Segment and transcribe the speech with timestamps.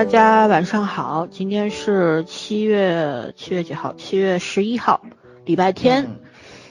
[0.00, 3.92] 大家晚上好，今天是七月七月几号？
[3.98, 5.02] 七月十一号，
[5.44, 6.08] 礼拜天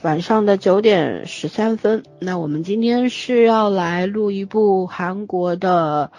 [0.02, 2.02] 晚上的九点十三分。
[2.18, 6.12] 那我们今天是要来录一部韩国的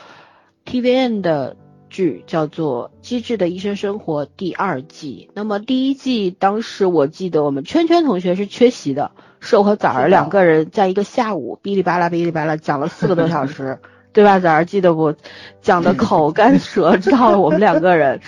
[0.64, 1.56] TVN 的
[1.88, 5.30] 剧，叫做《机智的医生生活》第二季。
[5.34, 13.80] 那么第一季当时我记得我们圈圈同学是缺席的，是我和枣儿两个人在一个下午哔哩吧啦哔哩吧啦讲了四个多小时。
[14.12, 14.38] 对吧？
[14.38, 15.14] 崽儿记得不？
[15.62, 18.20] 讲的口 干舌燥，我们两个人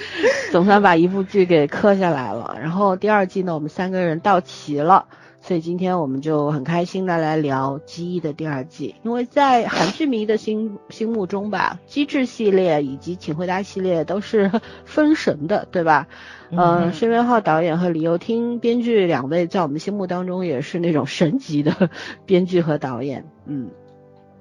[0.51, 2.57] 总算把一部剧给磕下来了。
[2.61, 5.07] 然后第二季呢，我们三个人到齐了，
[5.41, 8.95] 所以今天我们就很开心的来聊《机翼》的第二季。
[9.03, 14.51] 因为在韩剧迷的心心目中吧，《机智》系列以及《请回答》系列都是
[14.85, 16.07] 封神的，对吧？
[16.51, 21.91] 嗯，申元浩导演和李幼听编剧两位在我们心目当中也是那种神级的
[22.27, 23.25] 编剧和导演。
[23.47, 23.71] 嗯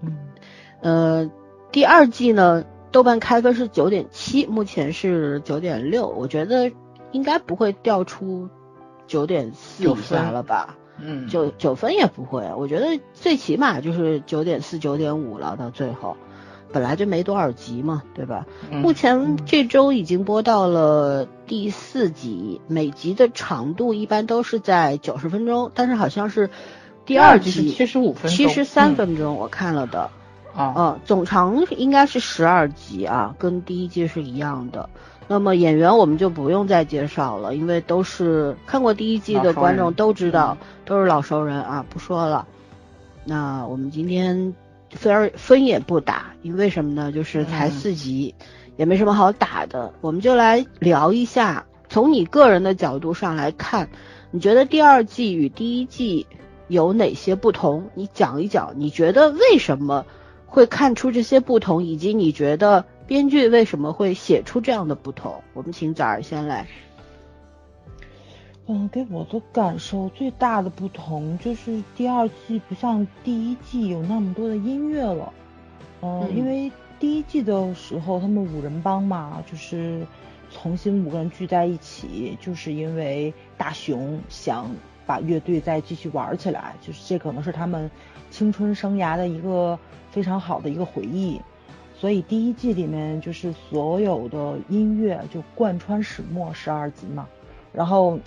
[0.04, 0.18] 嗯。
[0.82, 1.30] 呃，
[1.72, 6.72] 第二季呢，豆瓣开分是九点七，目前是九点六，我觉得
[7.12, 8.50] 应该不会掉出
[9.08, 10.76] 九点四以下了吧？
[11.00, 15.56] 嗯，九九分也不会，我觉得最起码就是九点四、九点五了。
[15.58, 16.16] 到最后，
[16.72, 18.46] 本来就没多少集嘛，对吧？
[18.70, 26.50] 目前这周已经播到了第四集，每集的长度一般都是在九十分钟，但是好像是
[27.06, 30.10] 第二集七十五分钟，七十三分钟，我看了的。
[30.56, 34.90] 啊，嗯，总长应该是十二集啊，跟第一季是一样的。
[35.28, 42.46] 那么演员我们就不用再介绍了，因为都是看过第一季的观众都知道，都是老熟人啊，不说了。
[43.24, 44.54] 那我们今天
[44.90, 47.14] 分分也不打，因为什么呢？
[47.14, 48.36] 就是才四集，
[48.76, 49.94] 也没什么好打的。
[50.02, 53.88] 我们就来聊一下，从你个人的角度上来看，
[54.32, 56.28] 你觉得第二季与第一季
[56.68, 57.90] 有哪些不同？
[57.94, 60.04] 你讲一讲，你觉得为什么？
[60.52, 65.42] 会看出这些不同，以及你觉得编剧为什么会写出这样的不同？
[65.54, 66.68] 我们请崽儿先来。
[68.68, 75.32] 嗯，给我的感受最大的不同就是第二季不像第一季有那么多的音乐了。
[76.02, 76.70] 嗯，因为
[77.00, 80.06] 第一季的时候他们五人帮嘛，就是
[80.52, 84.70] 重新五个人聚在一起，就是因为大雄想
[85.06, 87.90] 把乐队再继续玩起来，就是这可能是他们
[88.30, 89.80] 青春生涯的一个。
[90.12, 91.42] 非常好的一个回忆，
[91.96, 97.30] 所以第一季里面就是所有的音乐就贯穿始末十二集嘛，
[97.72, 98.20] 然后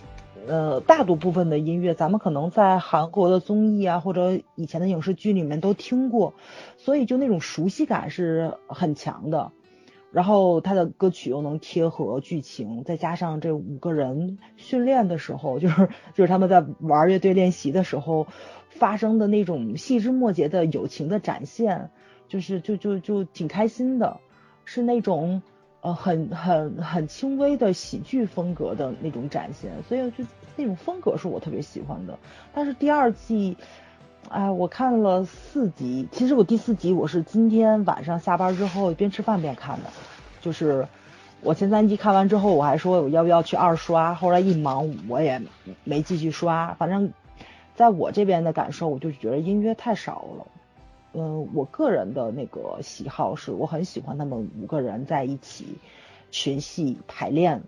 [0.46, 6.32] 呃大多部分的音乐咱们可能在韩国的综艺啊或者以前的影视剧里面都听过，
[6.78, 9.52] 所以就那种熟悉感是很强的，
[10.10, 18.26] 然后他的歌曲又能贴合剧情，再加上这五个人训练的时候，就是就是他们在玩乐队练习的时候。
[18.74, 21.90] 发生的那种细枝末节的友情的展现，
[22.28, 24.18] 就是就就就挺开心的，
[24.64, 25.42] 是那种
[25.80, 30.24] 呃很很很轻微的喜剧风格的那种展现，所以就
[30.56, 32.18] 那种风格是我特别喜欢的。
[32.52, 33.56] 但是第二季，
[34.28, 39.90] 哎，我看了四集，其实我第四集我是今天晚上下班之后边吃饭边看的，
[40.40, 40.88] 就是
[41.42, 45.40] 我前三集看完之后，我还说我要不要去二刷，后来一忙我也
[45.84, 47.12] 没继续刷，反正。
[47.74, 50.46] 在我这边的感受，我就觉得音乐太少了。
[51.12, 55.78] 嗯，我个人的那个喜好是我很喜欢他们五个人在一起
[56.30, 57.62] 群戏排练，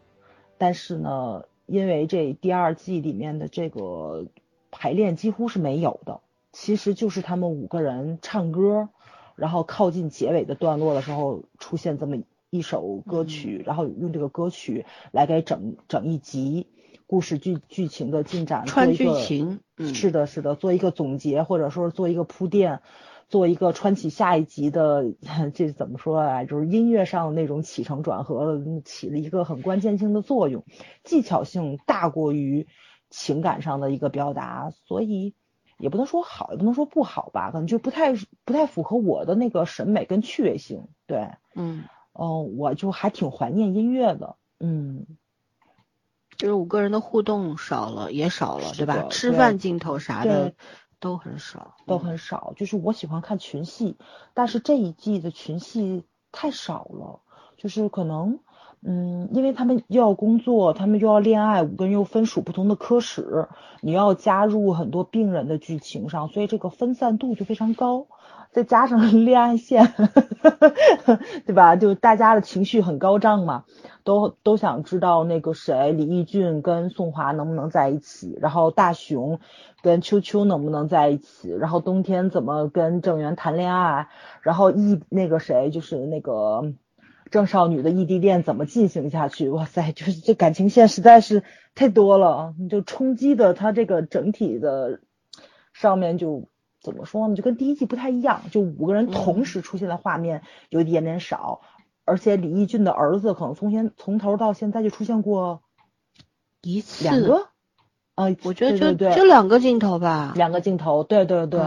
[0.58, 4.26] 但是呢，因为这第二季里面的这个
[4.70, 6.20] 排练几乎是没有的，
[6.52, 8.88] 其实就是他们五个人唱歌，
[9.36, 12.16] 然后靠近结尾的段落的时候出现这么
[12.50, 16.66] 一首歌曲，然后用这个歌曲来给整整一集。
[17.06, 22.80] 故事剧剧情的进展，穿剧情，是的，是的，做一个总结，或者说做一个铺垫，
[23.28, 25.04] 做一个穿起下一集的，
[25.54, 26.44] 这怎么说啊？
[26.44, 30.64] 就是音乐上那种起承转合，起了一个很关键性的作用，
[31.04, 32.66] 技巧性大过于
[33.08, 35.34] 情感上的一个表达，所以
[35.78, 38.14] 也不能说好，也不能说不好吧，可能就不太
[38.44, 41.84] 不太符合我的那个审美跟趣味性，对，嗯，
[42.18, 45.06] 嗯，我就还挺怀念音乐的，嗯。
[46.36, 49.06] 就是五个人的互动少了，也少了，对吧？
[49.10, 50.54] 吃饭镜头啥的
[51.00, 52.52] 都很少，都很少。
[52.56, 53.96] 就是我喜欢看群戏，
[54.34, 57.20] 但是这一季的群戏太少了。
[57.58, 58.40] 就是可能，
[58.88, 63.48] 嗯，因为他们又要工作，他们又要恋爱，五个人又分属不同的科室，
[63.80, 68.06] 你要加入很多病人的剧情上，所以这个分散度就非常高。
[68.52, 69.92] 再加上 恋爱线，
[71.44, 71.74] 对吧？
[71.74, 73.64] 就大家的情绪很高涨嘛，
[74.04, 79.40] 都都想知道那个谁李义俊跟宋华能不能在一起，然后大雄
[79.82, 84.08] 跟秋秋能不能在一起，然后冬天怎么跟郑源谈恋爱，
[84.42, 86.72] 然后一那个谁就是那个
[87.30, 89.48] 郑少女的异地恋怎么进行下去？
[89.48, 91.42] 哇塞，就是这感情线实在是
[91.74, 95.00] 太多了，你就冲击的他这个整体的
[95.72, 96.48] 上面就
[96.80, 97.34] 怎么说呢？
[97.34, 101.62] 就跟第一季不太一样，就五个人同时出现的画面有一点点少，
[102.04, 105.62] 而且李义俊的儿子可能从先从头到现在就出现过
[106.62, 107.48] 一次两个，
[108.14, 111.60] 呃，我觉得就对就两个镜头吧，两个镜头，对对对。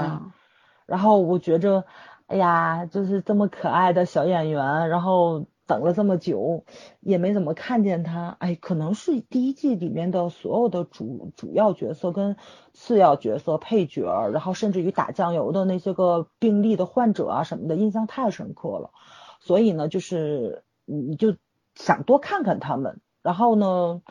[0.85, 1.85] 然后我觉着，
[2.29, 6.63] 哎呀，就是这么可爱的小演员，然后等了这么久，
[6.99, 8.37] 也没怎么看见他。
[8.39, 12.37] 哎，可能是第一季里面的所有的主主要角色跟
[12.71, 18.91] 次要角色、配角，然后甚至于打酱油的那些个病例的患者啊什么的，印象太深刻了。
[19.39, 21.35] 所以呢，就是你就
[21.73, 23.01] 想多看看他们。
[23.23, 24.03] 然后呢，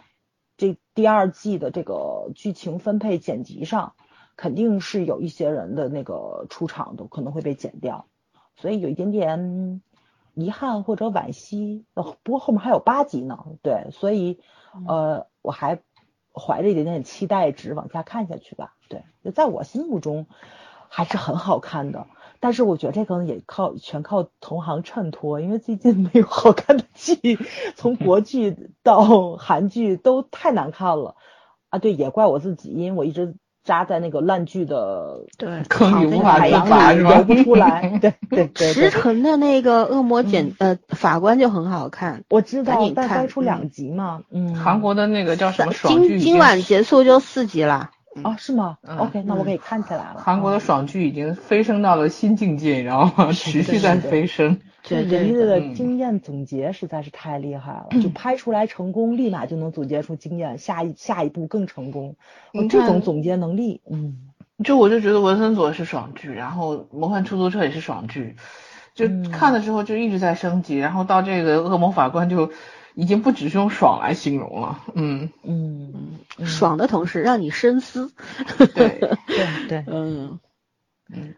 [0.57, 3.95] 这第二季的这个剧情分配剪辑上。
[4.39, 8.07] 肯定是有一些人的那个出场都可能会被剪掉，
[8.55, 9.83] 所以有一点点
[10.33, 11.85] 遗憾或者惋惜。
[11.93, 14.39] 不过后面还有八集呢，对，所以
[14.87, 15.81] 呃我还
[16.33, 18.77] 怀着一点点期待值往下看下去吧。
[18.89, 20.29] 对，就在我心目中
[20.89, 22.07] 还是很好看的，
[22.39, 27.41] 但是我觉得这可能也靠全靠同行衬托，因为最近没有好看的剧，
[27.75, 31.17] 从国剧到韩剧都太难看了
[31.71, 31.81] 啊。
[31.81, 33.35] 对，也怪我自己，因为我一直。
[33.69, 36.67] 扎在那个烂剧的对坑里无法海洋
[36.99, 37.87] 里游不出来。
[38.01, 38.73] 对对对。
[38.73, 44.23] 石城的那个恶魔检呃法官就很好看，我知道，但拍出两集嘛。
[44.33, 44.55] 嗯。
[44.55, 46.09] 韩国的那个叫什么爽剧？
[46.09, 47.91] 今今晚结束就四集了。
[48.25, 50.23] 哦，是吗？OK，那我可以看起来了。
[50.25, 53.31] 韩国的爽剧已经飞升到了新境界，你知道吗？
[53.33, 54.59] 持续在飞升。
[54.83, 62.17] 对人家的经验总结实在是太厉害了，就拍出来成功，立马就能总结出经验，下一下一步更成功。
[62.71, 64.31] 这种总结能力，嗯，
[64.65, 68.37] 就我就觉得文森佐是爽剧，然后魔幻出租车也是爽剧，
[68.95, 72.53] 就看的时候就一直在升级，然后到这个恶魔法官就
[72.95, 75.31] 已经不只是用爽来形容了，嗯。
[75.43, 75.93] 嗯，
[76.45, 78.13] 爽的同时让你深思。
[78.75, 79.01] 对。
[79.27, 80.39] 对对，嗯。
[81.13, 81.35] 嗯。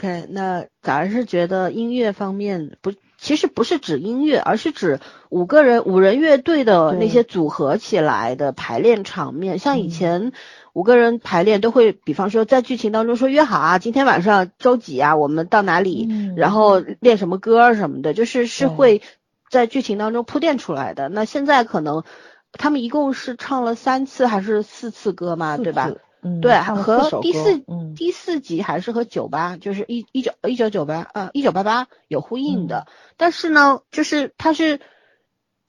[0.00, 4.98] OK，那反而是觉得音乐方面不，其实不是指音乐，而是指
[5.28, 9.58] 五个人五人乐队的那些组合起来的排练场面。
[9.58, 10.32] 像以前
[10.72, 19.02] 五个人排练都会，比方说在剧情当中说约好啊，今天晚上周几啊，我们到哪里，然后练什么歌什么的，就是是会
[19.50, 21.10] 在剧情当中铺垫出来的。
[21.10, 22.04] 那现在可能
[22.52, 25.92] 他们一共是唱了三次还是四次歌嘛，对吧？
[26.22, 27.64] 嗯，对，和第四
[27.94, 32.86] 第四集还是和九八，就是一一九一九九八，啊，一九八八有呼应的。
[33.16, 34.80] 但是呢，就是他是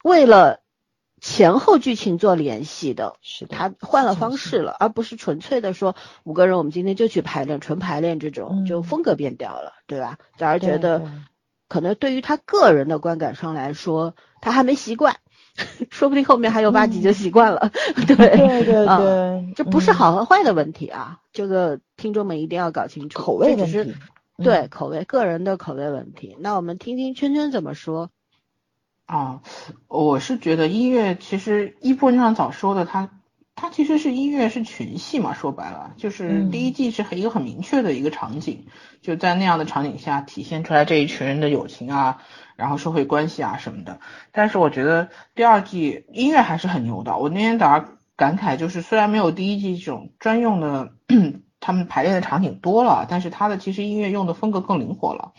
[0.03, 0.59] 为了
[1.21, 10.17] 前后剧情做联系的，是他换了方式了，而不是纯粹的说五个人我们今天就去排练，纯排练这种，就风格变掉了，对吧？
[10.37, 11.11] 反而觉得
[11.67, 15.17] 可能对于他个人的观感上来说，他还没习惯。
[15.91, 23.93] 说不定后面还有八集就习惯了，对对对对，这不是好和坏的问题啊，这个听众们一定要搞清楚，口味问题，
[24.43, 26.35] 对口味，个人的口味问题。
[26.39, 28.09] 那我们听听圈圈怎么说。
[29.05, 29.41] 啊，
[29.87, 33.09] 我是觉得音乐其实一部上早说的，它
[33.61, 38.65] 它其实是音乐是群戏嘛，说白了就是第一季是一个很明确的一个场景，
[39.03, 42.23] 就在那样的场景下体现出来这一群人的友情啊。
[42.55, 43.99] 然后社会关系啊什么的，
[44.31, 47.17] 但是我觉得第二季音乐还是很牛的。
[47.17, 50.93] 我那天早上感慨就是，虽然没有第一季这种专用的
[51.59, 55.33] 他们排练的场景多了，但是它的其实音乐用的风格更灵活了。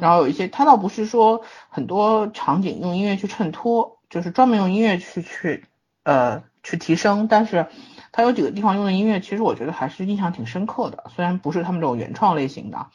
[0.00, 5.64] 然后有一些，它倒不是说很多场景用音乐去衬托，就是专门用音乐去去
[6.04, 7.68] 呃去提升，但是
[8.10, 12.88] 它有几个地方用的音乐，其实我觉得还是印象挺深刻的，虽然不是他们这种原创类型的。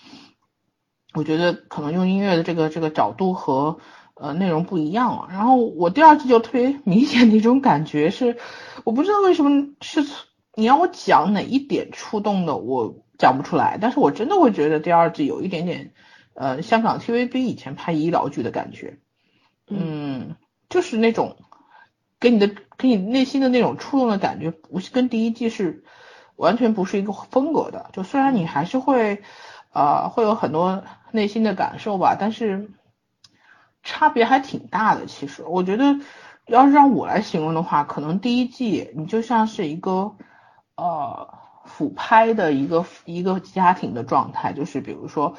[1.14, 3.80] 我觉得可能用音乐的这个这个角度和
[4.16, 5.28] 呃内容不一样了。
[5.30, 8.36] 然后我第二季就特别明显的一种感觉是，
[8.84, 10.06] 我不知道为什么是
[10.54, 13.78] 你让我讲哪一点触动的，我讲不出来。
[13.80, 15.94] 但是我真的会觉得第二季有一点点
[16.34, 19.00] 呃香港 TVB 以前拍医疗剧的感觉，
[19.70, 20.36] 嗯，
[20.70, 21.38] 就是那种
[22.22, 25.84] 给你的给你内心的那种触动的感觉，不是跟第一季是
[26.38, 27.90] 完全不是一个风格的。
[27.92, 29.22] 就虽然你还是会
[29.74, 30.82] 呃会有很多。
[31.14, 32.72] 内心的感受吧，但是
[33.84, 35.08] 差别还挺大的。
[35.08, 36.00] 其实我觉得，
[36.48, 40.16] 要是让我来形容的话，可能第一季你就像是一个
[40.78, 41.34] 呃
[41.66, 45.36] 俯拍的一个一个家庭的状态，就是比如说，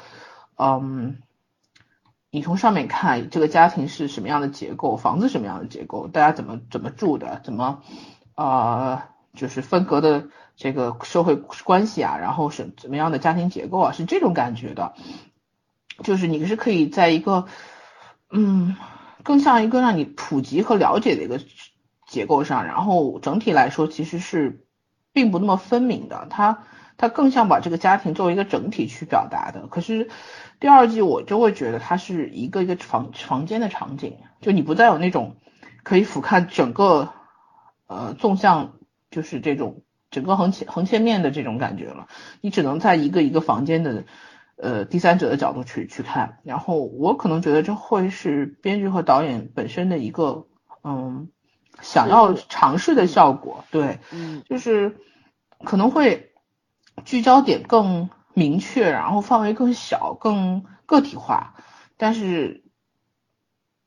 [0.59, 1.17] 嗯，
[2.33, 7.83] 你从上面看这个家庭是什么样的结构，房子什么样的结构，大家怎么怎么住的，怎么
[8.33, 9.03] 呃
[9.35, 14.95] 就是分隔的这个社会关系啊，然后是怎么样的家庭结构啊，是这种感觉的。
[16.03, 17.45] 就是你是可以在一个，
[18.31, 18.75] 嗯，
[19.21, 21.39] 更像一个让你普及和了解的一个
[22.07, 24.65] 结构上，然后整体来说其实是
[25.11, 26.63] 并不那么分明的，它
[26.97, 29.67] 它更像把这个家庭作为一个整体去表达的。
[29.67, 30.09] 可是
[30.63, 35.35] 第二季我就会觉得它是一个一个房房间的场景，就你不再有那种
[35.83, 37.09] 可以俯瞰整个
[37.87, 38.75] 呃纵向，
[39.11, 42.07] 就是这种整个横切横切面的这种感觉了，
[42.39, 44.05] 你只能在一个一个房间的。
[44.55, 50.45] 呃，第三者的角度去去看，然后我可能觉得这会是编剧和导演本身的一个
[50.83, 51.27] 嗯
[51.81, 54.95] 想要尝试的效果，对，嗯，就是
[55.65, 56.31] 可能会
[57.03, 61.55] 聚焦点更明确，然后范围更小，更个体化，
[61.97, 62.63] 但是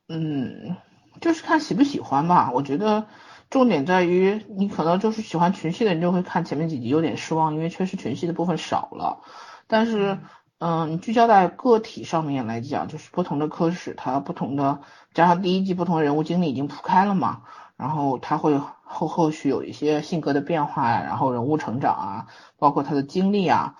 [0.07, 0.77] 嗯，
[1.21, 2.51] 就是看喜不喜欢吧。
[2.53, 3.07] 我觉得
[3.49, 9.21] 重点在于你可能就是喜欢群戏的人就会看前面几集有点失望，因为确实群戏的部分少了，
[9.67, 10.19] 但是。
[10.59, 14.79] 嗯，你聚焦在个体上面来讲，就是不同的科室，它不同的
[15.13, 17.43] 加上第一季不同人物经历已经铺开了嘛，
[17.75, 22.27] 然后他会后后续有一些性格的变化呀，然后人物成长啊，
[22.57, 23.75] 包括他的经历啊，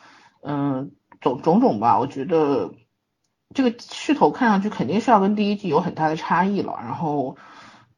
[0.48, 2.74] 嗯，种种种吧，我觉得
[3.54, 7.36] 这个势头看上去肯定是要跟第一季有很大的差异了，然后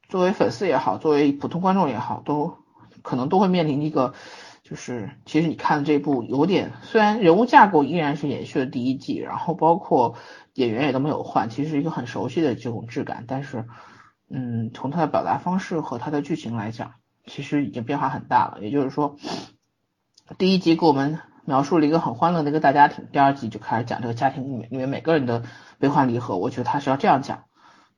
[0.07, 2.57] 作为粉丝也好，作为普通观众也好，都
[3.03, 4.13] 可能都会面临一个。
[4.61, 10.15] 就是其实你看这部有点，虽然人物架构依然是延续了第一季，然后包括
[10.53, 13.65] 演员也都没有换，其实一个很熟悉的这种质感，但是，
[14.29, 16.93] 嗯，从它的表达方式和它的剧情来讲，
[17.25, 18.59] 其实已经变化很大了。
[18.61, 19.15] 也就是说，
[20.37, 21.17] 第一集给我们
[21.49, 25.41] 描述了一个很欢乐的一个大家庭，第二集就开始讲这个家庭里面里面每个人的
[25.79, 27.45] 悲欢离合，我觉得他是要这样讲，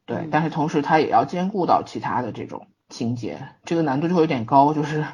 [0.06, 5.06] 对，但是同时他也要兼顾到其他的这种情节，这个难度就会有点高，就是。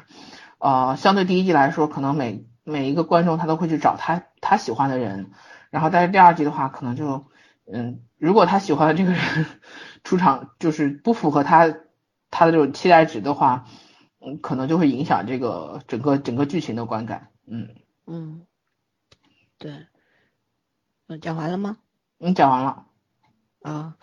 [0.60, 5.30] 呃，相对第一季来说，可能每每一个观众他都会去找他他喜欢的人，
[5.70, 7.26] 然后但是第二季的话，可能就
[7.72, 9.46] 嗯，如果他喜欢的这个人
[10.02, 11.72] 出场就是不符合他
[12.32, 13.66] 他的这种期待值的话，
[14.20, 17.28] 嗯，可能就会影响这个整个整个剧情的观感。
[17.46, 17.68] 嗯
[18.08, 18.46] 嗯，
[19.58, 19.86] 对，
[21.06, 21.76] 嗯，讲完了吗？
[22.18, 22.86] 你，讲完了。
[23.62, 23.96] 啊，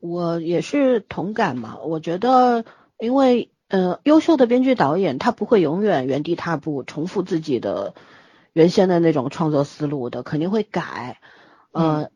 [0.00, 2.64] 我也是同感嘛，我觉得
[2.98, 3.48] 因为。
[3.68, 7.94] 呃，优秀的编剧导演他不会永远原地踏步，重复自己的
[8.52, 11.22] 原先的那种创作思路的，肯定会改。
[11.70, 12.10] 呃，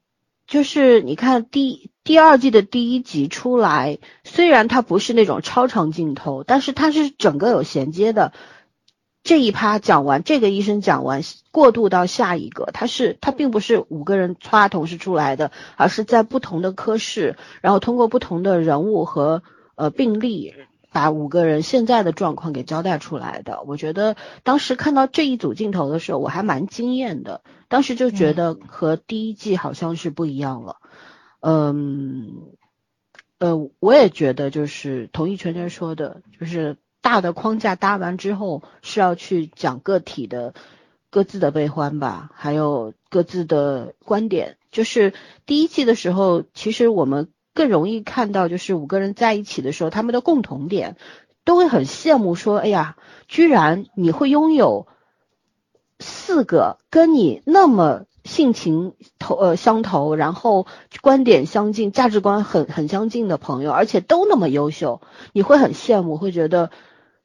[0.47, 8.35] 就是你看第第二季的第一集出来，虽然它不是那种超长镜头，但是它是整个有衔接的。
[9.27, 19.43] 这一趴讲完，这个医生讲完，过渡到下一个，他是他并不是五个人歘同时出来的，而是在不同的科室，然后通过不同的人物和
[19.75, 20.55] 呃病例。
[20.93, 27.43] 把五个人现在的状况给交代出来的，我觉得当时看到这一组镜头的时候，我还蛮惊艳的。
[27.69, 30.77] 当时就觉得和第一季好像是不一样了。
[31.41, 32.31] 嗯，
[33.39, 40.55] 呃，我也觉得就是同意全全说的，就是大的框架搭完之后是要去讲个体的
[41.11, 44.57] 各自的悲欢吧，还有各自的观点。
[44.73, 45.15] 就是
[45.47, 47.29] 第一季的时候，其实我们。
[47.57, 50.99] 更容易看到，就是五个人在一起的时候，他们的共同点
[51.43, 52.99] 都会很羡慕，说：“哎呀，
[53.29, 54.89] 居然你会拥有
[55.99, 60.67] 四个跟你那么性情投呃相投，然后
[61.01, 65.01] 观点相近、价值观很很相近的朋友，而且都那么优秀，
[65.33, 66.71] 你会很羡慕，会觉得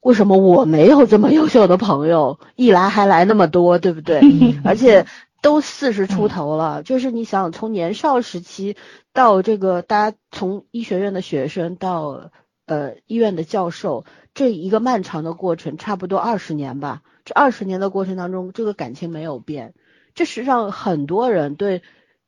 [0.02, 2.38] 为什么我没有这么优秀的朋友？
[2.54, 4.20] 一来还来那么多，对不对？
[4.62, 5.06] 而且。”
[5.42, 8.76] 都四十出头了，就是你想从年少时期
[9.12, 12.30] 到这个大家从医学院的学生到
[12.64, 14.04] 呃医院的教授，
[14.34, 17.02] 这一个漫长的过程，差不多二十年吧。
[17.24, 19.74] 这二十年的过程当中，这个感情没有变，
[20.14, 21.82] 这是让很多人对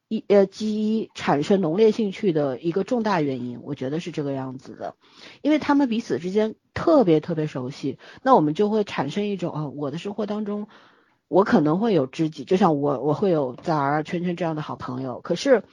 [0.08, 3.60] 医呃基医产生浓烈兴趣的一个重大原因。
[3.62, 4.96] 我觉得是这个样子的，
[5.40, 10.68] 因为他们彼此之间特别特别熟悉，那我们就会产生一种啊，我的生活当中。
[11.26, 15.64] 我可能会有知己，就像我我会有崽儿圈圈这样的好朋友，可是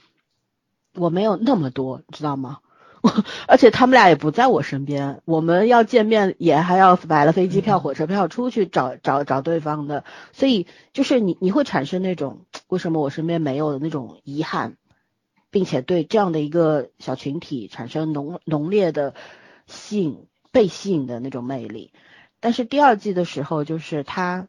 [0.95, 2.59] 我没有那么多，知道吗？
[3.47, 14.77] 而且他们俩也不在我身边，我们要见面也还要买了飞机票、火车票出去找找找对方的，所以就是你你会产生那种为什么我身边没有的那种遗憾，
[15.51, 19.13] 并且对这样的一个小群体产生浓浓烈的
[19.67, 21.91] 吸引、被吸引的那种魅力。
[22.39, 24.47] 但是第二季的时候，就是他。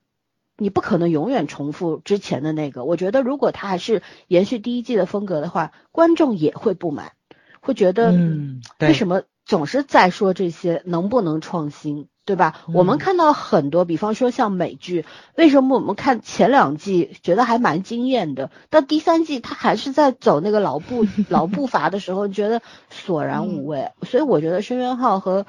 [0.59, 2.85] 你不可能永远重复之前的那个。
[2.85, 7.13] 我觉得，如果他还是延续第一季的风格的话，观众也会不满，
[7.61, 12.61] 会觉得，嗯，为什么总是在说这些能不能创新，对吧？
[12.75, 15.05] 我们看到很多，比方说像美剧，
[15.37, 23.91] 为什么我们看前两季觉得还蛮惊艳的，到第三季他还是在走那个老步 老步伐的时候，觉得索然无味。
[24.03, 25.47] 所以我觉得申元浩和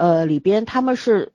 [0.00, 1.32] 呃里边他们是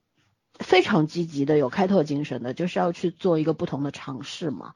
[0.59, 4.73] 非常积极的，有开拓精神的，就是要去做一个不同的尝试嘛。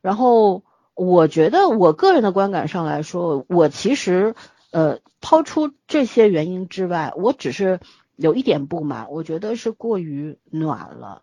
[0.00, 0.62] 然后
[0.94, 4.34] 我觉得我个人的观感上来说，我其实。
[4.72, 7.80] 呃，抛出这些原因之外，我只是
[8.16, 11.22] 有一点不满，我觉得是过于暖了。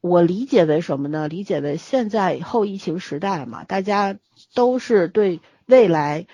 [0.00, 1.26] 我理解为什么呢？
[1.26, 4.16] 理解为现在后疫情时代嘛，大家
[4.54, 6.28] 都是对未来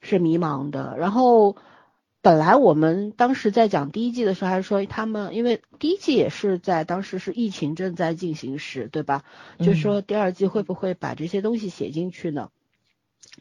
[0.00, 0.96] 是迷茫的。
[0.98, 1.54] 然后
[2.22, 9.24] 本来我们当时在讲第一季的时候，还说他们因为第一季也是在当时是疫情正在进行时，对吧？
[9.58, 12.50] 就说第二季会不会把这些东西写进去呢？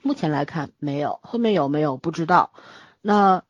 [0.01, 2.51] 目前来看没有，后面有没有不知道。
[3.01, 3.43] 那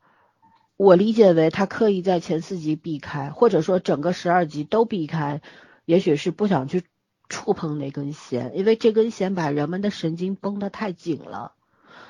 [0.76, 5.42] 我理解为他刻意在前四集避开，或者说整个十二集都避开，
[5.86, 6.84] 也许是不想去
[7.30, 11.54] 触碰那根弦，因为这根弦把人们的神经绷得太紧了。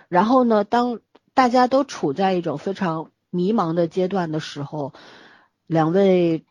[0.08, 1.00] 然后呢，当
[1.34, 4.94] 大家都处在一种非常迷茫的阶段的时候，
[5.68, 6.44] 两位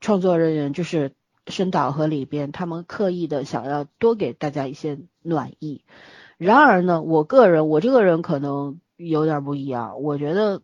[0.00, 1.12] 创作人员就是
[1.46, 5.82] 申导和里边，他们刻意的想要多给大家一些暖意。
[6.38, 10.60] 然而呢，我个人，我这个人可能有点不一样，我觉得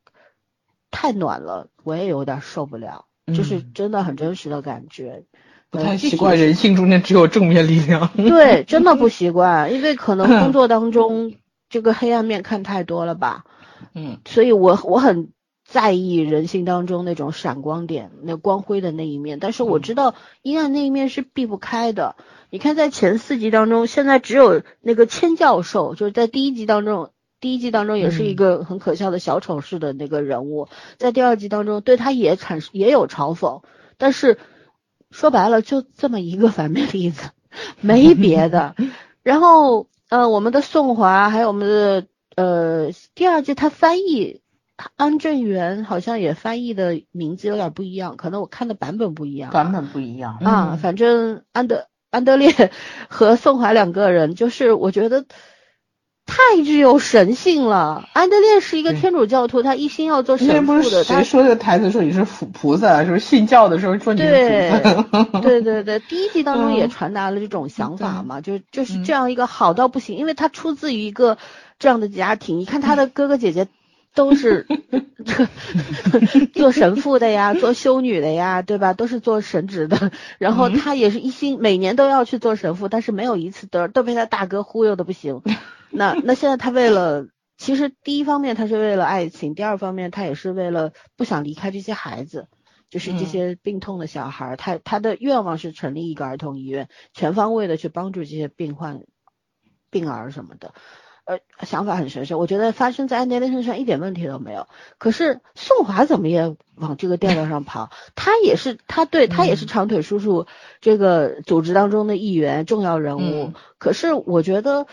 [0.90, 5.24] 太暖了，我也有点受不了，就是真的很真实的感觉。
[5.70, 8.10] 不太习惯人性中间只有正面力量。
[8.14, 11.34] 对，真的 不习惯，因为可能工作当中
[11.72, 13.44] 这个黑暗面看太多了吧。
[13.94, 14.18] 嗯。
[14.24, 15.30] 所以我我很
[15.64, 22.14] 在意人性当中那种闪光点、那光辉的那一面，但是我知道阴暗那一面是避不开的。
[22.50, 30.68] 你看，在前四集当中，现在只有那个千教授，就是在第一集当中，第一集当中也是一个很可笑的小丑式的那个人物，
[30.98, 33.62] 在第二集当中对他也产生也有嘲讽，
[33.96, 34.36] 但是
[35.10, 37.30] 说白了就这么一个反面例子，
[37.80, 38.76] 没别的。
[39.22, 44.42] 然后，呃，我们的宋华还有我们的呃第二季他翻译
[44.96, 51.86] 安正元好像也翻译的名字有点不一样，可能我看的版本不一样，版本不一样啊，反正安德。
[52.10, 52.52] 安德烈
[53.08, 55.24] 和宋华两个人，就是我觉得
[56.26, 58.08] 太具有神性了。
[58.12, 61.04] 安德烈是一个天主教徒，他一心要做神父的。
[61.04, 63.04] 他说这个台词说你是菩菩萨？
[63.04, 65.40] 是不是信教的时候说你是菩萨？
[65.40, 71.38] 对对对，第一集当中也传达了这种想法嘛，就就是这样一个好到不行，因为他出自于一个
[71.78, 72.58] 这样的家庭。
[72.58, 73.66] 你看他的哥哥姐姐。
[74.14, 74.66] 都是
[76.52, 78.92] 做神父的呀，做修女的呀，对吧？
[78.92, 80.12] 都是做神职的。
[80.36, 85.40] 然后他也是一心每年都要去做神父，但是没有一次得，都被他大哥忽悠的不行。
[85.92, 87.26] 那那现在他为了，
[87.56, 92.48] 其实第一方面他是为了爱情，第二方面他也是为了不想离开这些孩子，
[92.90, 94.56] 就是这些病痛的小孩。
[94.56, 99.02] 他他的愿望是成立一个儿童医院，全方位的去帮助这些病患、
[99.90, 100.74] 病儿什么的。
[101.24, 104.66] 呃，想法很神圣，我觉得发生在安德烈身上一点问题都没有。
[104.98, 107.92] 可是宋华怎么也往这个调调上跑？
[108.16, 110.48] 他也是，他对他也是长腿叔叔
[110.80, 113.52] 这个组织当中的一员，重要人物。
[113.78, 114.88] 可是我觉得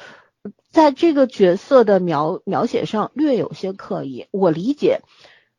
[0.69, 4.27] 在这个角色的描描写上略有些刻意。
[4.31, 5.01] 我理解，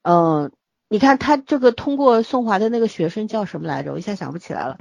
[0.03, 0.53] 嗯，
[0.88, 3.92] 你看他这个通过宋华的那个学生叫什么来着？
[3.92, 4.79] 我一下想不起来了，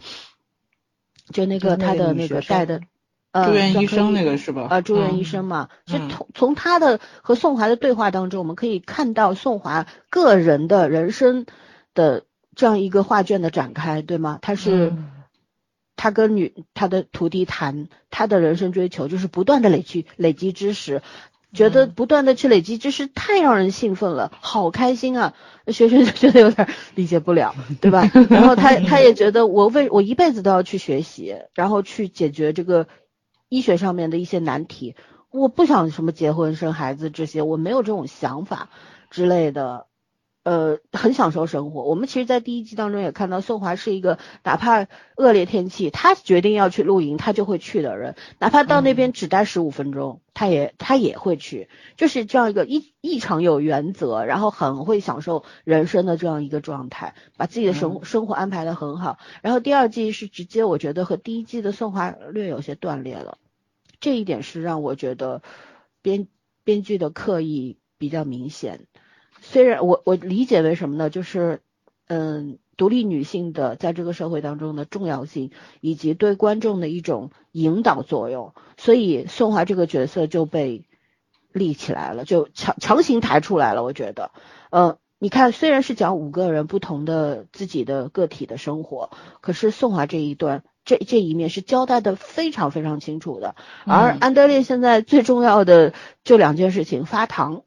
[1.32, 2.82] 就那个他的那个带的。
[3.32, 4.66] 呃住院医生那个是吧？
[4.72, 11.46] 啊，住院医生嘛，是从从他的和宋华的对话当中，我们可以看到宋华个人的人生
[11.94, 12.24] 的
[12.56, 14.40] 这样一个画卷的展开，对吗？
[14.42, 14.96] 他是
[16.00, 21.02] 他跟女他的徒弟谈他的人生追求，就是不断的累积累积知识，
[21.54, 25.34] 觉得不断的去累积知识太让人兴奋了，好开心啊！
[25.68, 28.10] 学生就觉得有点 理解不了，对吧？
[28.32, 32.88] 然后他他也觉得我为我一辈子都要去学习，然后去解决这个。
[33.52, 34.94] 医学上面的一些难题，
[35.32, 38.70] 我不想什么结婚生孩子这些，我没有这种想法
[39.10, 39.88] 之类的，
[40.44, 41.84] 呃，很享受生活。
[41.84, 59.20] 我们其实，在第一季当中也看到，宋华是一个哪怕恶劣天气，他决定要去露营，他就会去的人，哪怕到那边只待十五分钟，他也他也会去，就是这样一个异异常有原则，然后很会享受人生的这样一个状态，把自己的生生活安排的很好。
[59.42, 63.38] 然后第二季是直接，我觉得和第一季的宋华略有些断裂了。
[64.00, 65.42] 这一点是让我觉得
[66.02, 66.30] 编
[66.64, 68.88] 编剧的刻意比较明显。
[69.52, 71.10] 虽然我我理解为什么呢？
[71.10, 71.62] 就是
[72.08, 75.50] 嗯，独立女性的在这个社会当中的重要性，
[75.82, 80.86] 以及对观众的一种引导作用，所以宋华这个角色就被
[81.52, 83.84] 立起来了，就强强行抬出来了。
[83.84, 84.30] 我觉得，
[84.70, 89.10] 呃，你看，虽然是讲五个人不同的自己的个体的生活，
[89.42, 93.56] 可是宋华这一段这这一面是交代的非常非常清楚的。
[93.86, 97.64] 而安德烈现在最重要的就两件事情：发糖和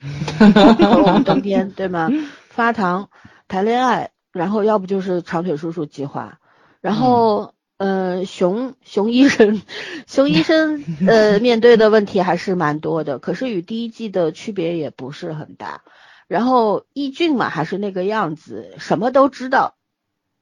[1.04, 2.08] 我们冬天，对吗？
[2.48, 3.10] 发糖、
[3.48, 6.38] 谈恋爱，然后要不就是长腿叔叔计划，
[6.80, 7.54] 然后。
[7.80, 9.62] 呃，熊熊医生，
[10.06, 15.80] 熊医生，呃，面对的问题还是蛮多的，可是与第一季的区别也不是很大。
[16.28, 19.76] 然后易俊嘛，还是那个样子，什么都知道，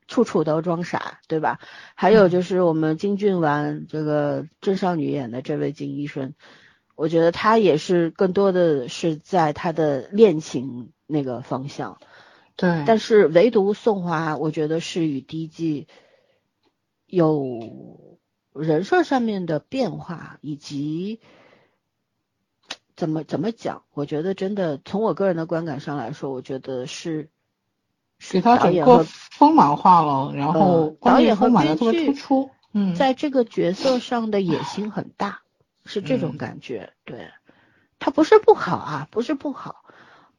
[0.09, 1.61] 处处都装傻， 对吧？
[1.94, 6.35] 还有就是我们金俊完这个郑少女演的这位金医生，
[6.99, 12.01] 我觉得他也是更多的是在他的恋情那个方向，
[12.57, 12.83] 对。
[12.89, 15.87] 但是唯独宋华，我觉得是与第一季。
[17.07, 17.61] 有
[18.53, 21.21] 人设上面的变化，以及
[22.97, 23.85] 怎么怎么讲？
[23.95, 27.31] 我觉得真的从我个人的观感上来说，我觉得是
[28.29, 35.43] 给他整个丰满化了，然后导演和编剧突出，嗯，在这个角色上的野心很大，
[35.88, 36.92] 是这种感觉。
[37.05, 37.31] 对，
[37.98, 39.83] 它不是不好啊，不是不好。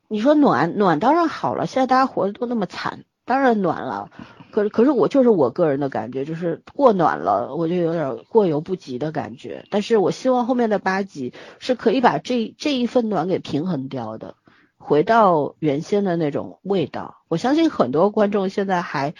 [0.08, 4.10] 你说暖暖当然好了，现在大家活得都那么惨，当然暖了。
[4.52, 9.66] 可是，可是我就是我个人的感觉，就是过暖了，我就有点过犹不及的感觉。
[9.70, 14.36] 但是我希望后面的八集是可以把这这一份暖给平衡掉的，
[14.78, 17.18] 回到原先的那种味道。
[17.28, 19.14] 我相信很多观众现在还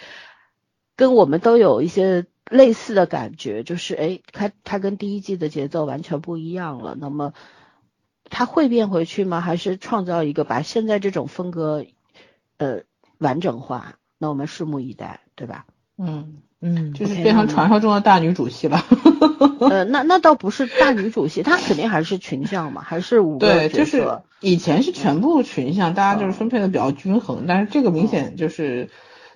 [0.96, 6.96] 跟我们都有一些类似的感觉，就是哎，它它跟第一季的节奏完全不一样了。
[6.98, 7.32] 那么
[8.28, 9.40] 它会变回去吗？
[9.40, 11.86] 还是创造一个把现在这种风格
[12.58, 12.80] 呃
[13.18, 13.94] 完整化？
[14.18, 15.64] 那我们拭目以待，对吧？
[15.96, 18.84] 嗯嗯，就是变成传说中的大女主戏了。
[19.60, 28.90] 呃，那那倒不是大女主戏，她肯定还是群像嘛，还是五个对，就是以前是全部群像，大家就是分配的比较均衡，但是这个明显就是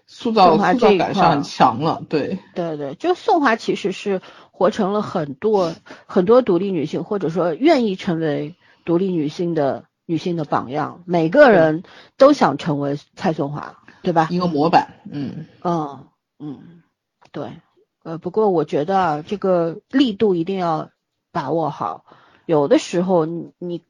[0.07, 2.03] 塑造塑造感上强了。
[2.09, 5.75] 对对对，就宋华其实是活成了很多
[6.07, 11.83] 很多独立女性，或者说愿意成为独立女性的女性的榜样，每个人
[12.17, 13.79] 都想成为蔡松华。
[14.03, 14.29] 对吧？
[14.31, 16.83] 一个模板，嗯嗯嗯，
[17.33, 17.53] 对，
[18.03, 20.91] 呃，不过我觉得这个力度一定要
[21.33, 22.05] 把握好，
[22.45, 23.81] 有的时候你你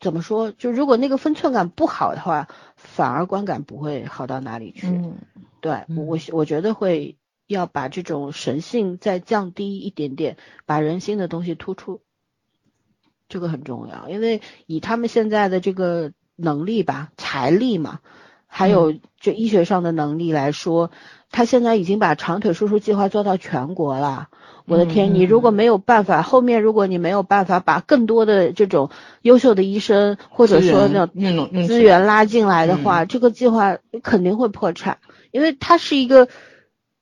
[0.00, 0.50] 怎么说？
[0.50, 4.86] 就如果那个分寸感不好的话，反而观感不会好到哪里去。
[4.86, 5.18] 嗯，
[5.60, 12.00] 对我我觉得会要把这种神性再降低一点点，把人心的东西突出，
[13.28, 18.00] 这个很重要，因为以他们现在的这个能力吧，财力嘛。
[18.52, 20.90] 还有就医学上的能力来说，
[21.30, 24.28] 他现在已经把长腿叔叔计划做到全国了。
[24.70, 28.90] 我的天，你如果没有办法，后面如果你没有办法把更多的这种
[29.22, 34.98] 优秀的医生或者说那种资源拉进来的话，这个计划肯定会破产。
[35.32, 36.28] 因为它是一个，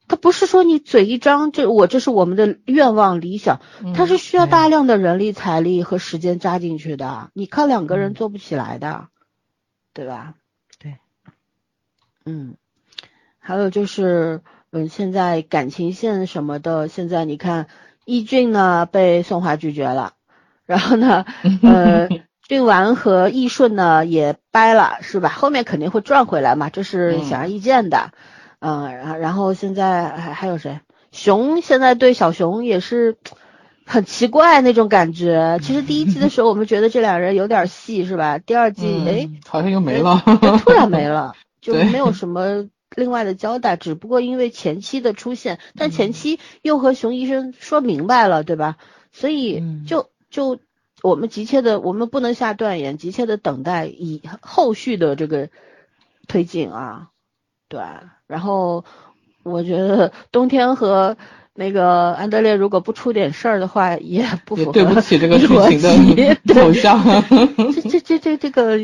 [0.06, 3.60] 它不是说你嘴一张，这我这是我们的愿望理想，
[3.94, 9.08] 它是需要大量的人力财力和时间扎进去的，你靠两个人做不起来的，
[9.92, 10.34] 对吧？
[10.78, 10.96] 对。
[12.24, 12.56] 嗯，
[13.38, 17.66] 还有就是，嗯，现在感情线什么的，现在你看，
[18.04, 20.12] 易俊呢被宋华拒绝了，
[20.66, 21.24] 然后呢，
[21.62, 22.08] 呃，
[22.46, 25.30] 俊完和易顺呢也掰了，是吧？
[25.30, 28.12] 后面肯定会转回来嘛，这是显而易见的。
[28.60, 30.80] 嗯，然后然后现在还还有谁？
[31.12, 33.16] 熊现在对小熊也是
[33.86, 35.58] 很奇怪那种感觉。
[35.62, 38.38] 其实第一季的时候我们觉得这两人有点戏，是吧？
[38.38, 40.22] 第二季哎，好像又没了，
[40.64, 41.34] 突然没了。
[41.60, 48.76] 就没有什么另外的交代，只不过因为前期的出现，但前期又和熊医生说明白了，对吧？
[49.12, 50.58] 所以就就
[51.02, 55.48] 我们急切的，我们不能下断言，急切的等待以后续的这个
[56.26, 57.08] 推进啊，
[57.68, 57.80] 对。
[58.26, 58.84] 然后
[59.42, 61.16] 我觉得冬天和
[61.54, 67.02] 那个安德烈如果不出点事儿的话，也不符合对不起这个剧情的 走向。
[67.90, 68.78] 这这这这这个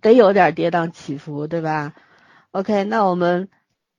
[0.00, 1.92] 得有点跌宕起伏，对吧
[2.54, 3.48] ？OK，那我们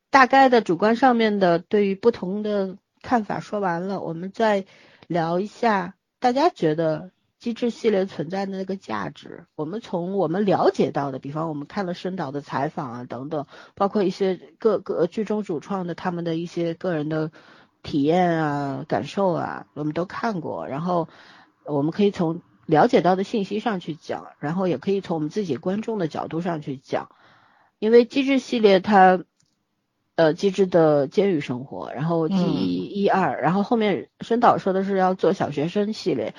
[0.10, 4.63] 大概的主观上面的对于不同的看法说完了，我们再
[5.08, 9.46] 聊一下大家觉得机制系列存在的那个价值。
[9.56, 17.32] 我们从我们了解到的，比方我们看了申导的采访啊等等，包括一些各个剧中主创的他们的一些个人的
[17.84, 20.65] 体验啊感受啊，我们都看过。
[20.65, 21.10] 然后
[21.65, 27.10] 我们可以从了解到的信息上去讲，然后也可以从我们自己观众的角度上去讲。
[27.86, 29.24] 因为机智系列它
[30.15, 36.34] 呃，机智的监狱生活，然后 G 一二，然后后面申导说的是要做小学生系列，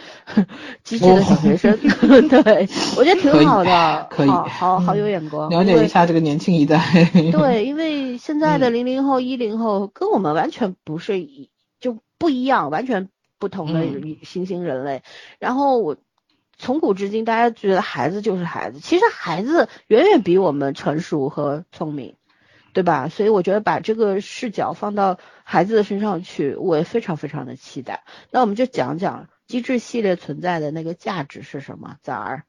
[0.82, 1.78] 机智的小学生，
[2.28, 6.82] 对我觉得挺好的，可以，好好有眼光，了解一下这个年轻一代。
[7.30, 13.84] 对，因为现在的零零后、一零后跟我们完全不是一就不一样，完全不同的
[14.24, 15.02] 新兴人类。
[15.38, 15.96] 然后我
[16.56, 22.16] 从古至今，大家觉得孩子就是孩子，其实孩子远远比我们成熟和聪明。
[22.72, 23.08] 对吧？
[23.08, 28.04] 所以我觉得把这个视角放到孩子的身上去，我也非常非常的期待。
[28.30, 31.96] 那我们就讲讲机制系列存在的那个价值是什么？
[32.02, 32.44] 崽儿，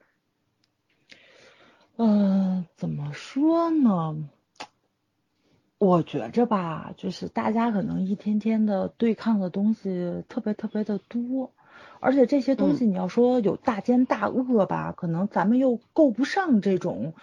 [1.95, 4.17] 嗯，怎么说呢？
[5.77, 11.53] 我觉着吧，就是大家可能一天天的对抗的东西特别特别的多，
[11.99, 17.13] 而且这些东西你要说有大奸大恶吧，可能咱们又够不上这种。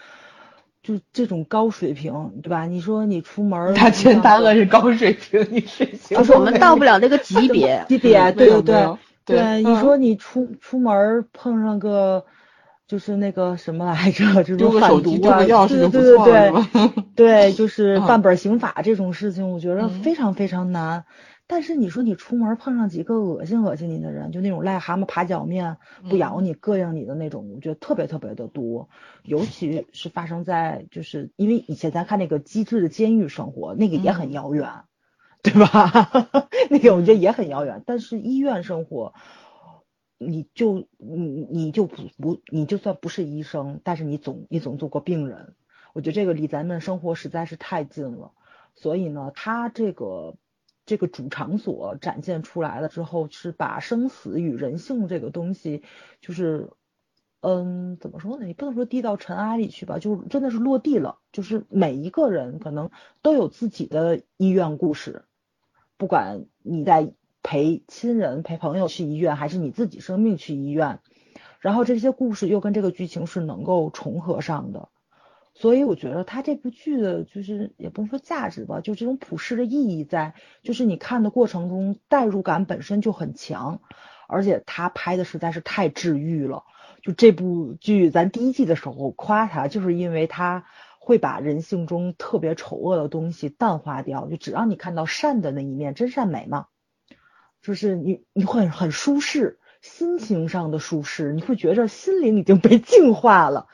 [0.83, 2.67] 就这种高水平，对吧？
[2.67, 8.87] 你说你出门，大奸大恶是高水平，你是 就是我们到不了那个级别， 级别，对对对
[9.25, 9.63] 对。
[9.63, 12.27] 你说你出出门碰上个，
[12.87, 16.53] 就是那个什么来着，这种贩毒啊，对对对对，
[17.17, 21.07] 对，就是 办本刑法这种事情，我觉得非常非常难。
[21.47, 25.77] 但是你说你出门碰上几个恶心恶心你的人，就那种癞蛤蟆爬脚面
[26.09, 28.89] 不咬你膈应你的那种，我觉得特别特别的多。
[29.23, 34.85] 尤其是发生在就是因为以前咱看那个机智的监狱生活，那个也很遥远，
[35.43, 36.09] 对吧？
[36.71, 37.83] 那个我觉得也很遥远。
[37.85, 39.13] 但是医院生活，
[40.17, 45.55] 你就你你就不不你就算不是医生，但是你总你总做过病人，
[45.93, 48.33] 我觉得这个离咱们生活实在是太近了。
[48.75, 50.37] 所以呢，他这个。
[50.87, 55.83] 这个主场所展现出来了之后，是把生死与人性这个东西，
[56.21, 56.71] 就是，
[57.41, 58.47] 嗯，怎么说呢？
[58.47, 61.19] 你不能说低到尘埃里去吧，就是真的是落地了。
[61.33, 62.91] 就是每一个人可能
[63.23, 65.25] 都有自己的医院故事，
[65.97, 71.01] 不管你在陪亲人、陪朋友去医院，还是你自己生病去医院，
[71.61, 74.89] 然后这些故事又跟这个剧情是能够重合上的。
[75.57, 83.81] 所以我觉得他这部剧的，就是也不能说价值吧，就这种普世的意义在，就是你看的过程中代入感本身就很强，
[84.27, 86.65] 而且他拍的实在是太治愈了。
[87.03, 90.65] 就这部剧，咱第一季的时候夸他，就是因为他
[90.99, 96.67] 会把人性中特别丑恶的东西淡化掉，就只让你看到善的那一面，真善美嘛。
[97.63, 103.69] 就是你你会很舒适，心情上的舒适，你会觉着心灵已经被净化了。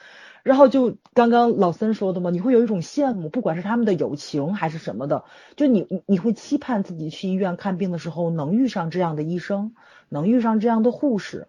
[0.51, 5.23] 然后就刚刚老森说的嘛，你会有一种羡慕，不管是他们的友情还是什么的，
[5.55, 9.77] 就你你你会期盼自己去医院看病的时候能遇上这样的医生，
[10.09, 11.47] 能遇上这样的护士，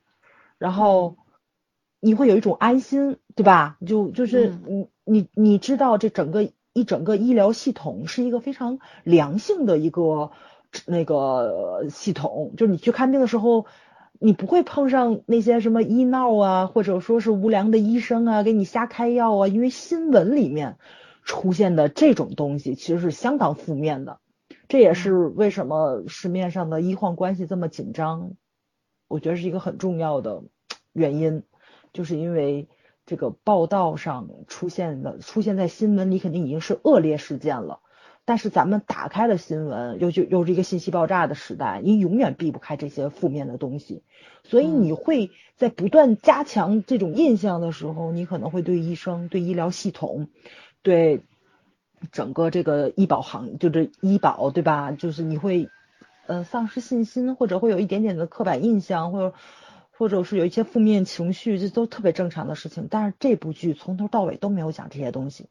[0.59, 1.17] 然后
[1.99, 3.77] 你会有一种安心，对吧？
[3.87, 10.29] 就就是你你你知道这整个一整个医疗系统是一个非常良性的一个
[10.85, 13.65] 那个系统，就是你去看病的时候。
[14.23, 19.47] 你不会碰上那些什么医闹啊，或者说是无良的医生啊，给你瞎开药啊。
[19.47, 20.77] 因为新闻里面
[21.23, 24.19] 出现的这种东西其实是相当负面的，
[24.67, 28.33] 这也是为什么市面上的医患关系这么紧张，
[29.07, 30.43] 我觉得是一个很重要的
[30.93, 31.41] 原因，
[31.91, 32.69] 就是因为
[33.07, 37.79] 这个报道上出现的，出现在新闻里肯定已经是恶劣事件了。
[38.23, 44.03] 但是咱们打开了新闻，又就又是一个信息爆炸的时代，你永远避不开这些负面的东西，
[44.43, 50.29] 所以你会在不断加强这种印象的时候，你可能会对医生、对医疗系统、
[50.83, 51.21] 对
[52.11, 54.91] 整个这个医保行，就是医保，对吧？
[54.91, 55.69] 就是你会
[56.27, 59.35] 呃丧失信心，或者会有一点点的刻板印象，或者
[59.97, 62.87] 或者是有一些负面情绪，这都特别正常的事情。
[62.89, 65.47] 但是这部剧从头到尾都没有讲这些东西。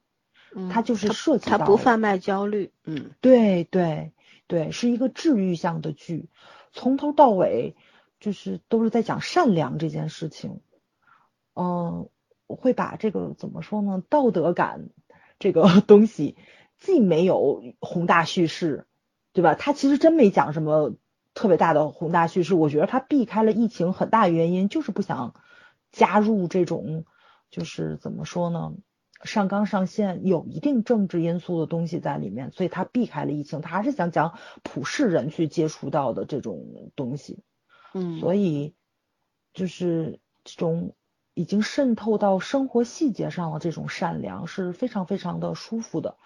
[0.71, 4.13] 它就是设计，它不贩卖焦虑，嗯，对对
[4.47, 6.29] 对，是一个治愈向的剧，
[6.73, 7.77] 从头到尾
[8.19, 10.61] 就是都是在讲善良这件事情，
[11.55, 12.09] 嗯，
[12.47, 14.03] 我会把这个怎么说呢？
[14.09, 14.89] 道德感
[15.39, 16.37] 这个 东西，
[16.79, 18.87] 既没有宏大叙事，
[19.33, 19.55] 对吧？
[19.55, 20.95] 它其实真没讲什么
[21.33, 25.35] 特别大的宏大叙事，我觉得它避开了疫情很大原因就是不想
[25.93, 27.05] 加入这种，
[27.51, 28.75] 就是怎么说呢？
[29.23, 37.43] 上纲上线有一定政治因素的东西在里面，所以他避开了疫情，他还是想讲普世人去接触到的这种东西。
[37.93, 38.75] 嗯，所以
[39.53, 40.95] 就是这种
[41.35, 46.17] 已经渗透到生活细节上的这种善良是非常非常的舒服的。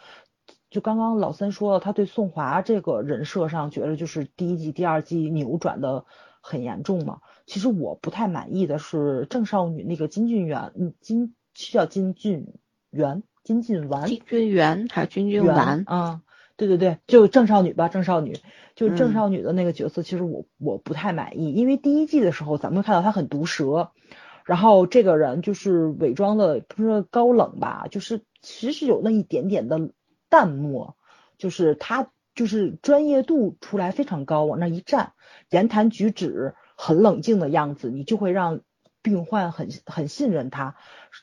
[0.71, 6.05] 就刚刚老三说了，他对宋华这个人设上觉得就是第一季、第二季扭转的
[6.41, 7.21] 很严重嘛。
[7.47, 12.55] 其实我不太满意的是郑少女那个金俊元，嗯，金是叫金俊。
[12.95, 15.85] 元金靖完，金俊元还是金俊完？
[15.87, 16.23] 啊，
[16.57, 18.39] 对对对，就郑少女吧，郑少女，
[18.75, 23.91] 就郑少女的那个角色，其实我我不太满意，因为第一季的时候咱们看到她很毒舌，
[24.45, 29.91] 然后这个人就是伪装的不是高冷吧，就是其实有那一点点的
[30.29, 30.97] 淡漠，
[31.37, 35.13] 就是她就是专业度出来非常高，往那一站，
[35.51, 38.61] 言谈举止很冷静的样子，你就会让
[39.05, 40.75] 病患很很信任他，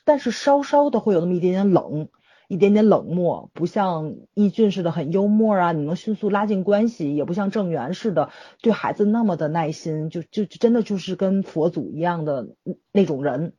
[0.06, 2.08] 但是稍稍的会有那么一点点冷。
[2.48, 8.28] 一点点冷漠，不像易俊似的很幽默啊，你能迅速拉近关系，也不像郑源似的
[8.60, 12.48] 对孩子那么的耐心，就就真的就是跟佛祖一样的
[12.92, 13.54] 那种人。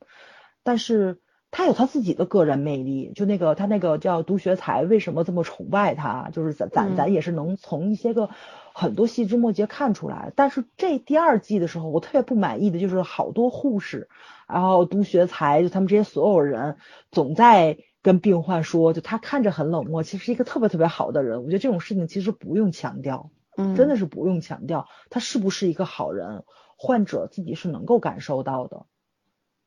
[0.61, 1.17] 但是
[1.49, 8.29] 他有他自己的个人魅力，就那个他那个叫独学才为什么这么崇拜他，就是咱咱咱也是能从一些个
[8.73, 10.33] 很多细枝末节看出来。
[10.35, 14.09] 但是这第二季的时候，我特别不满意的就是好多护士，
[14.47, 16.77] 然后杜学才就他们这些所有人
[17.11, 17.77] 总在。
[18.03, 21.41] 跟病患说，就他看着很冷漠，其实是一个特别特别好的人。
[21.41, 26.43] 我觉得这种事情其实不用强调，嗯，真的是不用强调，他是不是一个好人，
[26.75, 28.87] 患者自己是能够感受到的。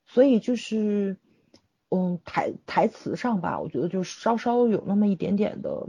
[0.07, 1.17] 所以就是，
[1.89, 5.89] 嗯，台台词上吧，我觉得就稍稍有那么一点点的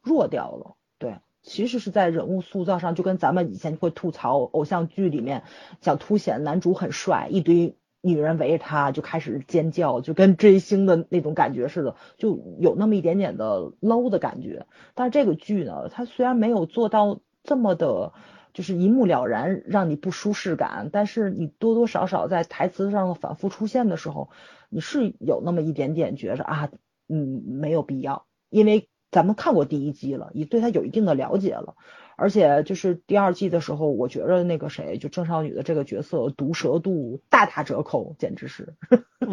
[0.00, 0.76] 弱掉了。
[0.98, 5.42] 对，其实是在人物塑造上，就跟咱们以前会吐槽偶像剧里面
[5.80, 7.74] 想凸显男主很帅，一堆。
[8.00, 14.66] 女人围着他就开始尖叫，就跟追星的那种感觉似的，就有那么一点点的 low 的感觉。
[14.94, 18.12] 但是这个剧呢，它虽然没有做到这么的，
[18.54, 24.30] 就是一目了然让你不舒适感，但是你多多少少在台词上反复出现的时候，
[24.68, 26.70] 你是有那么一点点觉着啊，
[27.08, 31.74] 嗯，没有必要，因为咱们看过第一季了，你对他有一定的了解了。
[32.16, 38.74] 而且就是第二季的时候，我觉着那个谁，就郑少女的这个角色毒舌度大打折扣，简直是，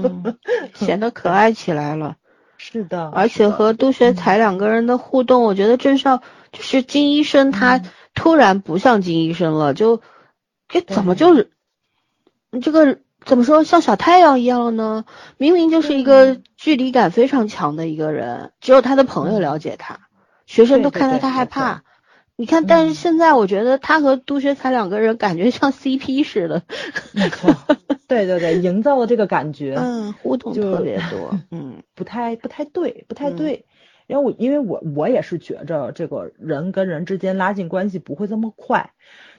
[0.76, 2.18] 显得可爱起来了。
[2.58, 7.82] 是的，而且和杜学才两个人的互动，我觉得郑少就是金医生，他
[8.14, 10.02] 突然不像金医生了，就，
[10.68, 11.52] 这怎么就是
[12.62, 15.06] 这个怎么说像小太阳一样了呢？
[15.38, 20.02] 明明就是一个距离感非常强的一个人，只有他的朋友了解他，
[20.46, 21.84] 学生都看到他害怕。
[22.38, 26.64] 你看，但是现在我觉得他和杜学才两个人感觉像 CP 似的，
[27.14, 27.56] 没错，
[28.08, 33.66] 对对对，营造的这个感觉，嗯，互动特别多， 嗯，不太不太对，不太对，
[34.08, 38.92] 因为我因为我我也是觉着这个人跟人之间拉近关系不会这么快，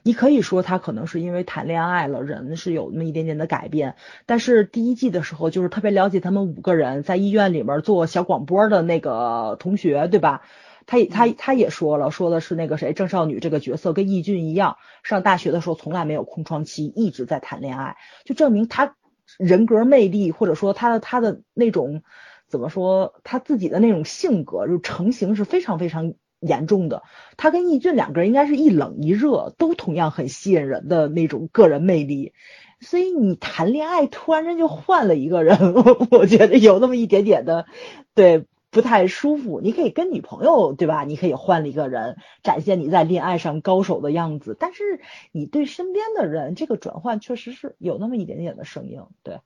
[0.07, 10.43] 你可以说他可能是因为谈恋爱了，人是有那么一点点的改变，但是第一季的时候就是特别了解他们五个人在医院里面做小广播的那个同学，对吧？
[10.87, 18.95] 他也他他也说了，说的是那个谁郑少女这个角色跟易俊一样，上大学的时候从来没有空窗期，一直在谈恋爱，就证明他
[19.39, 22.05] 人格魅力或者说他的他的那种
[22.47, 27.03] 怎么说他自己的那种性格就成型是非常非常严重的。
[27.37, 32.33] 他跟易俊两个人应该是一冷一热，都同样很吸引人的那种个人魅力。
[32.81, 35.57] 所以你谈恋爱突然间就换了一个人，
[36.11, 37.67] 我觉得有那么一点点的
[38.15, 38.47] 对。
[38.69, 41.05] 不太舒服，你可以跟女朋友对吧？
[41.05, 44.55] 你可以换了一个人，展现你在恋爱上高手的样子。
[44.59, 45.01] 但是
[45.33, 49.41] 你对身边的人，这个转换确实是有那么一点点的生硬，对，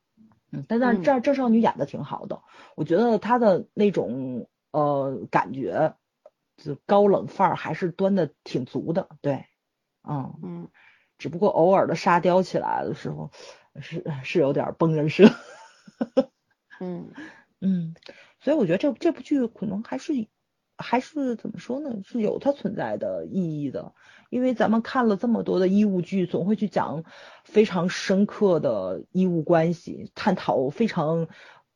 [0.51, 0.65] 嗯。
[0.67, 2.41] 但但这郑少女演的挺好的，
[2.75, 5.95] 我觉得她的那种呃感觉，
[6.65, 9.47] 就高冷范儿还是端的挺足的，对，
[10.03, 10.69] 嗯嗯。
[11.19, 13.31] 只不过偶尔的沙雕起来的时候，
[13.79, 15.29] 是是有点崩人设，
[16.81, 17.11] 嗯
[17.61, 17.95] 嗯。
[18.41, 20.15] 所以我觉得这这部剧可能还是
[20.79, 22.01] 还是怎么说呢？
[22.05, 23.93] 是有它存在的意义的，
[24.31, 27.05] 因为咱们看了这么多的医务剧，总会去讲
[27.45, 31.29] 非常深刻的医务关系，探讨非常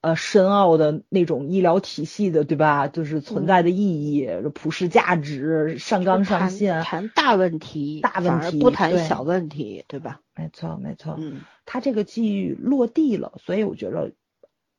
[0.05, 2.89] 呃深奥的那种医疗体系的，对吧？
[2.89, 10.21] 就是存在的意义、普世价值、上纲上线，谈大问题，大问题不谈小问题，对吧？
[10.37, 11.17] 没错，没错。
[11.19, 14.13] 嗯，它这个剧落地了，所以我觉得。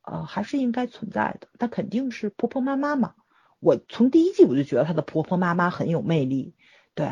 [0.08, 1.48] 呃，还是应该存在的。
[1.58, 3.16] 他肯定是婆婆妈妈嘛。
[3.60, 6.54] 我从第一季我就觉得她的婆婆妈妈很有魅力。
[6.94, 7.10] 对，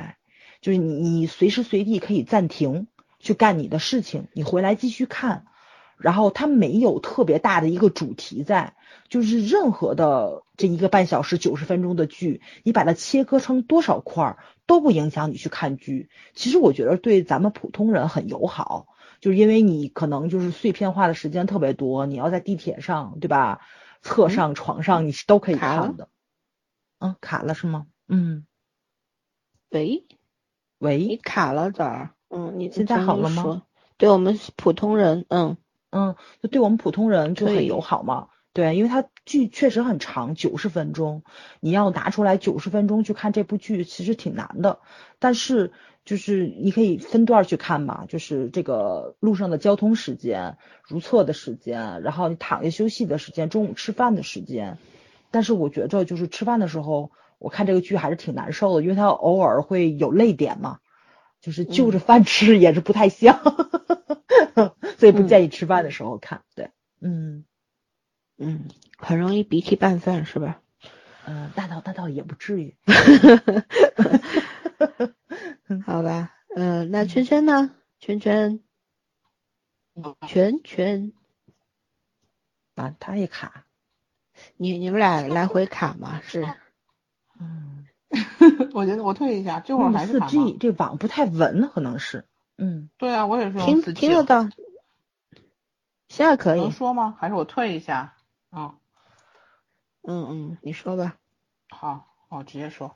[0.62, 2.86] 就是你你随时随地可以暂停
[3.18, 5.48] 去干你的事情，你回来继续看。
[6.04, 8.76] 然后它没有特别大的一个主题在，
[9.08, 16.10] 就是任何的这一个半小时九十分钟的剧，你把它切割成多少块儿都不影响你去看剧。
[16.34, 18.88] 其实我觉得对咱们普通人很友好。
[19.22, 23.62] 就是因为你可能就是碎片化的时间特别多，你要在地铁上，对吧？
[24.02, 26.10] 侧上、床上，你是都可以看的。
[27.00, 27.88] 嗯，卡了是吗？
[28.10, 28.46] 嗯。
[29.70, 30.06] 喂，
[30.80, 32.12] 喂，你卡了咋儿？
[32.28, 33.62] 嗯，你现在好了吗？
[33.96, 35.56] 对我们普通人，嗯
[35.94, 38.28] 嗯，就对我们普通人就很友好嘛。
[38.52, 41.24] 对，因为它剧确实很长，九十分钟，
[41.60, 44.80] 你要拿出来九十分钟去看这部剧，其实挺难的。
[45.18, 45.72] 但是
[46.06, 54.78] 就是你可以分段去看嘛，就是这个路上的交通时间、如厕的时间，然后你躺下休息的时间、中午吃饭的时间。
[55.32, 60.78] 但是我觉着就是吃饭的时候，我看这个剧还是挺难受的，因为它偶尔会有泪点嘛。
[61.44, 63.38] 就是就着饭吃也是不太香，
[64.98, 66.42] 所以不建议吃饭的时候看。
[66.56, 66.72] 对，
[67.02, 67.44] 嗯
[68.38, 70.62] 嗯，很容易鼻涕拌饭是吧？
[71.26, 72.78] 嗯，大倒大倒也不至于。
[75.86, 77.76] 好吧，嗯，那圈圈呢？
[78.00, 78.62] 圈圈，
[80.26, 81.12] 圈圈，
[82.76, 83.66] 啊，他也卡。
[84.56, 86.22] 你你们俩来回卡吗？
[86.24, 86.48] 是。
[87.38, 87.86] 嗯。
[88.74, 92.28] 我觉得我退一下，这会儿还是四 G，这网不太稳，可能是。
[92.58, 94.48] 嗯，对啊，我也是听听得到，
[96.08, 96.62] 现在可以。
[96.62, 97.18] 能说吗？
[97.20, 98.16] 还是我退一下？
[98.52, 98.78] 嗯
[100.04, 101.18] 嗯嗯，你说吧。
[101.70, 102.96] 好，我直接说。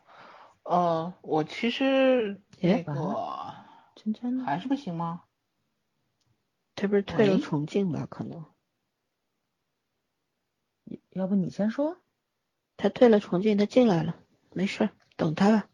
[0.64, 3.54] 呃，我其实那个
[3.96, 5.24] 真真还是不行吗？
[6.76, 8.06] 他不是退了重庆吧？
[8.10, 8.46] 可能。
[11.10, 11.98] 要不你先说？
[12.78, 14.16] 他退了重庆，他进来了，
[14.54, 14.90] 没事。
[15.18, 15.66] 等他吧，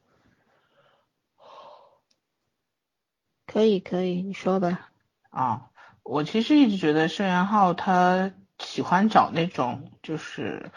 [3.46, 4.90] 可以可以，你说吧。
[5.30, 5.70] 啊，
[6.02, 10.72] 我其实一直觉得盛元浩他喜欢找那种就是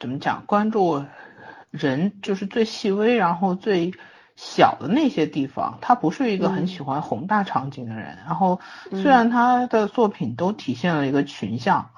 [0.00, 1.04] 怎么讲，关注
[1.70, 3.92] 人就是最细微，然后最
[4.34, 5.78] 小的那些地方。
[5.82, 8.16] 他不是一个很喜欢宏大场景的人。
[8.24, 8.60] 然后
[8.90, 11.90] 虽然他的作品都体现了一个群像，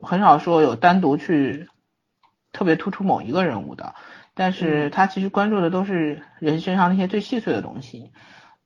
[0.00, 1.70] 很少说有单独去
[2.52, 3.94] 特别突出某一个人物的。
[4.40, 8.10] 但是他其实关注的都是人身上那些最细碎的东西，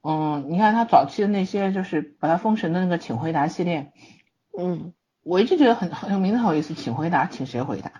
[0.04, 3.92] 嗯，你看他早期的那些，就是把他封神的那个请回答系列，
[4.56, 4.92] 嗯，
[5.24, 7.90] 我一直觉得很很有名字好有意思，请回答，请谁回答？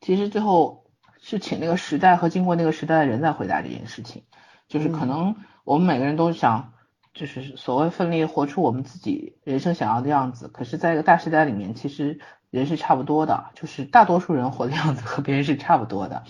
[0.00, 0.86] 其实最后
[1.20, 4.22] 是请那个时代和经过那个时代的人在回答这件事情，
[4.66, 6.72] 就是可能我们每个人都想，
[7.12, 12.18] 就是所谓奋力活出我们自己人生想要的样子，可是在一个大时代里面，其实
[12.48, 16.24] 人是差不多的，就是大多数人活的样子和别人是差不多的。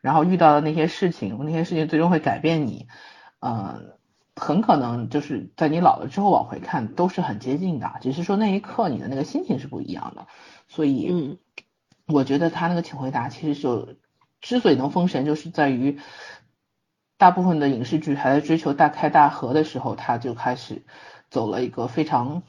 [0.00, 2.86] 然后遇到的那些事情，那些事情最终会改变你，
[3.40, 3.94] 嗯，
[4.36, 10.26] 很可能就是在你老了之后往回看都是很接近的，只是说那一刻你的那个心情是不一样的。
[10.68, 11.38] 所以，嗯，
[12.06, 13.96] 我觉得他那个请回答其实就
[14.40, 15.98] 之所以能封神，就是在于
[17.16, 20.84] 大部分的影视剧还在追求大开大合的时候，他就开始
[21.30, 22.42] 走了一个非常。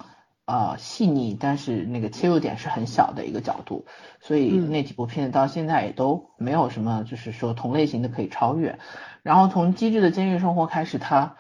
[0.50, 3.86] 呃，细腻，但是那个切入点是很小的一个角度，
[4.20, 8.80] 所以那几部片子到现在也都没有什么，就是说同类型的可以超越。
[9.22, 11.36] 然后从机智的监狱生活开始，他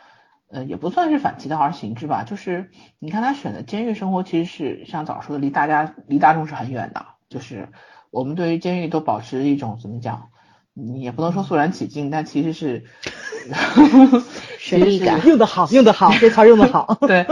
[0.51, 7.70] 呃也不算是反其道而行之吧，就是你看他选的监狱生活，其实是像早说的，离大家离大众是很远的，就是
[8.12, 10.30] 我们对于监狱都保持一种怎么讲？
[10.80, 12.86] 你也不能说肃然起敬，但其实是
[14.57, 16.97] 神秘感， 用的好，用的好，这词用的好。
[17.07, 17.25] 对，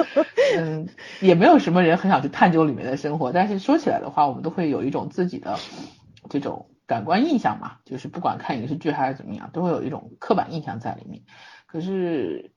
[0.57, 0.87] 嗯，
[1.21, 5.57] 也没有什么人很想去探究里面的生活，但是说起来的话，我们都会有一种自己的
[6.29, 11.23] 这种感官印象嘛，就是不管看影视剧还是怎么样，都会有一种刻板印象在里面。
[11.65, 12.51] 可是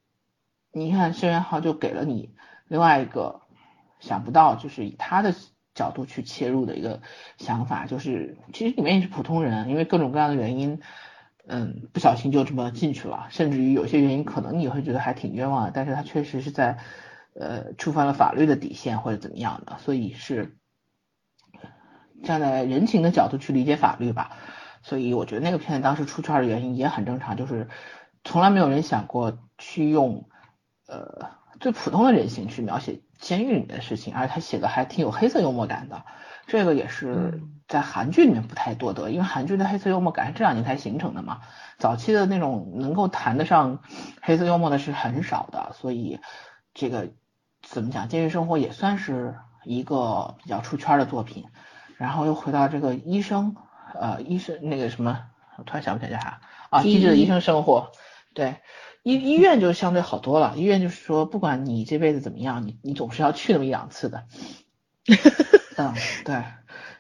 [0.73, 2.35] 你看申元浩就给了你
[2.69, 3.41] 另外一个
[4.01, 5.35] 想不到，就是以他的。
[5.81, 7.01] 角度去切入的一个
[7.39, 10.81] 想法，就是其实里面也是普通人，因为各种各样的原因，
[11.47, 16.77] 嗯，不小心就这么进去了，甚至于有些原因可能你会觉得还挺冤枉的，但是他确实是在
[17.35, 20.59] 呃触犯了法律的底线或者怎么样的，所以是
[22.23, 24.37] 站在人情的角度去理解法律吧，
[24.83, 27.69] 所以我觉得那个片子当时出圈的原因也很正常，就是
[28.23, 30.29] 从来没有人想过去用
[30.87, 33.01] 呃最普通的人性去描写。
[33.21, 36.03] 监狱里面的事情，而且他写的还挺有黑色幽默感的，
[36.47, 41.41] 这个也是在韩剧里面不太多的，因为韩剧的黑色幽默感是这两年才形成的嘛，
[41.79, 43.81] 早期的那种能够谈得上
[44.23, 46.19] 黑色幽默的是很少的，所以
[46.75, 47.11] 这个
[47.63, 51.45] 怎么讲，监狱生活也算是一个比较出圈的作品。
[51.97, 53.55] 然后又回到这个医生，
[53.93, 55.21] 呃，医生那个什么，
[55.59, 56.41] 我突然想不起来叫啥
[56.71, 57.93] 啊，机智的医生生活，
[58.33, 58.57] 对。
[59.03, 64.25] 医医院就相对好多了，医院就是说，不管你这辈子怎么样，你你总是要去那么一两次的。
[65.79, 65.95] 嗯，
[66.27, 66.45] 对，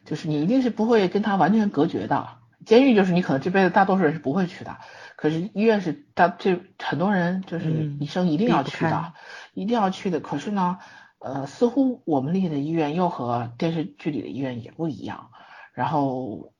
[0.07, 2.38] 就是你一定是不会跟他完全隔绝的。
[2.64, 4.78] 监狱就是你可能这辈子大多数人是不会去的，
[5.16, 9.12] 可是医院是大这很多人就是一生一定要去的，
[9.53, 10.20] 一定要去的。
[10.20, 10.78] 可是呢，
[11.18, 15.30] 呃，似乎我们理解的医院又和电视剧里的医院也不一样。
[15.74, 16.53] 然后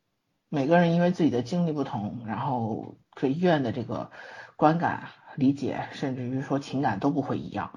[0.51, 4.11] 每个人因为自己的经历不同，然后对医院的这个
[4.57, 5.09] 观感。
[5.41, 7.73] 理解，甚至于说情感都不会一样，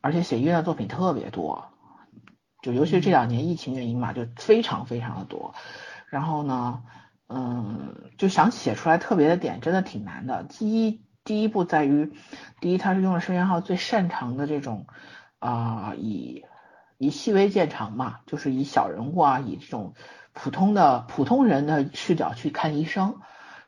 [0.00, 1.68] 而且写医院的作品特别多，
[2.60, 5.54] 就尤其是这两年疫情原因嘛，就非常非常的多。
[6.08, 6.82] 然后呢，
[7.28, 10.42] 嗯，就想写出来特别的点，真的挺难的。
[10.42, 12.12] 第一，第一步在于，
[12.60, 14.88] 第一，他是用了申元浩最擅长的这种
[15.38, 16.42] 啊，以
[16.98, 19.94] 以细微见长嘛，就是以小人物啊，以这种
[20.32, 23.20] 普通的普通人的视角去看医生。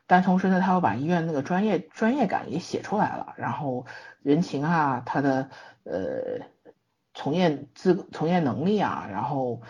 [0.07, 3.85] 但同时呢，他又把医院那个专业专业感也写出来了，然后
[4.23, 5.49] 人情啊，他的
[5.83, 6.47] 呃
[7.13, 9.61] 从业资从业能力啊，然后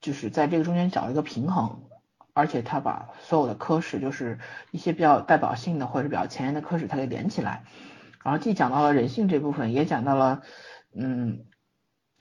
[0.00, 1.82] 就是在这个中间找一个平衡，
[2.32, 4.38] 而且他把所有的科室，就是
[4.70, 7.64] 一些比较代表性的或者比较前沿的科室，他给连起来，
[8.24, 10.42] 然后既讲到了人性这部分，也讲到了
[10.94, 11.44] 嗯。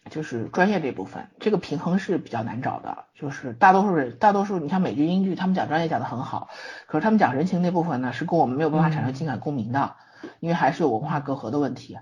[0.10, 3.06] 就是专业这部分，这个平衡是比较难找的。
[3.16, 6.50] 就是大多数人，大多数你像美剧、英剧，他们讲专业讲的很好，
[6.88, 9.96] 可是他们讲人情那部分呢，是跟我们没有办法产生情感共鸣的，
[10.42, 11.98] 因为还是有文化隔阂的问题。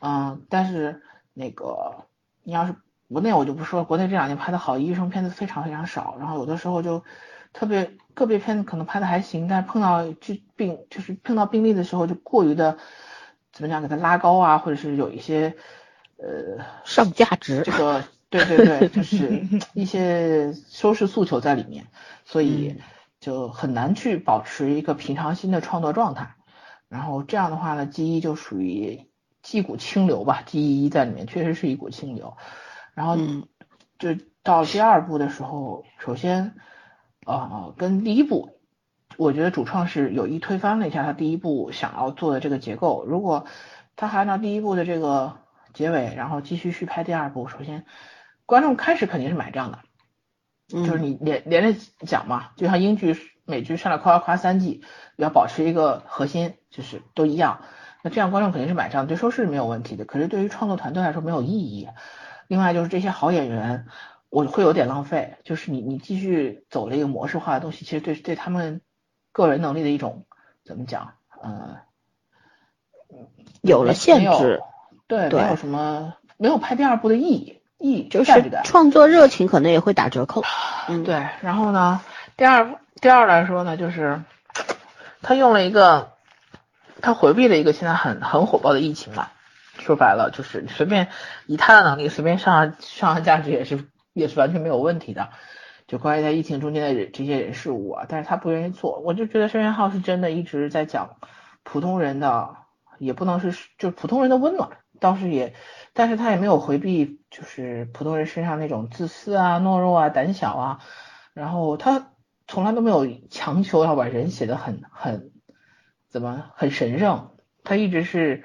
[0.00, 1.02] 嗯，但是
[1.32, 2.04] 那个
[2.42, 2.74] 你要是
[3.08, 7.02] 国内，我就不说，国内这两年拍的好医生片子非常非常少，然后有的时候就
[7.54, 12.76] 特别个别片子可能拍的还行，但是碰到就病就是碰到病例的时候就过于的
[13.50, 15.56] 怎么讲给他拉高啊，或者是有一些。
[16.18, 21.88] 呃，上价值，这个对对对，就是一些收视诉求在里面，
[22.24, 22.80] 所以
[23.20, 26.34] 就很难去保持一个平常心的创作状态。
[26.88, 29.10] 然后这样的话呢，G 一就属于
[29.52, 32.38] 一股清流吧，G 一在里面确实是一股清流。
[32.94, 33.18] 然后
[33.98, 36.54] 就到第二部的时候，首先
[37.26, 38.58] 呃跟第一部，
[39.18, 43.04] 我觉得主创是有意推翻了一下他第一部想要做的这个结构。
[43.04, 43.44] 如果
[43.96, 45.44] 他还按照第一部的这个。
[45.76, 47.48] 结尾，然后继续续拍第二部。
[47.48, 47.84] 首先，
[48.46, 49.80] 观众开始肯定是买账的，
[50.68, 53.14] 就是你连连着讲嘛，就像英剧、
[53.44, 54.82] 美剧上了夸夸夸三季，
[55.16, 57.60] 要保持一个核心，就是都一样。
[58.02, 60.06] 那这样观众肯定是买账，对收视是没有问题的。
[60.06, 61.88] 可是对于创作团队来说没有意义。
[62.48, 63.86] 另外就是这些好演员，
[64.30, 65.36] 我会有点浪费。
[65.44, 68.80] 就是你你继续走了一个模式化的东西，其实对对他们
[69.30, 70.24] 个人能力的一种
[70.64, 71.12] 怎么讲？
[71.42, 71.80] 呃，
[73.60, 74.62] 有了限制。
[75.06, 78.32] 对，没有什么，没有拍第二部的意义，意义就是
[78.64, 80.42] 创作热情可能也会打折扣。
[80.88, 81.26] 嗯，对。
[81.40, 82.00] 然后呢，
[82.36, 84.22] 第二第二来说呢，就是
[85.22, 86.12] 他用了一个，
[87.00, 89.28] 他回避了一个现在很很火爆的疫情嘛。
[89.78, 91.08] 说白了，就是随便
[91.46, 93.84] 以他的能力，随便上上上价值也是
[94.14, 95.28] 也是完全没有问题的。
[95.86, 98.98] 就关于在疫情中间的人这些人事物啊，但是他不愿意做。
[99.00, 101.16] 我就觉得申元浩是真的一直在讲
[101.62, 102.56] 普通人的，
[102.98, 104.70] 也不能是就是普通人的温暖。
[105.00, 105.54] 倒是也，
[105.92, 110.80] 但是他也没有回避，就是普通人身上那种自私啊、懦弱啊、胆小啊，
[111.32, 112.12] 然后他
[112.46, 115.32] 从来都没有强求要把人写的很很
[116.08, 117.32] 怎么很神圣，
[117.64, 118.44] 他一直是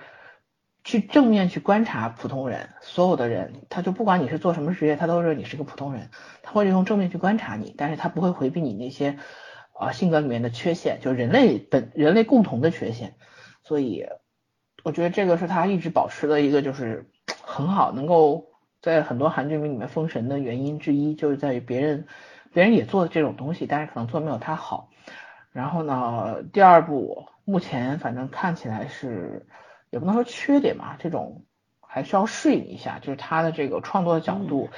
[0.84, 6.10] 去正面去观察普通人，所有的人，他就不管你是做什么职业，他都认为你是个普通人，
[6.42, 9.18] 他会用正面去观察你，但是他不会回避你那些
[9.74, 13.16] 啊性格里面的缺陷，就人类本人类共同的缺陷，
[13.64, 14.06] 所以。
[14.84, 17.10] 我觉得这个是他一直保持的一个就是
[17.44, 18.48] 很好，能够
[18.82, 22.08] 在很多韩剧里面封神的原因之一，就是在于别人
[22.54, 24.90] 别人也做的这种东西，但是可能做没有他好。
[25.52, 29.46] 然后呢，第二部目前反正看起来是
[29.90, 31.44] 也不能说缺点吧，这种
[31.82, 34.70] 还需要适应一下，就是他的这个创作的角度，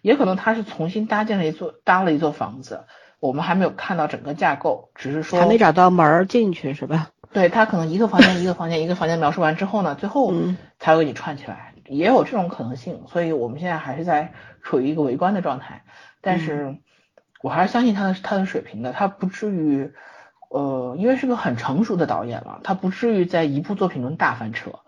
[0.00, 2.84] 也可能他是重新搭建了一座搭了一座房子，
[3.22, 7.10] 我们还没有看到整个架构，只是说还没找到门进去是吧？
[7.32, 10.34] 对他可能一个房间一个房间一个房间描述完之后呢，最后
[10.80, 13.04] 才会给你串起来，也有这种可能性。
[13.06, 15.84] 所以我们现在还是在处于一个围观的状态，
[16.20, 16.78] 但是
[17.42, 19.92] 我还是相信他的他的水平的，他不至于
[20.50, 24.80] 呃，因为是个很成熟的导演了，他不至于在一部作品中大翻车，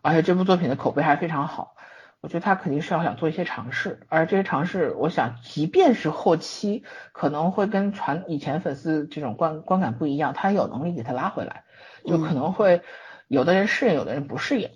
[0.00, 1.75] 而且这部作品的口碑还非常好。
[2.20, 11.64] 我觉得他肯定是要想做一些尝试，而这些尝试，我想即便是后期可能会跟传以前粉丝这种观观感不一样，他有能力给他拉回来。
[12.04, 12.82] 就可能会
[13.26, 14.70] 有的人适应，有的人不适应。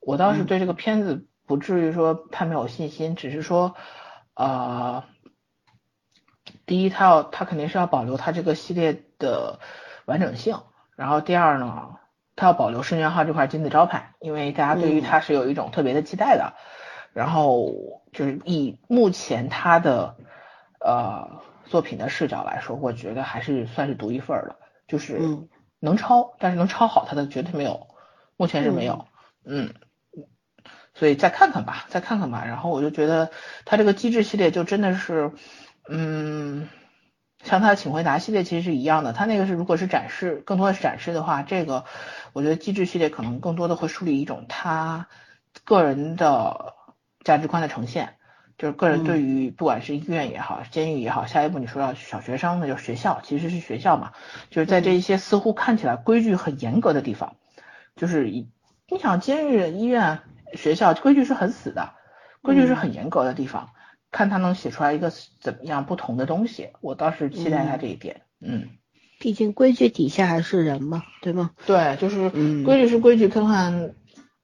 [0.00, 3.74] 我倒是对这个片子不至于说太没有信心，只是说，
[4.34, 5.04] 呃，
[6.66, 9.60] 第一，他要他肯定是要保留他这个系列的
[10.04, 10.58] 完整性。
[10.94, 11.96] 然后第二呢，
[12.36, 16.54] 他要保留圣约号这块金字招牌，因为大家对于他是有一种特别的期待的。
[17.12, 20.16] 然后就是以目前他的
[20.80, 24.56] 呃作品的视角来说，我觉得还是算是独一份儿的，
[24.86, 25.20] 就是。
[25.80, 27.88] 能抄，但是能抄好他的绝对没有，
[28.38, 29.04] 目前是没有，
[29.44, 29.74] 嗯，
[30.94, 32.46] 所以再看看吧，再看看吧。
[32.46, 33.30] 然后我就觉得
[33.66, 35.32] 他这个机制系列就真的是，
[35.86, 36.70] 嗯，
[37.44, 39.12] 像他的请回答系列其实是一样的。
[39.12, 41.84] 他那个是如果是展示，更多的是展示的话，这个
[42.32, 45.06] 我觉得机制系列可能更多的会树立一种他
[45.62, 46.74] 个人的
[47.22, 48.16] 价值观的呈现。
[48.56, 54.12] 就是个人对于不管是医院也好，监狱也好，下一步你说要小学生，那就是学校，其实是学校嘛，
[54.48, 57.34] 就是在这一些似乎看起来规矩很严格的地方，
[57.96, 58.48] 就是你
[59.00, 60.20] 想监狱、医院、
[60.52, 61.94] 学校规矩是很死的，
[62.42, 63.70] 规矩是很严格的地方，
[64.14, 68.68] 看他能写出来一个怎么样不同的东西，我倒是期待他这一点，嗯。
[69.20, 71.52] 毕竟规矩底下还是人嘛，对吗？
[71.66, 72.30] 对，就是
[72.62, 73.94] 规矩是规矩，看看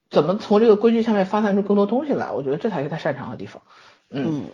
[0.09, 3.63] 怎么从这个规矩下面发散出更多东西来，我觉得这才是他擅长的地方。
[4.11, 4.47] 嗯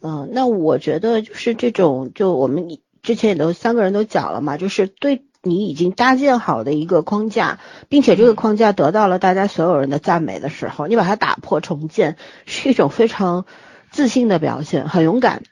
[0.00, 13.46] 嗯，那我觉得就是这种，就我们之前也都三个人都讲了嘛，就是对你已经搭建好的一个框架，并且这个框架得到了大家所有人的赞美的时候，你把它打破重建，是一种非常
[13.94, 15.42] 自信的表现，很勇敢。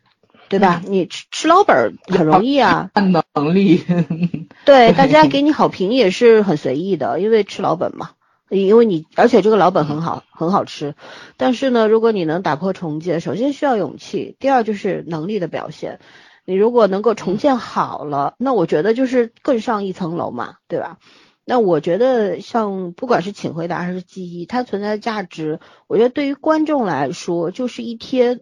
[0.49, 0.83] 对吧？
[0.87, 3.83] 你吃吃老本很容易啊，看能力。
[4.67, 8.11] 对，大家给你好评也是很随意的，因为吃老本嘛。
[8.51, 10.95] 因为你，而且这个老本很好，很好吃。
[11.39, 16.01] 但是呢，如果你能打破重建，首先需要勇气，第二就是能力的表现。
[16.45, 20.99] 你如果能够重建好了，那我觉得就是更上一层楼嘛，对吧？
[21.45, 28.41] 那我觉得像不管是请回答还是记忆，它存在的价值，我觉得对于观众来说就是一贴。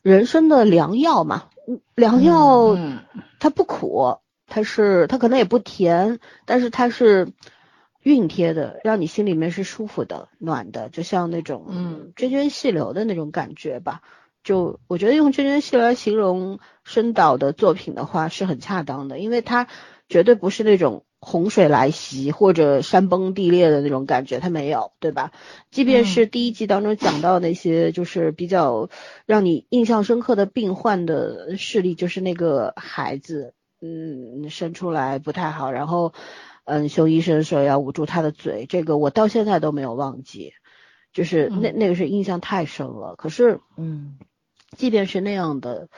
[0.00, 1.48] 人生的良药嘛，
[1.96, 2.78] 良药
[3.40, 7.32] 它不苦，它是它可能也不甜，但是它是
[8.04, 14.00] 熨贴的，让你心里面是舒服的、暖的，就像那种嗯涓涓细流的那种感觉吧。
[14.44, 19.66] 就我觉得用涓涓细流来形容深岛的作品的话是很恰当的，因为它
[20.08, 21.04] 绝对不是那种。
[21.20, 25.32] 洪水来袭或者山崩地裂的那种感觉，他没有，对吧？
[25.72, 28.88] 即便是第一季当中讲到那些，就是比较
[29.26, 36.12] 让你印象深刻的病患的事例，就是那个孩子，嗯，生出来不太好，然后，
[36.64, 40.52] 嗯，熊医生说要捂住他的嘴，这个我到现在都没有忘记，
[41.12, 43.16] 就是那那个是印象太深了。
[43.16, 44.18] 可是，嗯，
[44.76, 45.88] 即便是那样的，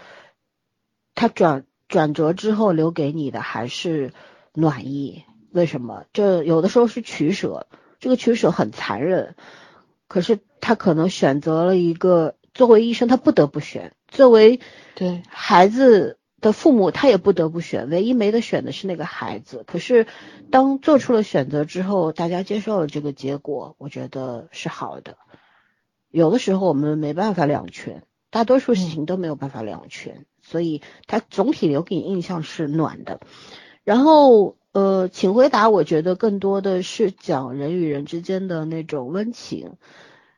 [1.14, 4.14] 他转转折之后留给你的还是。
[4.52, 6.04] 暖意，为什么？
[6.12, 7.66] 这有的时候是取舍，
[7.98, 9.36] 这个取舍很残忍，
[10.08, 14.60] 可是他可能选择了一个作为医生他不得不选，作为
[14.94, 19.62] 对孩子的父母他也不得不选，唯一没得选的是那个孩子。
[19.66, 20.06] 可是
[20.50, 25.16] 当做出了选择之后，大家接受了这个结果，我觉得是好的。
[26.10, 33.20] 有的时候我们没办法两全，大多数事情都没有办法两全，所以他总体留给你印象是暖的。
[33.84, 35.68] 然后，呃，请回答。
[35.70, 39.72] 我觉得更多的是讲人与人之间的那种温情。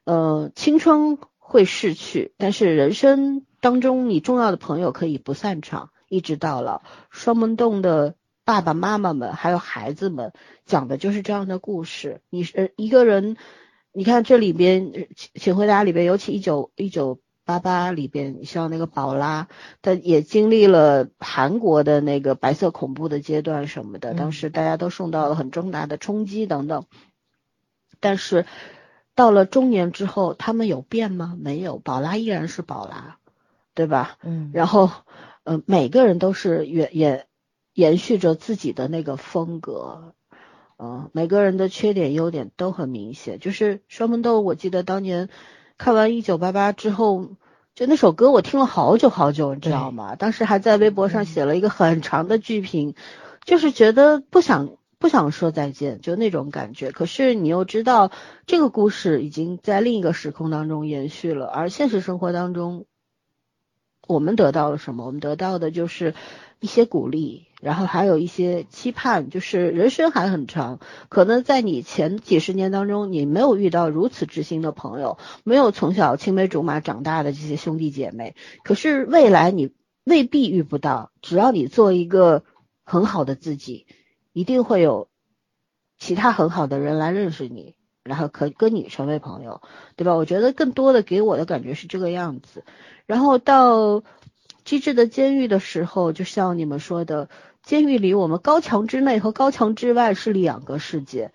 [0.05, 6.83] 呃，青春会逝去，但是人生当中你重要的朋友可以不散场，一直到老。
[7.11, 8.15] 双门洞的
[8.45, 10.33] 爸爸妈妈们还有孩子们
[10.65, 12.21] 讲的就是这样的故事。
[12.31, 13.37] 你是一个人，
[13.93, 17.21] 你看这里边，请回答里边，尤其一九一九。
[17.45, 19.49] 八八里边，像那个宝拉，
[19.83, 26.87] 他也经历了韩国的那个白色恐怖的阶段什么的，当时大家都受到了很重大的冲击等等。
[27.99, 28.47] 但是
[29.17, 31.37] 到了中年之后，他们有变吗？
[31.37, 33.17] 没有，宝拉依然是宝拉，
[33.75, 34.19] 对吧？
[34.23, 34.53] 嗯。
[34.55, 34.91] 然后，
[35.43, 37.27] 呃，每个人都是延延
[37.75, 40.15] 延续着自己的那个风格，
[40.79, 43.41] 嗯，每个人的缺点优点都很明显。
[43.41, 45.29] 就是双门豆，我记得当年。
[45.83, 47.31] 看完一九八八之后，
[47.75, 50.15] 就那首歌我听了好久好久，你知道吗？
[50.15, 52.95] 当时还在微博上写了一个很长的剧评，
[53.45, 56.93] 就是觉得不想不想说再见，就那种感觉。
[56.93, 58.13] 可是你又知道，
[58.47, 62.85] 这个故事已经在另一个时空当中延续了，而现实生活当中，
[64.07, 65.05] 我们得到了什么？
[65.05, 66.15] 我们得到的就是
[66.63, 67.49] 一些鼓励。
[67.61, 78.35] 然后还有一些期盼，就是人生还很长，可能在你前几十年当中，你没有遇到如此知心的朋友，没有从小青梅竹马长大的这些兄弟姐妹，
[78.65, 79.71] 可是未来你
[80.03, 81.13] 未必遇不到。
[81.21, 82.43] 只要你做一个
[82.85, 83.87] 很好的自己，
[84.33, 85.07] 一定会有
[86.01, 89.63] 其他很好的人来认识你，然后可跟你成为朋友，
[89.95, 90.15] 对吧？
[90.17, 92.65] 我觉得更多的给我的感觉是这个样子。
[93.07, 94.03] 然后到
[94.65, 97.29] 机智的监狱的时候，就像你们说的。
[97.65, 101.31] 监狱里，我们高墙之内和高墙之外是两个世界。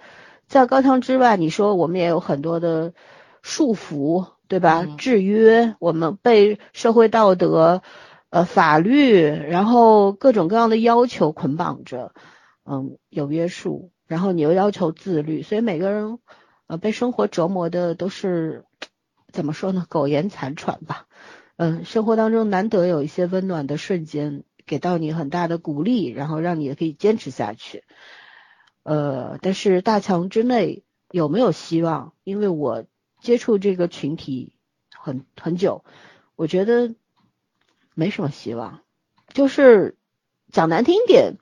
[0.46, 2.94] 在高墙之外，你说我们也有很多的
[3.42, 4.86] 束缚，对吧？
[4.98, 7.82] 制约我们被社会道德、
[8.30, 12.12] 呃法律，然后各种各样的要求捆绑着，
[12.66, 16.20] 嗯，有约束，然后你又要求自律，所以每个人
[16.68, 18.66] 呃被生活折磨的都是
[19.32, 19.86] 怎么说呢？
[19.88, 21.06] 苟延残喘吧。
[21.58, 24.44] 嗯，生活当中难得有一些温暖的瞬间。
[24.70, 27.86] 给到你很大的鼓励，然后让你也可以坚持下去。
[28.84, 32.12] 呃，但是大墙之内有没有希望？
[32.26, 32.84] 因为我
[33.22, 34.52] 接触这个群体
[34.94, 35.86] 很很久，
[36.36, 36.94] 我觉得
[37.94, 38.82] 没什么希望。
[39.34, 39.96] 就是
[40.52, 41.36] 讲难听点，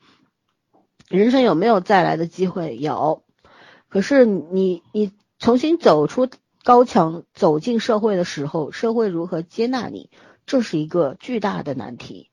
[1.10, 2.78] 人生有没有再来的机会？
[2.78, 3.24] 有。
[3.90, 6.30] 可是你你重新走出
[6.66, 10.10] 高墙，走进社会的时候，社会如何接纳你，
[10.48, 12.32] 这是一个巨大的难题。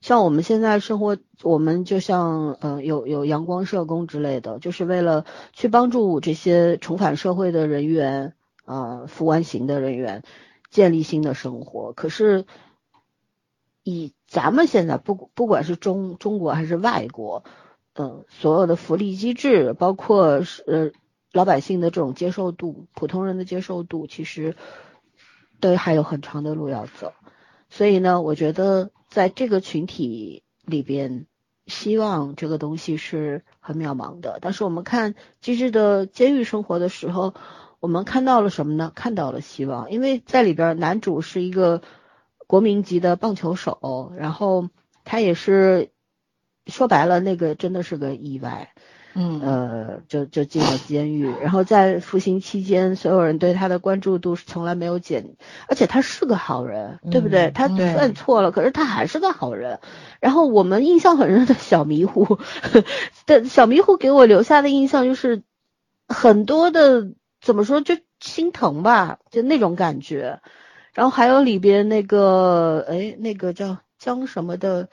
[0.00, 8.32] 像我们现在生活，我们就像呃有有阳光社工之类的，就是为了去帮助这些重返社会的人员
[8.64, 10.22] 啊，服完刑的人员
[10.70, 11.92] 建立新的生活。
[11.92, 12.46] 可是
[13.82, 17.44] 以咱们现在不不管是中中国还是外国，
[17.92, 21.03] 嗯，所有的福利机制，包括是呃。
[21.34, 24.54] 老百姓的这种接受度，普通人的接受度，其实
[25.58, 27.12] 都还有很长的路要走。
[27.68, 31.26] 所以呢，我觉得在这个群体里边，
[31.66, 34.38] 希望这个东西是很渺茫的。
[34.40, 37.34] 但是我们看机智的监狱生活的时候，
[37.80, 38.92] 我们看到了什么呢？
[38.94, 41.82] 看到了希望，因为在里边男主是一个
[42.46, 44.68] 国民级的棒球手，然后
[45.02, 45.90] 他也是
[46.68, 48.72] 说白了，那个真的是个意外。
[49.16, 55.36] 嗯呃，就就进了监狱，然后在服刑期间，所有人对他的关注度是从来没有减，
[55.68, 57.50] 而且他是个好人，对不对？
[57.52, 59.78] 他犯错了，可是他还是个好人。
[60.18, 62.38] 然后我们印象很深的小迷糊
[63.26, 65.42] 的小迷糊给我留下的印象就是
[66.08, 70.40] 很多的怎么说就心疼吧，就那种感觉。
[70.92, 74.88] 然后还有里边那个哎那个叫江什么的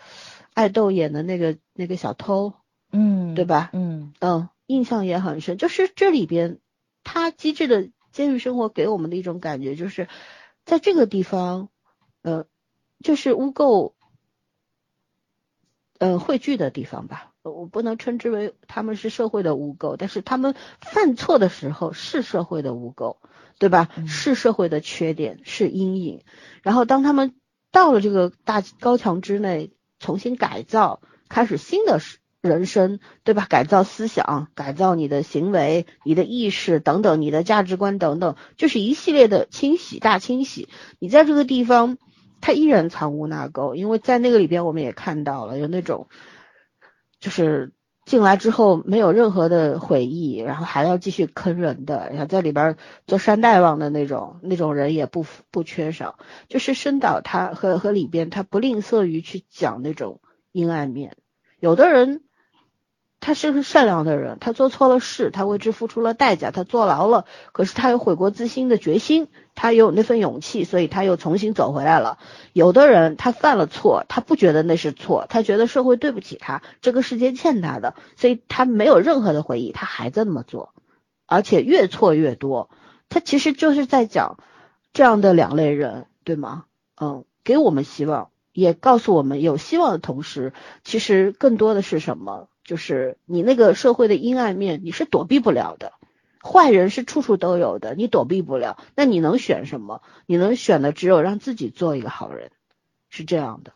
[0.53, 2.53] 爱豆演的那个那个小偷。
[2.91, 3.69] 嗯，对吧？
[3.73, 5.57] 嗯嗯，印象也很深。
[5.57, 6.59] 就是这里边，
[7.03, 10.07] 他机智的监狱生活给我们的一种感觉，就是
[10.65, 11.69] 在这个地方，
[12.21, 12.45] 呃，
[13.03, 13.93] 就是污垢，
[15.99, 17.27] 呃，汇聚的地方吧。
[17.43, 23.17] 我不能称之为他们是社会的污垢，但是他们犯错的时候是社会的污垢，
[23.57, 23.89] 对吧？
[24.07, 26.21] 是社会的缺点，是阴影。
[26.61, 27.33] 然后当他们
[27.71, 32.19] 到了这个大高墙之内，重新改造，开始新的事。
[32.41, 33.45] 人生对吧？
[33.47, 40.67] 改造思想，改造你的行为、你的意识等等，你的价值观等等，就是一系列的清洗、大清洗。
[40.97, 41.99] 你在这个地方，
[42.41, 46.07] 它依然藏污纳垢，因为在那个里边我们也看到了有那种，
[47.19, 47.73] 就是
[48.05, 52.75] 进来之后没有任何的悔意，然后还要继续坑人的，然后在里边
[53.05, 56.17] 做山大王的那种那种人也不不缺少。
[56.49, 60.21] 就是深岛他和和里边他不吝啬于去讲那种
[60.51, 61.15] 阴暗面，
[61.59, 62.23] 有的人。
[63.21, 72.17] 他是个善良的人，他做错了事，他为之付出了代价，他坐牢了，可是他有悔过自新的决心，他有那份勇气，所以他又重新走回来了。
[72.51, 80.73] 有的人他犯了错，他不觉得那是错，他觉得社会对不起他，这个世界欠他的，所以他没有任何的回忆，他还在那么做，
[81.27, 82.71] 而且越错越多。
[83.07, 84.39] 他其实就是在讲
[84.93, 86.65] 这样的两类人，对吗？
[86.99, 90.53] 嗯，给我们希望，也告诉我们有希望的同时，
[90.83, 92.47] 其实更多的是什么？
[92.63, 95.93] 就是你那个社会的阴暗面，你是躲避不了的。
[96.43, 98.77] 坏人是处处都有的，你躲避不了。
[98.95, 100.01] 那你能选什么？
[100.25, 102.51] 你能选的只有让自己做一个好人，
[103.09, 103.73] 是这样的。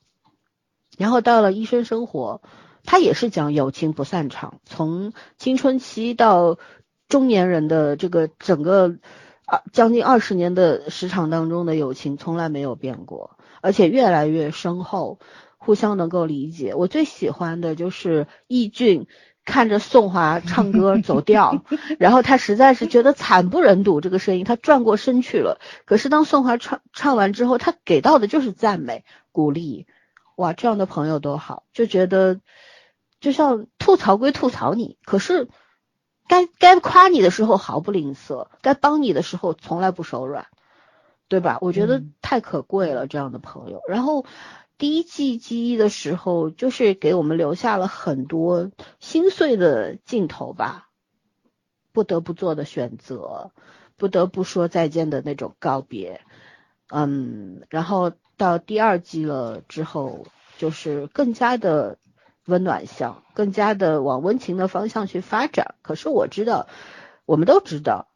[0.98, 2.42] 然后到了医生生活，
[2.84, 6.58] 他也是讲友情不散场，从青春期到
[7.08, 8.98] 中年人的这个整个
[9.46, 15.20] 啊将近二十年的时长当中的友情从来没有变过，而且越来越深厚。
[15.66, 19.08] 互相能够理解，我最喜欢的就是易俊
[19.44, 21.64] 看着宋华唱歌 走调，
[21.98, 25.60] 然后他实在是觉得惨不忍睹这个声音，他转过身去了。
[25.86, 29.88] 可是当宋华唱唱完之后，他给到的就是赞美鼓励，
[30.36, 32.40] 哇，这样的朋友多好，就觉得
[33.20, 35.48] 就像吐槽归吐槽你，可是
[36.28, 40.46] 该该夸你的时候毫不吝啬，该帮你的时候从来不手软，
[41.28, 41.58] 对吧？
[41.62, 44.28] 我觉得太可贵了，这样的朋友，然后。
[44.78, 50.90] 第一季记忆的时候，就是给我们留下了很多心碎的镜头吧，
[51.94, 53.52] 不得不做的选择，
[53.96, 56.20] 不得不说再见的那种告别，
[56.90, 61.98] 嗯，然后到第二季了之后，就是更加的
[62.46, 65.76] 温暖向，更加的往温情的方向去发展。
[65.84, 66.68] 可是我知道，
[67.26, 68.10] 我们都知道，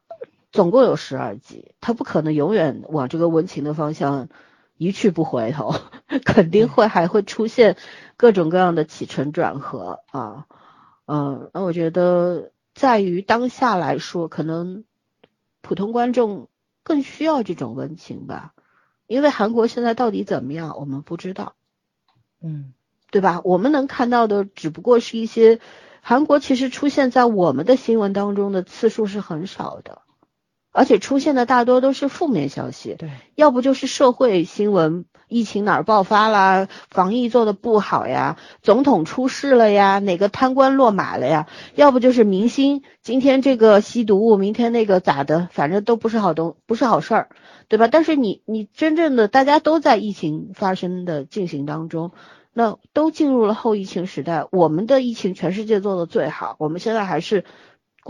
[0.52, 4.28] 总共有十二集，它不可能永远往这个温情的方向。
[4.80, 5.74] 一去不回头，
[6.24, 7.76] 肯定会还会出现
[8.16, 10.46] 各种各样的起承转合啊，
[11.06, 14.84] 嗯，那我觉得在于当下来说，可能
[15.60, 16.48] 普通观众
[16.82, 18.54] 更需要这种温情吧，
[19.06, 21.56] 因为韩国现在到底怎么样，我们不知道，
[22.40, 22.72] 嗯，
[23.10, 23.42] 对吧？
[23.44, 25.60] 我们能看到的只不过是一些
[26.00, 30.00] 韩国其实出现在我们的新闻当中的次数是很少的，
[30.72, 47.28] 而且出现的大多都是负面消息，对，要不就是社会新闻，疫情哪儿爆发啦，防疫做的不好呀，总统出事了呀，哪个贪官落马了呀，要不就是明星今天这个吸毒，明天那个咋的，反正都不是好东，不是好事儿，
[47.68, 47.88] 对吧？
[47.88, 52.12] 但是你你真正的大家都在疫情发生的进行当中，
[52.52, 57.44] 那都进入了后疫情时代，我们的疫情全世界做的最好，我们现在还是。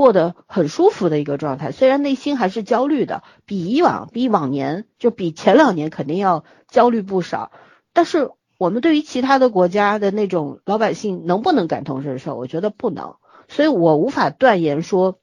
[0.01, 7.53] 过得很舒服的一个状态，虽然内心还是焦虑的，比以往、比往年，就比前两年肯定要焦虑不少。
[7.92, 12.34] 但是我们对于其他的国家的那种老百姓能不能感同身受？
[12.34, 13.16] 我觉得不能，
[13.48, 15.18] 所以我无法断言说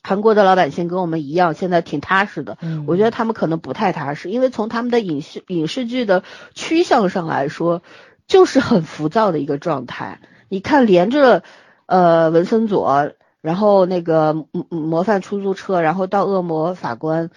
[0.00, 2.58] 韩国的老百姓跟我们一样现在挺踏实的。
[2.60, 6.22] 嗯，我觉得他们可能不太踏实，因为从他们的影视影视剧的
[6.54, 7.82] 趋向上来说，
[8.28, 10.20] 就是很浮躁的一个状态。
[10.48, 11.42] 你看，连着
[11.86, 13.10] 呃文森佐。
[13.42, 17.30] 然后那个模模范出租车，然后到恶魔法官，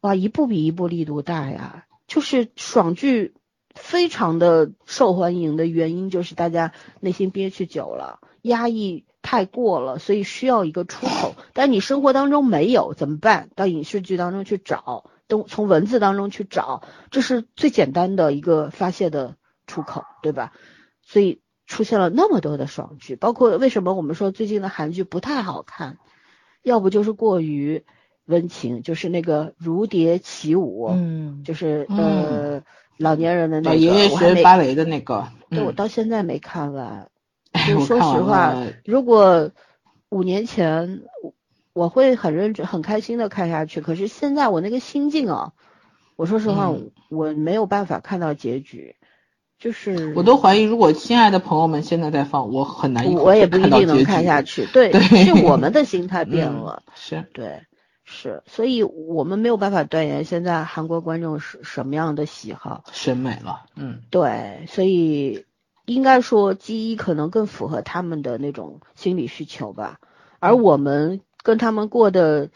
[0.00, 1.84] 哇，一部比一部力度大呀！
[2.06, 3.34] 就是爽剧
[3.74, 11.34] 非常的受欢迎的原因，就是大家内心憋屈久了，压抑太过了，所以需要一个出口。
[11.52, 13.50] 但你生活当中没有怎么办？
[13.54, 20.54] 到影视剧当中去找，都从文字当中去找，这是最简单的一个发泄的出口，对吧？
[21.02, 21.42] 所以。
[21.68, 25.98] 出现了那么多的爽剧，包括为什么我们说最近的韩剧不太好看，
[26.62, 27.84] 要不就是过于
[28.24, 32.62] 温情，就是那个《如蝶起舞》，嗯，就是呃
[32.96, 37.10] 老年人的那个，爷爷学芭蕾的那个，对我到现在没看完。
[37.68, 38.54] 就说实话，
[38.84, 39.50] 如果
[40.10, 41.02] 五年前
[41.72, 45.52] 我会很认真、很开心的看下去，可是现在我那个心境啊，
[46.16, 46.72] 我说实话，
[47.10, 48.96] 我没有办法看到结局。
[49.58, 54.66] 就是，我都怀疑，如果亲爱的朋友们现在在放，我很难我也不一定能看下去。
[54.72, 56.84] 对，是我们的心态变了。
[56.94, 57.62] 是，对，
[58.04, 63.64] 是，所以我们没有办法断言现在韩国观众是什么样的喜好、审美了。
[63.74, 65.44] 嗯，对，所以
[65.86, 69.98] 应该说 G 一可能更符合他们的那种心理需求吧，
[70.38, 72.50] 而我们跟他们过的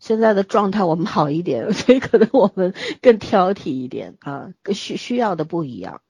[0.00, 6.00] 现在的状态，我们好一点，所以可能我们更挑剔一点啊，需需要的不一样。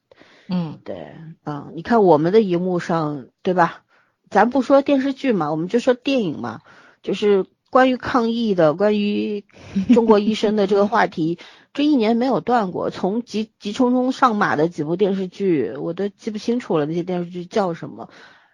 [0.48, 3.82] 嗯，对，啊，你看我们的荧幕上，对吧？
[4.30, 6.60] 咱不说电视剧嘛，我们就说电影嘛，
[7.02, 9.44] 就是关于抗疫的，关于
[9.94, 11.38] 中国医生的这个话题，
[11.72, 12.90] 这一年没有断过。
[12.90, 18.08] 从急急匆匆上马的几部电视剧，我都记不清楚了，那些电视剧叫什么，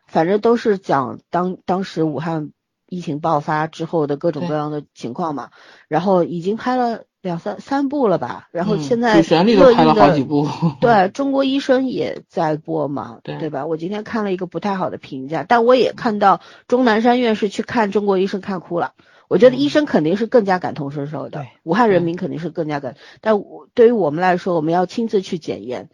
[0.07, 2.51] 反正都是讲当当时武汉
[2.89, 5.51] 疫情爆发之后的各种各样的情况嘛，
[5.89, 7.05] 然后已经拍了。
[7.25, 10.47] 两三三部了吧，然后现在旋律都拍了好几部。
[10.79, 13.65] 对中国医生也在播嘛，对对吧？
[13.65, 18.93] 我今天看了一个不太好的评价，但我也看到钟南山院士去看中国医生看哭了。
[19.27, 22.97] 我觉得医生肯定是更加感同身受的，武汉人民肯定是更加感。
[23.23, 25.89] 但对于我们来说，我们要亲自去检验，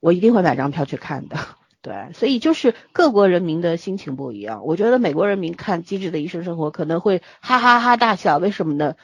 [0.00, 1.36] 我一定会买张票去看的。
[1.82, 4.64] 对，所以就是各国人民的心情不一样。
[4.64, 8.94] 我觉得美国人民看《机智的医生生活》可能会哈哈哈大笑，为什么呢？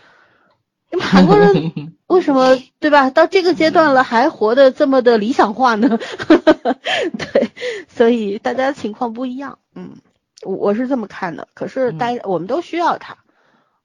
[1.01, 3.11] 韩国人 为什么对吧？
[3.11, 5.99] 到这个阶段了还活得这么的理想化呢？
[7.19, 7.51] 对，
[7.89, 9.59] 所以大家情况不一样。
[9.75, 9.97] 嗯，
[10.45, 11.49] 我我是这么看的。
[11.55, 13.17] 可是大家我们都需要他。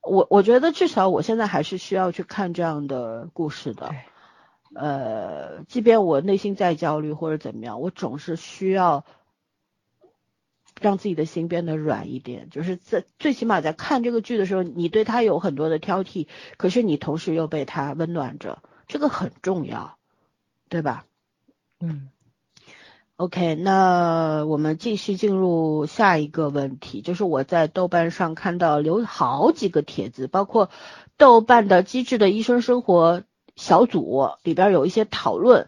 [0.04, 3.92] 我我觉得至少我现在还是需要去看这样的故事的。
[4.74, 9.04] 呃，即便我内心再焦虑或者怎么样，我总是需要。
[10.82, 16.26] 让自己的心变得软一点，就是在最起码在看这个剧的时候，你对他有很多的挑剔，
[16.58, 19.96] 可是你同时又被他温暖着，这个很重要，
[20.70, 21.06] 对吧？
[21.80, 22.10] 嗯。
[23.16, 30.72] OK，那我们继续进入下一个问题，就是我在豆瓣上看到留好几个帖子，包括
[31.16, 33.22] 豆瓣的机智的医生生活
[33.56, 35.68] 小组里边有一些讨论，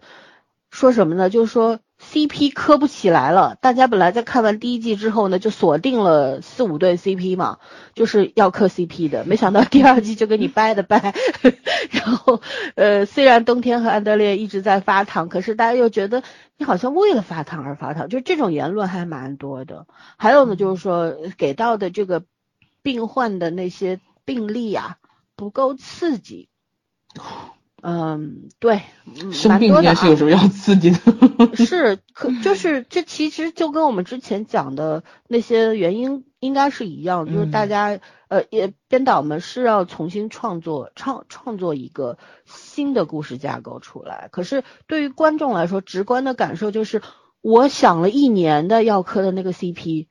[0.72, 1.30] 说什么呢？
[1.30, 1.80] 就是说。
[2.12, 7.60] CP 磕不起来了，大家本来在看完第一季之后呢，就锁定了四五对 CP 嘛，
[7.96, 11.14] 就是要磕 CP 的，没想到第二季就给你掰的掰，
[11.90, 12.42] 然后
[12.76, 16.22] 呃，虽然冬天和安德烈一直在发糖，可是大家又觉得
[16.58, 19.88] 你好像为了发糖而发糖，就这种言论还蛮多的。
[20.18, 22.24] 还有呢，就是说给到的这个
[22.82, 24.98] 病患的那些病例啊
[25.36, 26.50] 不够刺激。
[27.86, 28.82] 嗯，对，
[29.34, 30.98] 生病这件事有什么要刺激的？
[31.54, 44.30] 是，可就是这其实就跟我们之前讲的那些原因应该是一样，就是大家呃也编导们是要重新创作创创作一个新的故事架构出来。
[44.32, 47.02] 可是对于观众来说，直观的感受就是，
[47.42, 50.08] 我想了一年的要磕的那个 CP，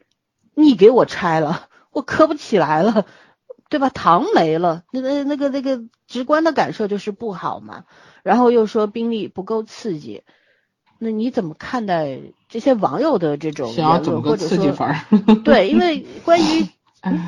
[0.54, 3.06] 你给我拆了，我磕不起来了。
[3.72, 3.88] 对吧？
[3.88, 7.84] 糖没了，那那那个那个直观的感受就是不好嘛。
[8.22, 10.24] 然后又说宾利不够刺激，
[10.98, 12.20] 那你怎么看待
[12.50, 14.58] 这些网友的这种言论，或者说
[15.42, 15.70] 对？
[15.70, 16.68] 因为 关于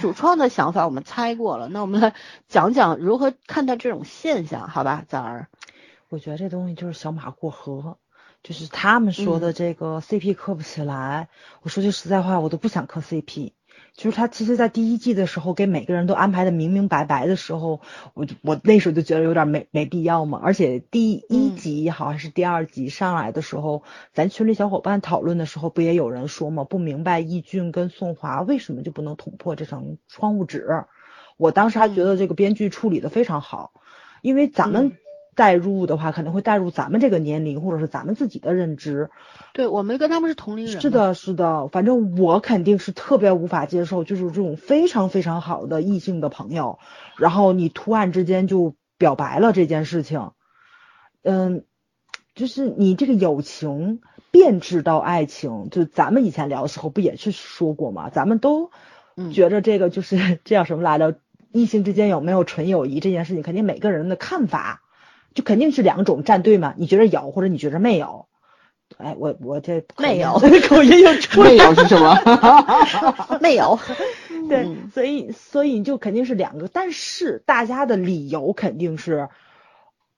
[0.03, 1.68] 主创的想法，我们猜过了。
[1.68, 2.14] 那我们来
[2.47, 5.03] 讲讲如何看待这种现象，好吧？
[5.09, 5.49] 崽儿，
[6.11, 7.97] 我觉得这东西就是小马过河，
[8.42, 11.30] 就是他们说的这个 CP 磕不起来。
[11.62, 13.53] 我说句实在话，我都不想磕 CP。
[13.97, 17.80] 就是他其实，在第一季的时候给每个人都安排的明明白白的时候，
[18.12, 20.40] 我就我那时候就觉得有点没没必要嘛。
[20.42, 30.84] 而且第一集也好还是第二集上来的时候，咱群里小伙伴讨论的时候，不也有人说嘛，不明白易俊跟宋华为什么就不能捅破这层窗户纸。
[31.36, 33.72] 我当时还觉得这个编剧处理的非常好，
[34.22, 34.97] 因为咱们。
[35.35, 39.11] 代入的话，可能会代入咱们这个年龄，或者是咱们自己的认知。
[39.53, 40.80] 对，我们跟他们是同龄人。
[40.80, 46.78] 是的，是的，反正我肯定是特别无法接受，就是这种非常非常好的异性的朋友，
[47.18, 50.30] 然后你突然之间就表白了这件事情。
[51.22, 51.64] 嗯，
[52.35, 58.11] 就是你这个友情变质到爱情，就咱们以前聊的时候不也是说过吗？
[58.11, 58.70] 咱们都
[59.32, 61.18] 觉着这个就是这叫什么来着？
[61.57, 64.82] 异性之间有没有纯友谊这件事情，肯定每个人的看法。
[65.35, 66.74] 就肯定是两种站队嘛？
[66.78, 68.28] 你觉得有，或者你觉得没有？
[68.99, 72.16] 哎，我我这没有 口音又出来，没有是什么？
[73.41, 73.78] 没有。
[74.49, 79.30] 对，所以所以你就肯定是两个，但是大家的理由肯定是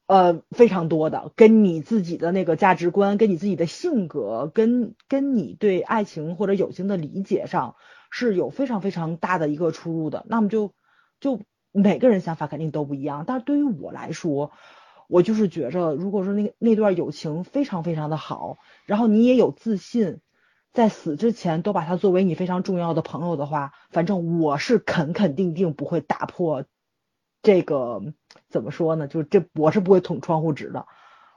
[0.06, 7.76] 呃非常多的，跟你自己的那个价值观、跟你自己的性格、跟跟你对爱情或者友情的理解上
[8.10, 10.26] 是有非常非常大的一个出入的。
[10.28, 10.72] 那么就
[11.20, 11.40] 就
[11.72, 14.50] 每个人想法肯定都不一样，但是对于我来说。
[15.08, 20.20] 我就是觉着，如果说那个那段友情非常非常的好，然后你也有自信，
[20.72, 26.64] 在死之前都把他作为你非常重要的朋友的话，反正我是肯肯定定不会打破
[27.42, 28.02] 这个
[28.48, 29.06] 怎么说呢？
[29.06, 30.86] 就是这我是不会捅窗户纸的。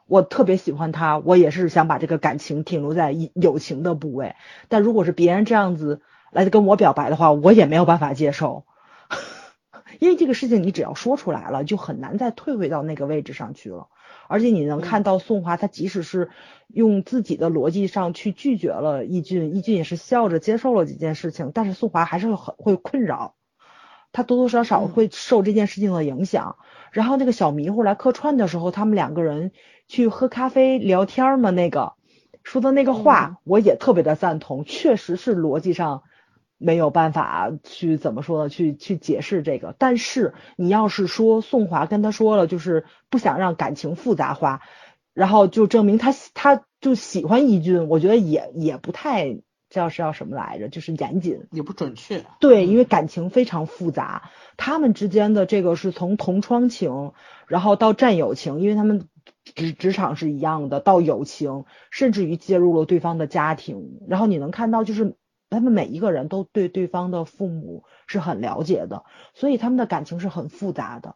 [0.07, 4.35] 我特别喜欢他，我也是想把这个感情停留在友情的部位。
[4.67, 6.01] 但如果是别人这样子
[6.31, 8.65] 来跟我表白的话，我也没有办法接受。
[9.97, 13.87] 因为这个事情你只要说出来了，就很难再退回到那个位置上去了。
[14.27, 16.29] 而且你能看到宋华，他即使是
[16.67, 23.33] 用自己的逻辑上去拒绝了易俊，易俊也是笑着接受了这件事情，但是宋华还是很会困扰，
[24.11, 26.57] 他多多少少会受这件事情的影响。
[26.91, 29.51] 然后那个小迷糊来客串的时候，他们两个人
[29.87, 31.93] 去喝咖啡聊天嘛，那个
[32.43, 36.03] 说的那个话，我也特别的赞同，确实是逻辑上。
[36.61, 38.49] 没有办法去怎么说呢？
[38.49, 39.73] 去去解释这个。
[39.79, 44.61] 但是你要是说宋华跟他说了，就是不想让感情复杂化，
[45.13, 49.39] 然后就证明他他就喜欢易俊，我觉得也也不太
[49.69, 52.25] 叫是要什么来着，就是严谨，也不准确。
[52.41, 57.13] 对，因为感情非常复杂，他们之间的这个是从同窗情，
[57.47, 59.07] 然后到战友情，因为他们
[59.55, 65.15] 职职场是一样的，到友情，甚至于介入了对方的家庭，然后你能看到就是。
[65.49, 71.15] 他们每一个人都对对方的父母是很了解的，所以他们的感情是很复杂的。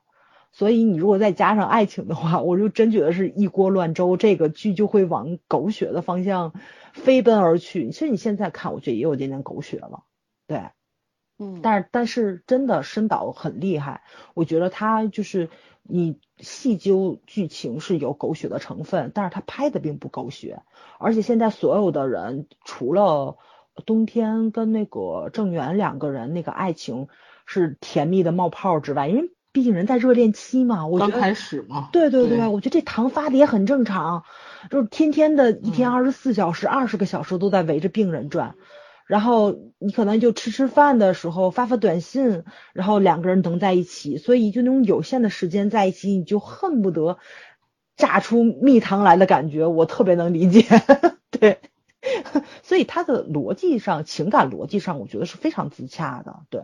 [0.52, 6.54] 所以你如果再加上爱情的话，我就真觉得是一锅乱粥，这个剧就会往狗血的方向
[6.94, 7.90] 飞奔而去。
[7.90, 10.04] 其实你现在看，我觉得也有点点狗血了，
[10.46, 10.70] 对，
[11.40, 14.04] 嗯，但是但是真的申导很厉害，
[14.36, 15.50] 我觉得他就是
[15.82, 20.62] 你细究剧情是有狗血的成分，但是他拍的并不狗血，
[21.00, 23.38] 而且现在所有的人除了。
[23.86, 27.08] 冬天跟那个郑源两个人那个爱情
[27.46, 34.24] 是甜蜜的冒泡之外，因为毕竟人在热恋期嘛，我觉得刚开始嘛，对对对，我觉得这糖发的也很正常，
[34.70, 38.56] 就是天天的一天二十四小时二十个小时都在围着病人转，
[39.06, 42.44] 然后你可能就吃吃饭的时候发发短信，
[42.74, 47.18] 然后两个人能在一起，所以就那种有限的时间在一起，你就恨不得
[47.98, 50.66] 榨出蜜糖来的感觉，我特别能理解，
[51.32, 51.60] 对。
[52.64, 56.64] 所以他的逻辑上，情感逻辑上，我觉得是非常自洽的，对。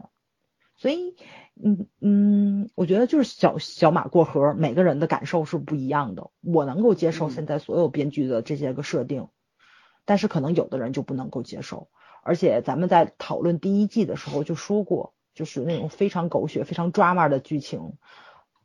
[0.76, 1.16] 所以，
[1.62, 6.30] 嗯嗯，我觉得就是小小马过河，每个人的感受是不一样的。
[6.40, 9.28] 我能够接受现在所有编剧的这些个设定，
[10.06, 11.90] 但是可能有的人就不能够接受。
[12.24, 17.98] 而且咱们在讨论第一季的时候就说过，就是那种非常狗血、非常 drama 的剧情，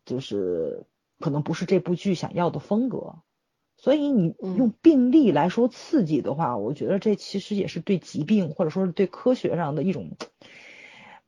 [0.05, 0.87] 就是
[1.19, 3.17] 可能不是这部剧想要的风格。
[3.85, 10.17] 所以你用病例来说刺激的话，我觉得这其实也是对疾病或者说是对科学上的一种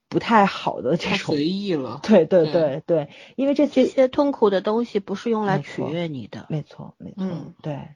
[0.09, 2.00] 不太好的这种随意了。
[2.09, 6.46] 对对对对，因为这这些痛苦的东西不是用来取悦你的。
[6.48, 7.90] 没错没错，嗯，对，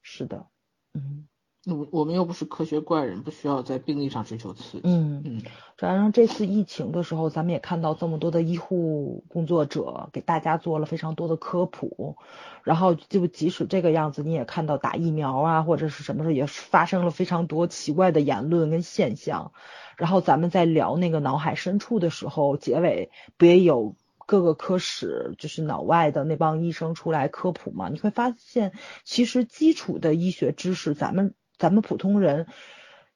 [0.00, 0.46] 是的，
[0.94, 1.28] 嗯，
[1.66, 4.80] 我我们又不是科学怪人，不需要在病例上追求刺激。
[4.84, 5.42] 嗯嗯，
[5.78, 12.16] 反正这次疫情的时候，咱们也看到这么多的医护工作者给大家做了非常多的科普，
[12.62, 19.52] 然后就即使这个样子，你也看到打疫苗啊或者是什么时候也发生了非常多奇怪的言论跟现象。
[19.96, 23.96] 然后咱们在聊那个脑海深处的时候，结尾不也有？
[24.26, 28.72] 各个科室就是脑外的那帮医生出来科普嘛，你会发现
[29.04, 32.46] 其实基础的医学知识咱们咱们普通人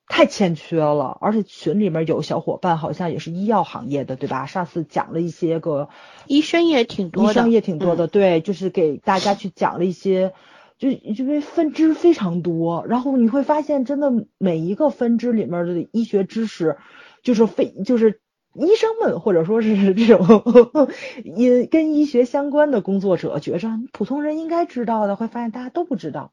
[0.06, 4.46] 太欠缺了，而且群里面有小伙伴好像也是医药行业的对吧？
[4.46, 5.88] 上次讲了一些个
[6.26, 10.32] 医生也挺多的，医生也挺多的，对，就是给大家去讲了一些，
[10.78, 16.78] 就因为分支非常多，然后你会发现真的每一个分支里面的医学知识
[17.22, 18.20] 就是非就是。
[18.54, 20.88] 医生们或者说是这种
[21.22, 26.32] 医跟医学相关的工作者，觉着普通人应该知道的，会发现大家都不知道。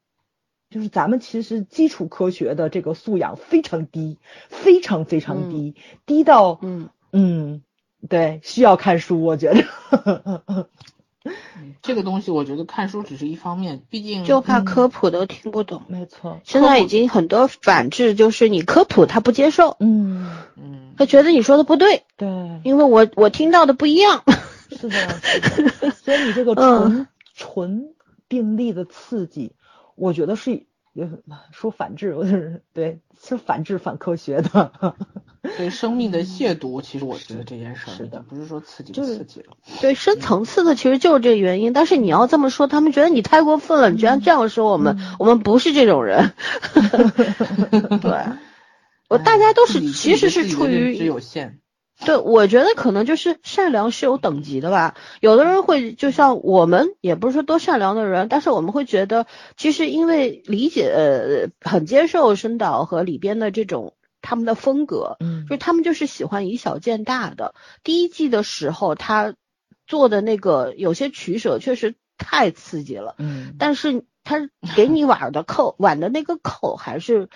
[0.70, 4.18] 就是咱们其实基础科学的这个素养非常低，
[4.50, 7.62] 非常非常低，低到嗯嗯，
[8.10, 10.68] 对，需要看书，我觉得。
[11.82, 15.82] 这个东西我觉得看书只是一方面，毕竟就怕科普都听不懂。
[15.88, 22.28] 没错，现在已经很多反制，就是你科普他不接受，嗯嗯，他觉得你说的不对，对，
[22.64, 24.24] 因为我我听到的不一样。
[24.70, 25.92] 是的，是的。
[25.92, 27.94] 所以你这个纯纯
[28.28, 29.54] 病例的刺激，
[29.96, 31.10] 我觉得是也
[31.52, 33.00] 说反制，我是对。
[33.18, 34.74] 是反制反科学的，
[35.58, 36.82] 对生命的亵渎。
[36.82, 39.56] 其实我觉得这件事儿，不是说刺激不刺激了。
[39.80, 41.72] 对深层次的，其实就是这个原因。
[41.72, 43.90] 但是你要这么说，他们觉得你太过分了。
[43.90, 46.34] 你居然这样说我们，我们不是这种人。
[48.02, 48.26] 对，
[49.08, 51.62] 我大家都是其实是出于有限。
[52.04, 54.96] 对，我觉得可能就是善良是有等级的吧。
[55.22, 67.56] 有的人会就像我们，也不是说多善良的人，但是我们会觉得，其实因为理解呃很接受深岛和里边的这种他们的风格，嗯，就他们就是喜欢以小见大的。
[67.82, 69.34] 第一季的时候，他
[69.88, 77.30] 做的那个有些取舍确实太刺激了，嗯，但是他给你碗的扣碗的那个口还是。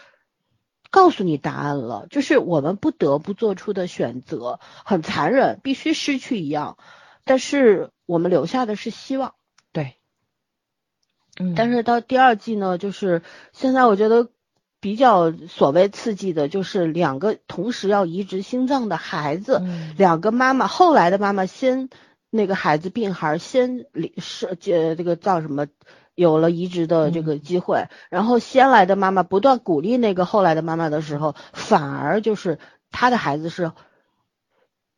[0.92, 6.78] 告诉你答案了，就是我们不得不做出的选择，很残忍，必须失去一样，
[7.26, 9.36] 但是我们留下的是希望。
[9.72, 9.96] 对，
[11.40, 13.22] 嗯，但是到第二季呢，就是
[13.54, 14.30] 现在我觉得
[14.80, 19.62] 比较所谓刺激的，就是两个同时要移植心脏的孩子，
[19.98, 21.90] 两个妈妈，后来的妈妈先
[22.30, 23.86] 那个孩子病孩先
[24.18, 25.68] 是这这个叫什么？
[26.20, 32.60] 有了移植的这个机会，然后先来的妈妈不断鼓励那个后来的妈妈的时候，反而就是
[32.92, 33.72] 她的孩子是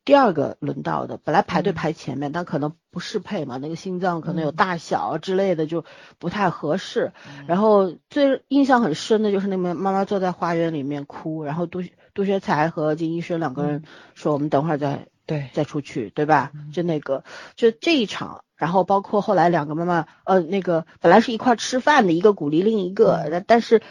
[0.04, 5.86] 第二个轮到的，本来排队排前面，但可能不适配嘛，那个心脏可能有大小之类的就
[6.18, 7.12] 不太合适。
[7.46, 11.84] 然后最印象很深的就是那个妈妈坐在花园里面哭，然后杜
[12.16, 13.84] 杜学才和金医生两个人
[14.16, 17.24] 说：“我们等会儿再对再出去，对吧？”就那个
[17.56, 18.44] 就这一场。
[18.56, 23.82] 然后包括后来两个妈妈，呃，那个本来是一块吃饭的，一个鼓励另一个，但是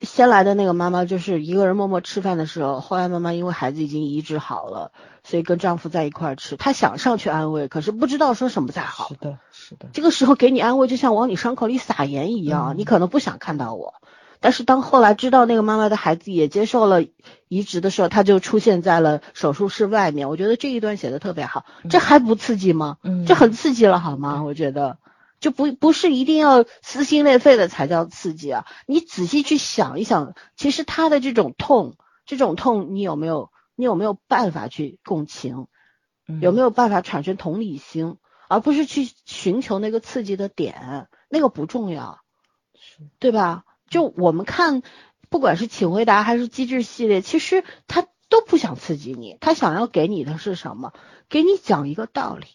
[0.00, 4.92] 先来的那个妈妈就是一个人默默吃饭的时候，后来妈妈因为孩子已经移植好了，
[5.24, 9.08] 所以跟丈夫在一块吃，她想上去安慰，可是不知道说什么才好。
[9.08, 9.88] 是的，是的。
[9.92, 13.94] 这个时候给你安慰，就像往你伤口里撒盐一样，你可能不想看到我。
[14.46, 17.04] 但是当后来知道那个妈妈的孩子也接受了
[17.48, 20.28] 移植的时候，他就出现在了手术室外面。
[20.28, 22.98] 我觉得这一段写的特别好，这还不刺激吗？
[23.02, 24.44] 嗯，这很刺激了好吗？
[24.44, 24.98] 我觉得
[25.40, 28.66] 就不不是一定要撕心裂肺的才叫刺激啊。
[28.86, 35.66] 你仔细去想一想，其实他的这种痛，这种痛你有没有你有没有办法去共情？
[36.40, 38.16] 有没有办法产生同理心，
[38.48, 42.20] 而不是去寻求那个刺激的点，那个不重要，
[43.18, 43.64] 对吧？
[43.88, 44.82] 就我们看，
[45.28, 50.92] 不管是请回答还是机智系列，其实他都不想刺激你，他想要给你的是什么？
[51.28, 52.46] 给你讲一个道理，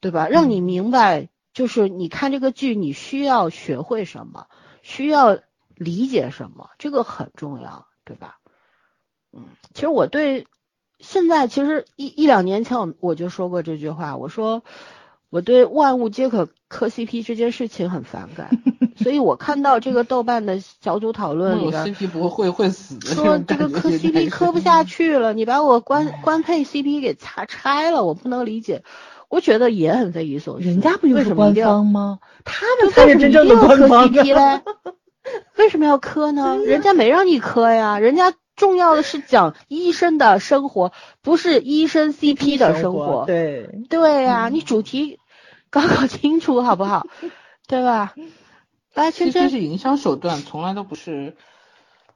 [0.00, 0.28] 对吧？
[0.28, 4.46] 让你明白，就是你看这个剧，你需要学会什么，
[4.82, 5.38] 需要
[5.74, 8.38] 理解什么，这个很重要，对吧？
[9.32, 10.46] 嗯，其实我对
[10.98, 14.62] 现在，其实一一两年前我我就说过这句话，我说。
[15.30, 18.50] 我对万物皆可磕 CP 这件事情很反感，
[19.00, 28.82] 所以我看到这个豆瓣的小组讨论里边，CP 不会会死，说这个磕 CP 磕不下去了，你把我官官配 CP 给拆拆了，我不能理解，
[29.28, 30.66] 我觉得也很匪夷所思。
[30.66, 32.18] 人家不就是官方吗？
[32.44, 34.10] 他们才是真正的官方。
[35.56, 36.58] 为什么要磕呢？
[36.58, 38.34] 人家没让你磕呀，人家。
[38.56, 40.92] 重要的是讲医生的生活，
[41.22, 43.24] 不是医生 CP 的生活。
[43.26, 45.18] 对对呀，你主题
[45.70, 47.06] 搞搞清楚好不好？
[47.66, 48.14] 对吧？
[48.94, 51.36] 来，圈圈，CP 是营销手段，从来都不是。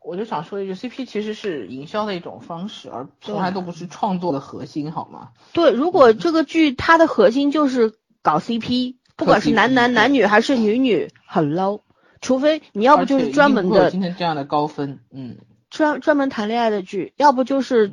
[0.02, 5.30] 我就想说一句，CP 其实是营销的一种方式，而从来都不是创作的核心，好吗？
[5.52, 11.80] 对，如果这个剧它的核心就是搞 CP，不管是男男、男女还是女女，很 low。
[12.20, 15.36] 除非你要不就是专门的今天这样的高分，嗯，
[15.70, 17.92] 专专门谈恋爱的剧，要不就是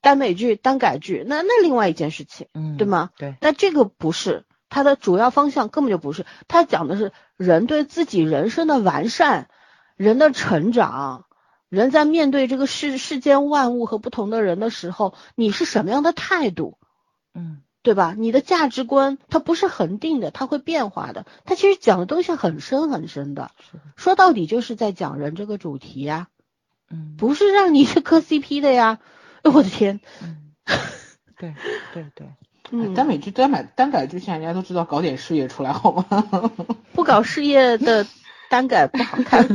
[0.00, 3.10] 耽美剧、耽改剧，那那另外一件事情，嗯，对吗？
[3.18, 3.34] 对。
[3.40, 4.44] 那这个不是
[4.74, 6.26] 它的主要方向，根本就不是。
[6.48, 9.48] 它讲的是人对自己人生的完善，
[9.94, 11.26] 人的成长。
[11.68, 16.76] 人在面对这个世世间万物和不同的人的时候，你是什么样的态度？
[17.34, 18.16] 嗯，对吧？
[18.18, 21.24] 你的价值观它不是恒定的，它会变化的。
[21.44, 23.52] 它其实讲的东西很深很深的，
[23.94, 26.26] 说到底就是在讲人这个主题呀。
[26.90, 28.98] 嗯，不是让你去磕 CP 的呀。
[29.42, 30.00] 哎我的天。
[30.20, 30.52] 嗯，
[31.38, 31.54] 对
[31.94, 32.26] 对对。
[32.70, 36.06] 嗯，耽美剧、耽美耽改剧，现在人家都知道搞点事业出来好吗？
[36.92, 38.06] 不搞事业的
[38.48, 39.46] 耽改不好看。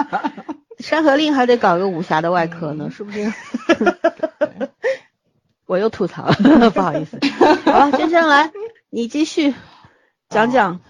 [0.78, 3.32] 山河令还得搞个武侠的外壳呢，是不是？
[5.66, 7.18] 我又吐槽了，不好意思。
[7.64, 8.50] 好，娟娟来，
[8.90, 9.54] 你继续
[10.28, 10.80] 讲讲。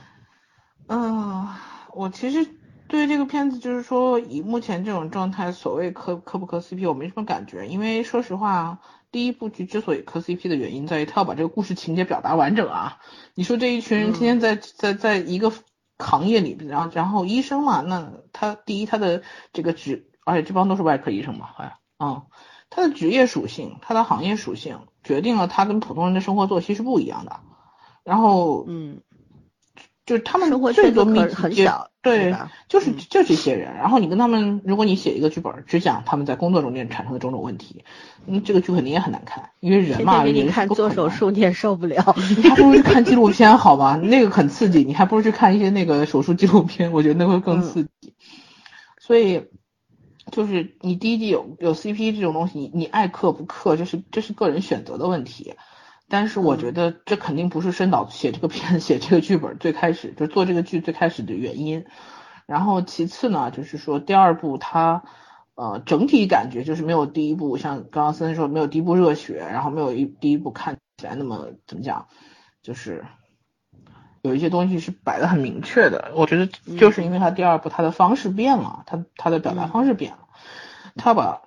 [0.88, 1.48] 嗯，
[1.94, 2.46] 我其实
[2.88, 7.66] 对这个片子就是说，以目前这种状态，所谓磕磕不磕 CP，我没什么感觉。
[7.66, 8.78] 因为说实话，
[9.10, 12.98] 第一部剧之所以磕 CP 的原因在于，他要把这个故事情节表达完整啊。
[13.34, 15.52] 你说这一群人天天在在在一个。
[15.98, 19.22] 行业里，然后然后医生嘛，那他第一他的
[19.54, 22.22] 这个职，而且这帮都是外科医生嘛，好像，嗯，
[22.68, 27.40] 他的职业属性，他的行业属性决定了他跟普通人的生活作息是不一样的，
[28.04, 29.00] 然后，嗯。
[30.04, 32.34] 就是他们生活最多密很小，对，
[32.68, 33.74] 就是就这些人。
[33.74, 37.84] 然后你跟他们，如果你写一个剧本，只讲他们在工作中间产生的种种问题，
[38.26, 43.96] 嗯，这个剧肯定也很难看，因为人嘛，你看做手术你也受不了， 你还不如去看纪录片好吧？
[43.96, 48.14] 那个很刺激，你还不如去看一些那个手术纪录片，我觉得那会更刺激。
[48.98, 49.44] 所以，
[50.32, 55.54] 就是你第一季有有 CP 这种东西，你你爱磕不磕，这是这是个人选择的问题。
[56.08, 61.84] 但是我觉得这肯定不是申导写这个片、 写这个剧本最开始就做这个剧最开始的原因。
[62.46, 65.02] 然后其次呢，就是说第二部它
[65.56, 72.06] 呃整体感觉就是没有第一部像刚刚森说没有第一部热血，然后没有一第一部看起来那么怎么讲，
[72.62, 73.04] 就是
[74.22, 76.12] 有一些东西是摆的很明确的。
[76.14, 76.46] 我觉得
[76.78, 80.28] 就是因为它第二部它的方式变了，它它的表达方式变了，
[80.94, 81.42] 它把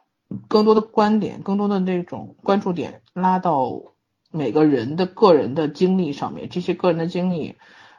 [0.50, 3.94] 更多的观点、更多的那种关注点拉到。
[4.32, 7.58] 每个人的个人的经历上面，这些个人的经历，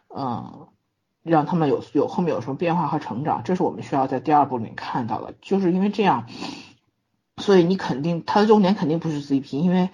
[0.09, 0.69] 嗯，
[1.23, 5.35] 让他们有有后面有什么变化和成长，这是我们需要在第二部里面看到的。
[5.43, 6.27] 就是因为这样，
[7.39, 9.91] 所以你肯定他的重点肯定不是 CP，因为，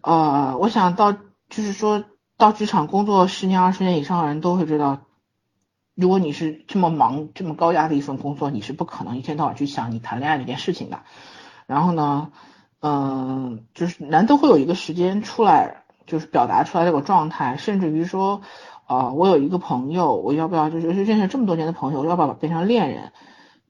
[0.00, 2.04] 呃，我想到就是说
[2.38, 5.02] 到职场工作十年二十年以上的人都会知道，
[5.94, 11.00] 如果你是这么忙这么高压的一份工作，你是不可能一天到晚去想你谈恋爱这件事情的。
[11.66, 12.32] 然后呢？
[12.80, 18.40] 嗯，就是难得会有一个时间出来，就是表达出来这个状态，甚至于说，
[18.86, 23.12] 啊，我有一个朋友，我要不要就是认识这么多年的朋友，要不要变成恋人？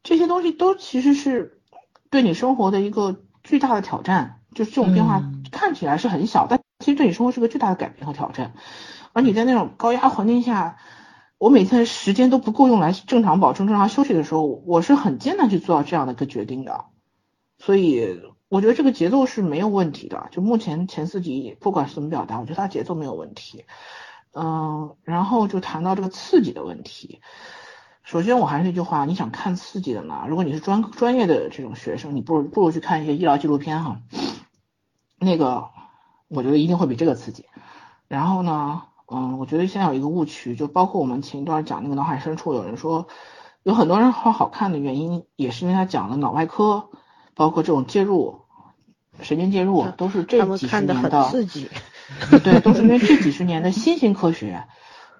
[0.03, 1.61] 这些东西都其实是
[2.09, 4.37] 对你生活的一个巨大的挑战。
[4.53, 5.23] 就是这种变化
[5.53, 8.55] 看起来是很小，但其实对你生活是个巨大的改变和挑战。
[9.13, 10.77] 而你在那种高压环境下，
[11.39, 16.85] 我每天时间都不够用来正常保证正常休息的时候，我是很艰难去做到这样的一个决定的。
[17.59, 18.21] 所以。
[18.51, 23.65] 我觉得这个节奏是没有问题的，就目前前四集不管是怎么表达，我觉得它节奏没有问题。
[24.33, 27.21] 嗯，然后就谈到这个刺激的问题。
[28.03, 30.25] 首先我还是那句话，你想看刺激的呢？
[30.27, 34.01] 如果你是专专业的这种学生，你不如不如去看一些医疗纪录片哈。
[35.21, 35.71] 那个
[36.27, 37.47] 我觉得一定会比这个刺激。
[38.09, 43.07] 然后呢，嗯，我觉得现在有一个误区，就包括我们前一段讲那个脑海深处，有人说
[43.63, 46.91] 有很多人说好看的原因，也是因为他讲了脑外科。
[47.33, 48.40] 包括这种介入，
[49.23, 51.69] 神经介入都是这几十年的刺激，
[52.43, 54.65] 对，都是因为这几十年的新型科学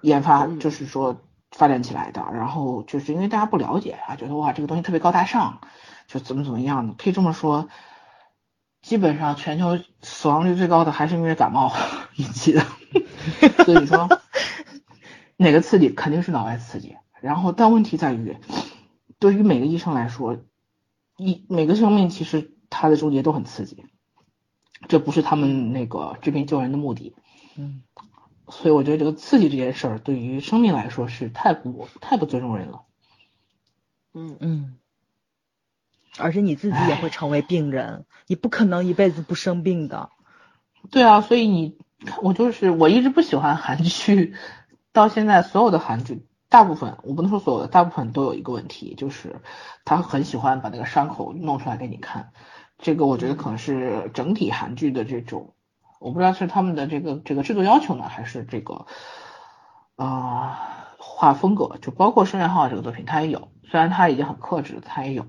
[0.01, 1.21] 研发，就是说
[1.51, 2.25] 发展起来的。
[2.33, 5.61] 然后就是因为大家不了解啊，觉得哇这个东西特别高大上，
[6.07, 7.69] 就怎么怎么样的，可以这么说，
[8.81, 11.73] 基本上全球死亡率最高的还是因为感冒
[12.15, 12.65] 引起的。
[13.65, 14.09] 所以你说
[15.37, 16.97] 哪个刺激肯定是脑外刺激。
[17.21, 18.37] 然后但问题在于，
[19.19, 20.37] 对于每个医生来说。
[21.17, 23.85] 一每个生命其实它的终结都很刺激，
[24.87, 27.15] 这不是他们那个治病救人的目的。
[27.55, 27.83] 嗯，
[28.49, 32.83] 所以我觉得这个刺激这件事儿对于生命来说是太不太不尊重人了。
[34.13, 34.77] 嗯嗯，
[36.17, 40.09] 而且你自己也会成为病人，你不可能一辈子不生病的。
[40.89, 41.77] 对啊，所以你
[42.21, 44.33] 我就是我一直不喜欢韩剧，
[44.91, 49.41] 到现在所有的韩剧大部分我不能说所有的，大部分都有一个问题，就是
[49.85, 52.33] 他很喜欢把那个伤口弄出来给你看。
[52.81, 55.53] 这个我觉得可能是整体韩剧的这种，
[55.99, 58.87] 我不知道是他们的这个这个制作要求呢，还是这个
[59.95, 65.27] 啊画风格，就包括《申元浩》这个作品，他也有，虽然他已经很克制，他也有。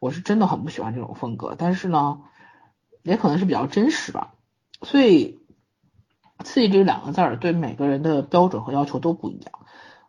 [0.00, 2.20] 我是真的很不喜欢这种风格，但是呢，
[3.02, 4.32] 也可能是比较真实吧。
[4.82, 5.40] 所以，
[6.42, 9.52] 刺激这两个字儿对每个人的标准和要求都不一样。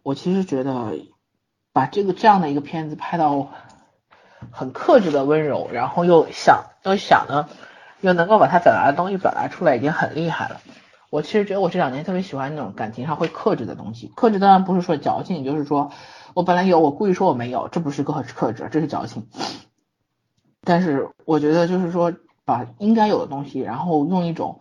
[0.02, 0.94] 我其实觉得
[1.74, 3.50] 把这个这样的一个片子拍到。
[4.52, 7.50] 很克制的温柔，然后又想都想呢，
[8.00, 10.62] 又能够把他表达的东西表达出来，已经很厉害了。
[11.10, 14.12] 我其实觉得我这两年特别喜欢那种感情上会克制的东西。
[14.16, 15.92] 克制当然不是说矫情，就是说
[16.36, 19.28] 我本来有，我故意说我没有，这不是克克制，这是矫情。
[20.64, 22.14] 但是我觉得就是说
[22.46, 24.60] 把应该有的东西，然后用一种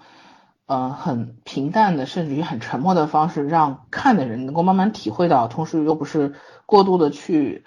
[0.64, 6.32] 嗯很平淡的，甚至于很沉默的方式，让看的人能够慢慢体会到，同时又不是
[6.64, 7.66] 过度的去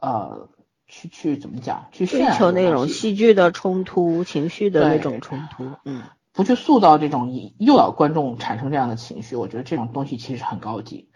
[0.00, 0.48] 呃。
[0.86, 1.86] 去去怎么讲？
[1.92, 6.02] 去追求那种戏剧的冲突、情绪的那种冲突，嗯，
[6.32, 11.08] 不去塑造这种诱导观众产生这样的情绪，我觉得这种东西其实很高级。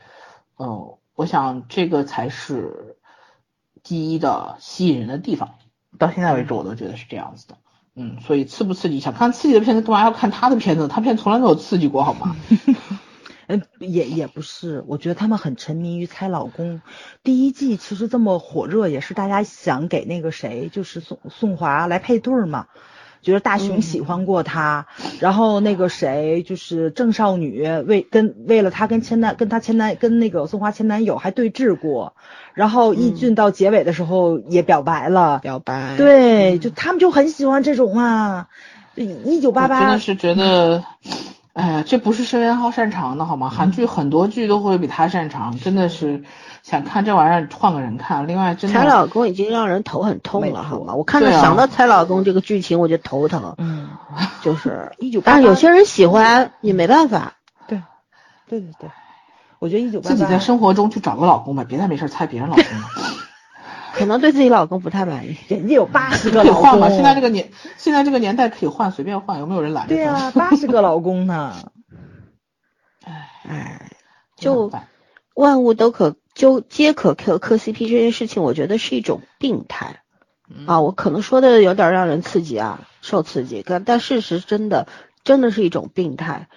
[0.59, 2.97] 嗯，我想这个才是
[3.83, 5.55] 第一的吸引人的地方。
[5.99, 7.57] 到现在为止，我都觉得是这样子的。
[7.97, 9.01] 嗯，所以刺不刺激？
[9.01, 10.87] 想看刺激的片子，干嘛要看他的片子？
[10.89, 12.37] 他片从来没有刺激过，好吗？
[13.51, 16.81] 嗯，也也不是，我觉得他们很沉迷于猜老公。
[17.25, 22.67] 第一季其实这么火热，也是大家想给那个谁，就是宋宋华来配对嘛。
[23.23, 24.87] 觉得大雄喜欢过他，
[25.19, 32.15] 然后那个谁就是郑少女为跟为了他跟前男跟他前男跟那个宋华前男友还对峙过，
[32.55, 35.97] 然后易俊到结尾的时候也表白了，表白。
[35.99, 38.49] 对，就他们就很喜欢这种啊。
[38.95, 40.83] 一九八八真的是觉得。
[41.53, 43.49] 哎呀，这不是申元浩擅长的好吗？
[43.51, 46.23] 韩剧很多剧都会比他擅长，真的是
[46.63, 48.27] 想看这玩意儿换个人看。
[48.29, 50.95] 另外，真的猜老公已经让人头很痛了好吗？
[50.95, 53.55] 我看到想到猜老公这个剧情我就头疼。
[53.59, 53.89] 嗯，
[54.43, 57.35] 就是 一九，但是有些人喜欢也没办法。
[57.67, 57.83] 对，
[58.49, 58.91] 对对对，
[59.59, 62.91] 我觉得一九八自己在生活中去找个老公吧，别再没事猜别人老公了。
[63.95, 66.89] 可能对自己老公不太满意， 人家有八十个老公。
[66.91, 69.95] 现在这个年，现在这个年代可以换，随便换，有没有人拦着？
[69.95, 71.55] 对啊，八十个老公呢。
[73.49, 73.91] 唉，
[74.37, 74.71] 就
[75.35, 80.01] 万物都可就皆可磕磕 CP 这件事情，我觉得是一种病态
[80.67, 80.81] 啊。
[80.81, 84.87] 我可能说的有点让人刺激啊，受刺激，但但事实真的
[85.25, 86.49] 真的是一种病态。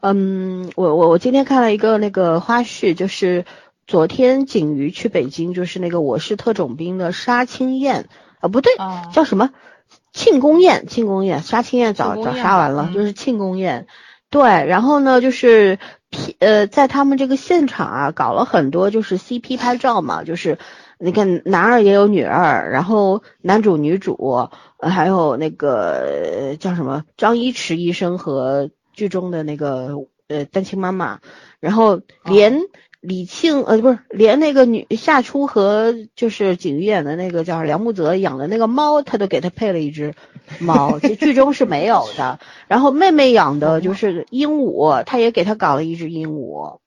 [0.00, 3.44] 嗯，我我我今天看了一个那个花絮，就是。
[3.90, 8.06] 昨天景瑜去北京，就是那个《我是特种兵》的杀青宴
[8.38, 8.72] 啊，不对，
[9.12, 9.50] 叫什么
[10.12, 10.86] 庆功宴？
[10.86, 13.88] 庆功宴，杀青宴早早杀完了，就是庆功宴。
[14.30, 15.80] 对，然后呢，就是
[16.38, 20.58] 呃，在他们这个现场啊，搞了很多就是 CP 拍照嘛，就是
[21.00, 24.48] 你看男二也有女二，然后男主女主，
[24.78, 29.96] 还有那个叫什么张一驰医生和剧中的那个
[30.28, 31.18] 呃单亲妈妈，
[31.58, 32.60] 然后连。
[33.00, 40.12] 李沁呃不是连那个女夏初和就是景瑜演的那个叫梁木泽养的那个猫，他都给他配了一只
[40.58, 42.38] 猫，这剧中是没有的。
[42.68, 46.80] 然后妹妹养的就是鹦鹉，他也给他搞了一只鹦鹉，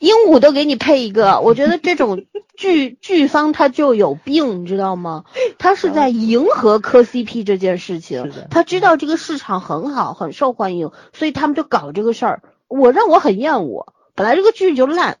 [0.00, 2.24] 鹦鹉都给你配一个，我觉得这种
[2.56, 5.24] 剧剧方他就有病，你知道吗？
[5.58, 12.42] 他是在迎合磕 CP 这件事情，他知道这个市场很好，很受欢迎，所以他们就搞这个事儿。
[12.66, 15.18] 我让我很厌恶，本来这个剧就烂。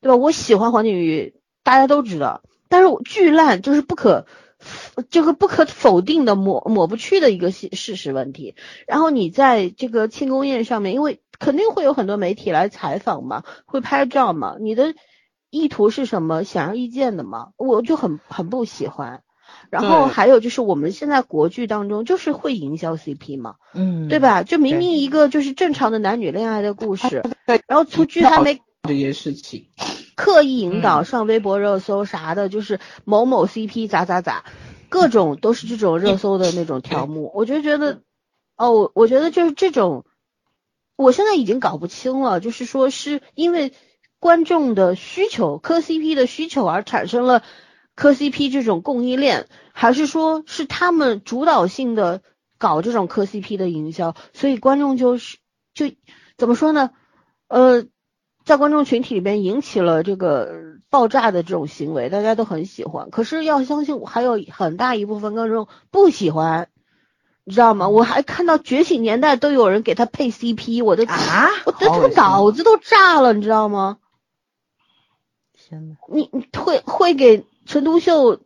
[0.00, 0.16] 对吧？
[0.16, 4.26] 我喜欢黄景瑜，大家都知道，但是巨烂就是不可，
[5.10, 8.54] 这个不可否定的抹抹不去的一个事事实问题。
[8.86, 14.94] 然后你在这个庆功宴上面，因为肯定会有很多媒体来采访嘛，会拍照嘛，你的
[15.50, 16.44] 意图是什么？
[16.44, 19.22] 显而易见的嘛，我就很很不喜欢。
[19.68, 24.42] 然后还有就是我们现在国剧当中就是会营销 CP 嘛，嗯，对吧？
[24.44, 27.22] 就明明一个就是正常的男女恋爱的故事，
[27.66, 28.60] 然后出剧还没。
[28.82, 29.66] 这件事情
[30.16, 34.44] 刻意引导上微博热搜啥的，就是某某 CP 咋咋咋，
[34.88, 37.30] 各种都是这种热搜的那种条目。
[37.34, 38.02] 我就觉得，
[38.56, 40.04] 哦，我觉得就是这种，
[40.96, 43.72] 我现在已经搞不清了，就是说是因为
[44.18, 47.42] 观众的需求，磕 CP 的需求而产生了
[47.94, 52.22] 磕 CP 这种供应链，还是说是他们主导性的
[52.58, 55.38] 搞这种磕 CP 的营销，所以观众就是
[55.74, 55.86] 就
[56.36, 56.90] 怎么说呢？
[57.46, 57.86] 呃。
[58.50, 60.52] 在观众群体里边引起了这个
[60.88, 63.08] 爆炸的这种行为，大家都很喜欢。
[63.10, 66.68] 可是要相信，还有很大一部分观众不喜欢，
[67.44, 67.88] 你知道吗？
[67.88, 73.98] 我还看到《觉醒年代》都有人给他配 CP，我的啊， 我的这个脑子都炸了，你知道吗？
[75.54, 78.40] 天呐，你你会会给陈独秀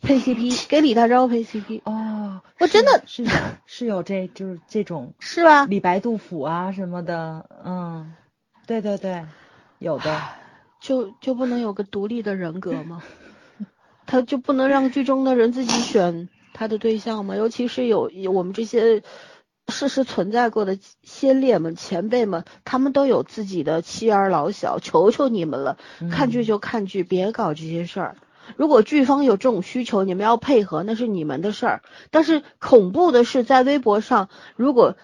[0.00, 3.26] 配 CP，给李大钊配 CP 哦，我真的是
[3.66, 5.66] 是有这就是这种是吧？
[5.66, 8.14] 李白杜甫啊什么的，嗯，
[8.66, 9.24] 对对对，
[9.78, 10.20] 有的，
[10.80, 13.02] 就就不能有个独立的人格吗？
[14.06, 17.34] 他就不能让剧中的人自己选他的对象吗？
[17.36, 19.02] 尤其是有有我们这些
[19.68, 25.76] 事实存在过的先烈们、前辈们，他们都有自己的妻儿老小，求求你们了，
[26.10, 28.16] 看剧就看剧，别搞这些事儿。
[28.56, 31.82] 如果剧方有这种需求，你们要配合，那是你们的事儿。
[32.12, 34.96] 但是恐怖的是，在微博上，如果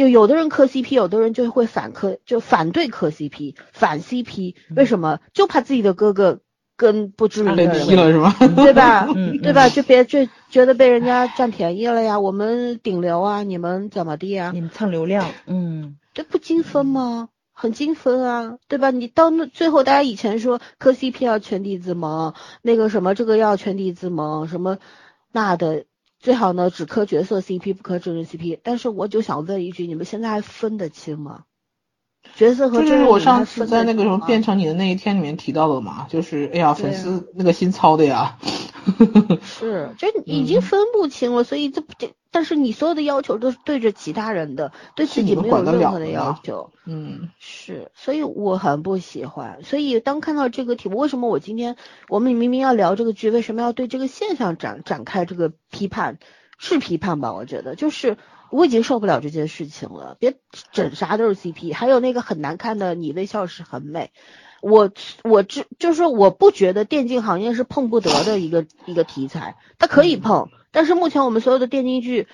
[0.00, 5.20] 就有的人磕 CP，有的人就会反磕，就反对磕 CP，反 CP，为什么？
[5.34, 6.40] 就怕自己的哥哥
[6.74, 8.34] 跟不知名的人被踢了是吗？
[8.56, 9.06] 对吧？
[9.14, 9.68] 嗯对吧？
[9.68, 14.52] 就别就觉得被人家占便宜了呀，我们顶流啊，你们怎么地啊？
[14.54, 17.28] 你们蹭流量，嗯，这不精分吗？
[17.52, 18.90] 很精分啊，对吧？
[18.90, 22.32] 你到那最后，大家以前说磕 CP 要全体自萌，
[22.62, 24.78] 那个什么这个要全体自萌，什么
[25.30, 25.84] 那的，
[26.20, 28.60] 最好呢只磕角色 CP 不磕真人 CP。
[28.62, 31.44] 但是我就想问一句，你们现在还分得清吗？
[32.34, 38.38] 角色和这就是我上次在那个什么变成你的那一天里面提到的嘛，就是哎呀，粉丝那个心操的呀，
[39.42, 46.70] 是，这已经分不清了，所以这不这，但是你所有的要求都是对着其他人的，对自己没有任何的要求。
[46.86, 49.62] 嗯，是，所以我很不喜欢。
[49.64, 51.76] 所以当看到这个题目，为什么我今天
[52.08, 56.18] 我们明明要聊这个剧，为什么要对这个现象展展开这个批判？
[56.58, 57.32] 是批判吧？
[57.32, 58.18] 我觉得就是
[58.50, 60.16] 我已经受不了这件事情了。
[60.18, 60.36] 别
[60.72, 64.10] 整啥都是 CP，还有那个很难看的你微笑时很美。
[64.60, 64.90] 我
[65.24, 72.28] 我这就是我不觉得电竞行业是碰不得的一个一个题材，它可以碰，但是目前我们所有的电竞剧。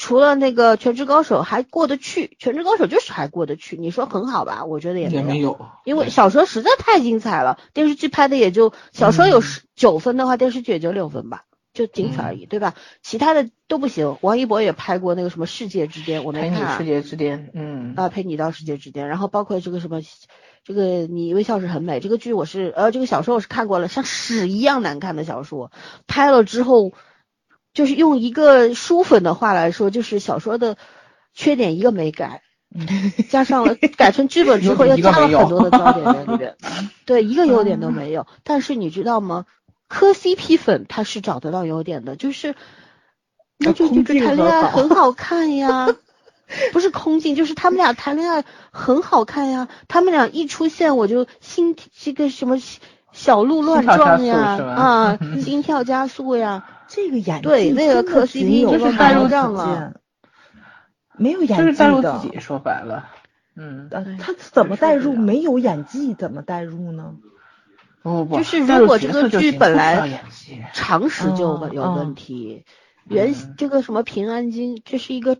[0.00, 3.76] 除了那个《全职高手》还过得去，《全职高手》就是还过得去。
[3.76, 4.64] 你说很好吧？
[4.64, 11.46] 我觉得也没有，也没有，因为小说实在太精彩了，电视剧拍的也就小说有十九分的话，电视剧也就六分吧，
[11.78, 12.74] 就仅此而已，对吧？
[13.02, 14.16] 其他的都不行。
[14.20, 20.00] 王一博也拍过那个什么《世界之巅》，我没看啊陪你世界之巅，嗯，啊，陪你到世界之巅，然后包括这个什么，
[20.64, 25.70] 这个你微笑是很美，这个剧我是呃这个小说我是看过了，像屎一样难看的小说，
[26.08, 26.92] 拍了之后，
[27.72, 30.76] 就是用一个书粉的话来说，就是小说的
[31.32, 32.42] 缺点一个没改，
[33.28, 36.56] 加上了 改成剧本之后又加了很多的焦点在里边，
[37.06, 38.26] 对，一个优点都没有。
[38.42, 39.46] 但是你知道吗？
[39.88, 42.54] 磕 CP 粉他是找得到优点的，就是
[43.58, 45.88] 那就就是谈恋爱很好看呀。
[46.72, 49.68] 不是空镜，就是他们俩谈恋爱很好看呀。
[49.86, 52.56] 他们俩一出现，我就心这个什么
[53.12, 56.66] 小鹿乱撞呀啊， 心跳加速呀。
[56.88, 60.00] 这个演技对那个真的磕仅 CP 就是他代入可账了见，
[61.18, 62.28] 没有演就是技的带入自。
[62.30, 63.10] 己，说白了，
[63.54, 65.14] 嗯，呃，他怎么代入？
[65.16, 67.16] 没有演技怎么代入呢？
[68.02, 70.22] 不不不，就是如果这个剧本来
[70.72, 72.64] 常识就嗯有嗯问题。
[73.04, 75.38] 原嗯这个什么平安京，这是一个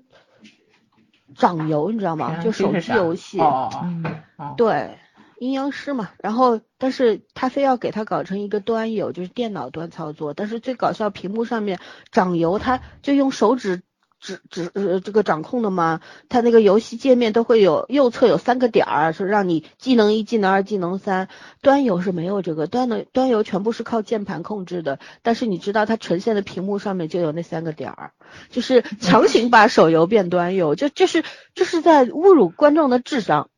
[1.34, 2.38] 掌游，你知道吗？
[2.42, 3.38] 就手机游戏。
[3.38, 4.98] 哦，嗯，哦，对，
[5.38, 11.78] 阴阳师嘛，然后但是他非要给他搞成一个端游，就是电脑端操作，但是最搞笑，屏幕上面
[12.10, 13.82] 掌游，他就用手指
[14.20, 21.28] 指指呃这个掌控的吗，他那个游戏界面都会有右侧有三个点儿，是让你技能一、技能二、技能三。
[21.62, 28.12] 端游是没有这个，端的端游全部是靠键盘控制的，但是你知道它呈现的屏幕上面就有那三个点儿，
[28.50, 31.24] 就是强行把手游变端游，就就是
[31.54, 33.48] 就是在侮辱观众的智商。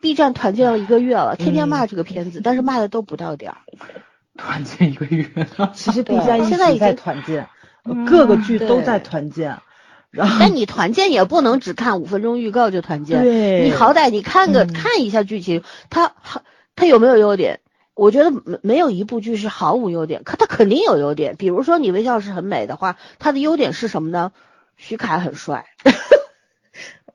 [0.00, 3.58] B 站团建了一个月了，天天骂这个片子，但是骂的都不到点儿。
[4.36, 5.26] 团建一个月，
[5.72, 7.48] 其实 B 站一直在现在已经团建，
[7.84, 9.58] 呃各个剧都在团建。
[10.10, 16.42] 然后但你团建也不能只看五分钟预告就团建，你好歹你看个、嗯看一下剧情，它好
[16.76, 17.58] 它有没有优点？
[17.94, 21.34] 我觉得没没有一部剧是毫无优点，可它肯定有优点。
[21.36, 24.30] 比如说你微笑是很美的话，它的优点是什么呢？
[24.76, 25.66] 徐凯很帅，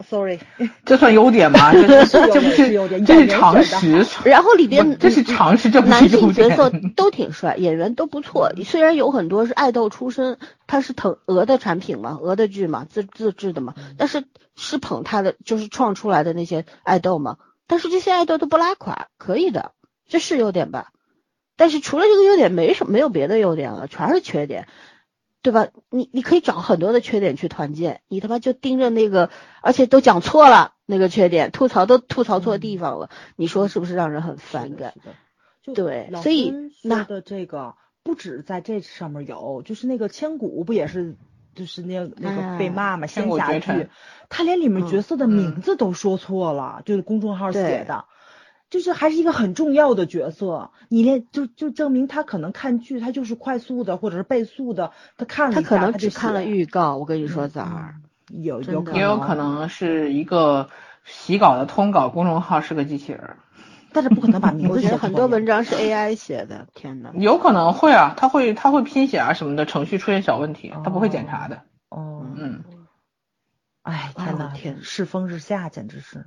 [0.08, 0.40] ，sorry，
[0.86, 1.72] 这算优点吗？
[1.74, 1.82] 这
[2.42, 6.34] 不是优点这是常识，然后里边这是常识，这不男是优点。
[6.34, 8.52] 性角色都挺帅，演员都不错。
[8.66, 17.38] 虽然有很多是爱豆出身，他是腾鹅的产品嘛，鹅的剧嘛，自自制的嘛，但是是捧他的，就是创出来的那些爱豆嘛。
[17.68, 19.74] 但是这些爱豆都不拉垮，可以的，
[20.08, 20.92] 这是优点吧？
[21.56, 24.68] 但是除了这个优点，没什么没有别的优点了，全是缺点，
[25.42, 25.68] 对吧？
[25.90, 29.30] 你你可以找很多的缺点去团建，你他妈就盯着那个，
[29.62, 34.94] 而且都讲错了那个缺点，吐槽都吐槽错地方了，你说是不是让人很反感？
[35.62, 36.54] 就对所以
[36.84, 41.16] 那的这个不止在这上面有，就是那个千古不也是，
[41.56, 43.90] 就是那那个被哎骂嘛，仙侠剧
[44.30, 48.06] 他连里面嗯角色的名字都说错了，就是公众号写对的。
[48.70, 50.72] 就是还是一个很重要的角色。
[50.90, 56.98] 你连就就证明他可能看剧，他就是快速的或者是倍速的，他看了他可能只看了预告。
[56.98, 57.96] 我跟你说，崽儿，
[58.28, 60.70] 有有也有可能是一个
[61.04, 63.38] 洗稿的通稿公众号是个机器人。
[63.92, 64.96] 但是不可能把名字写。
[64.96, 67.12] 很多文章是 AI 写的，天呐。
[67.16, 71.64] 有可能会啊，他会他会拼写啊什么的，程序出现小问题，他不会检查的。
[71.90, 72.64] 哦，嗯。
[73.82, 76.24] 哎，天呐，天，世风日下，简直是。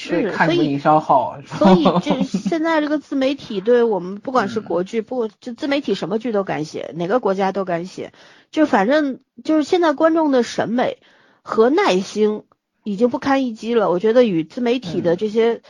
[0.00, 1.38] 是，所以营销好。
[1.44, 8.12] 所以就现在这个自媒体对我们，不管是国剧，不就自媒体什么剧都敢写，哪个国家都敢写，
[8.50, 10.98] 就反正就是现在观众的审美
[11.42, 12.44] 和耐心
[12.84, 13.90] 已经不堪一击了。
[13.90, 15.62] 我觉得与自媒体的这些。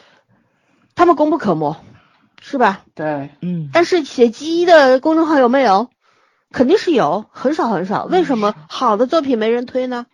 [0.94, 1.76] 他们功不可没，
[2.40, 2.82] 是吧？
[2.96, 3.70] 对，嗯。
[3.72, 5.90] 但是写一的公众号有没有？
[6.50, 8.06] 肯定是有，很少很少。
[8.06, 10.06] 为什么好的作品没人推呢？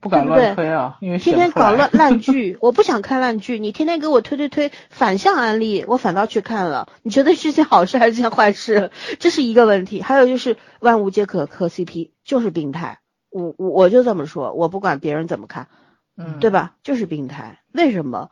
[0.00, 3.58] 不敢乱推啊，因为天天搞烂烂剧， 我不想看烂剧。
[3.58, 6.88] 你天天给我推推推反向安利，我反倒去看了。
[7.02, 8.90] 你觉得是件好事还是件坏事？
[9.18, 10.02] 这是一个问题。
[10.02, 13.00] 还有就是万物皆可磕 CP，就是病态。
[13.30, 15.68] 我我我就这么说，我不管别人怎么看，
[16.16, 16.76] 嗯，对吧？
[16.82, 17.60] 就是病态。
[17.72, 18.30] 为什么？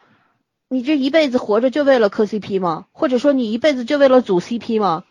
[0.68, 2.86] 你这一辈子活着就为了磕 CP 吗？
[2.92, 5.04] 或者说你一辈子就为了组 CP 吗？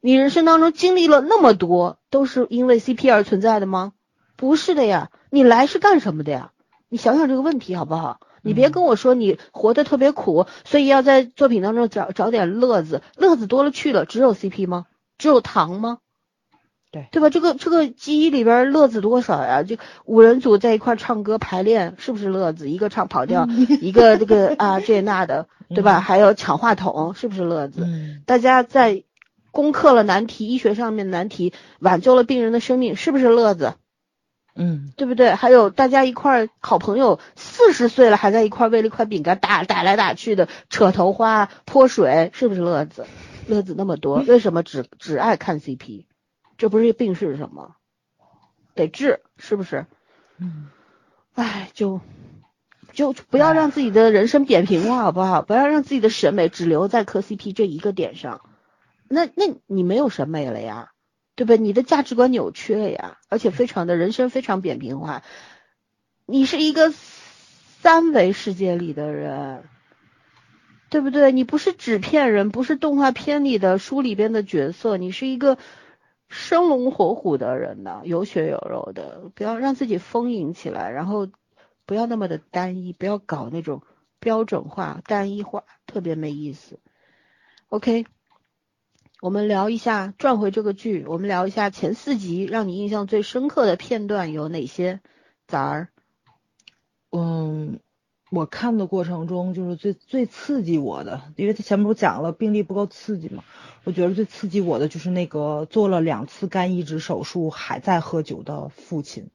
[0.00, 3.92] 你人生当中经历了那么多，都是因为 CP 而存在的吗？
[4.36, 6.52] 不是的呀，你来是干什么的呀？
[6.88, 8.20] 你想想这个问题好不好？
[8.42, 14.86] 你别跟我说你活得特别苦，所以要在作品当中找找点乐子，乐子多了去了，只有 CP 吗？
[15.18, 15.98] 只有糖吗？
[16.90, 17.30] 对对吧？
[17.30, 19.62] 这个这个记忆里边乐子多少呀？
[19.62, 22.70] 就五人组在一块唱歌排练，是不是乐子？
[22.70, 23.46] 一个唱跑调，
[23.80, 26.00] 一个这个 啊这那的，对吧？
[26.00, 27.82] 还有抢话筒，是不是乐子？
[28.26, 29.04] 大家在
[29.52, 33.74] 攻克了难题，医学上面难题，挽救了病人的生命，是不是乐子？
[34.54, 35.34] 嗯，对不对？
[35.34, 43.06] 还有大家一块好朋友，四十岁了还在一块为了一块饼干打打来打去的，扯头花泼水，是不是乐子？
[43.46, 46.06] 乐子那么多，为什么只只爱看 CP？
[46.58, 47.74] 这不是病是什么？
[48.74, 49.86] 得治，是不是？
[50.38, 50.68] 嗯，
[51.34, 52.00] 哎，就
[52.92, 55.42] 就不要让自己的人生扁平化，好不好？
[55.42, 58.40] 不要让自己的审美只留在磕 CP 这一个点上。
[59.08, 60.92] 那那你没有审美了呀，
[61.34, 61.56] 对吧？
[61.56, 65.22] 你的价值观扭曲了呀，而且非常的人生非常扁平化。
[66.26, 69.64] 你是一个三维世界里的人，
[70.90, 71.32] 对不对？
[71.32, 75.58] 你不是纸片人，不是动画片里的书里边的角色，你是一个。
[76.32, 81.26] 生龙活虎的人呢，有血有肉的，不要让自己丰盈起来，然后
[81.86, 83.82] 不要那么的单一，不要搞那种
[84.20, 86.78] 标准化、单一化，特别没意思。
[87.68, 88.06] OK，
[89.20, 95.00] 我们聊一下，转回这个剧，我们聊一下前四集让你印象最深刻的片段有哪些？
[95.46, 95.88] 崽儿？
[97.10, 97.80] 嗯。
[98.32, 103.42] 我看的过程中，就是最最刺激我的，因为他前面不讲了病例不够刺激嘛，
[103.82, 109.30] 我觉得最刺激我的就是那个做了两次肝移植手术还在喝酒的父亲，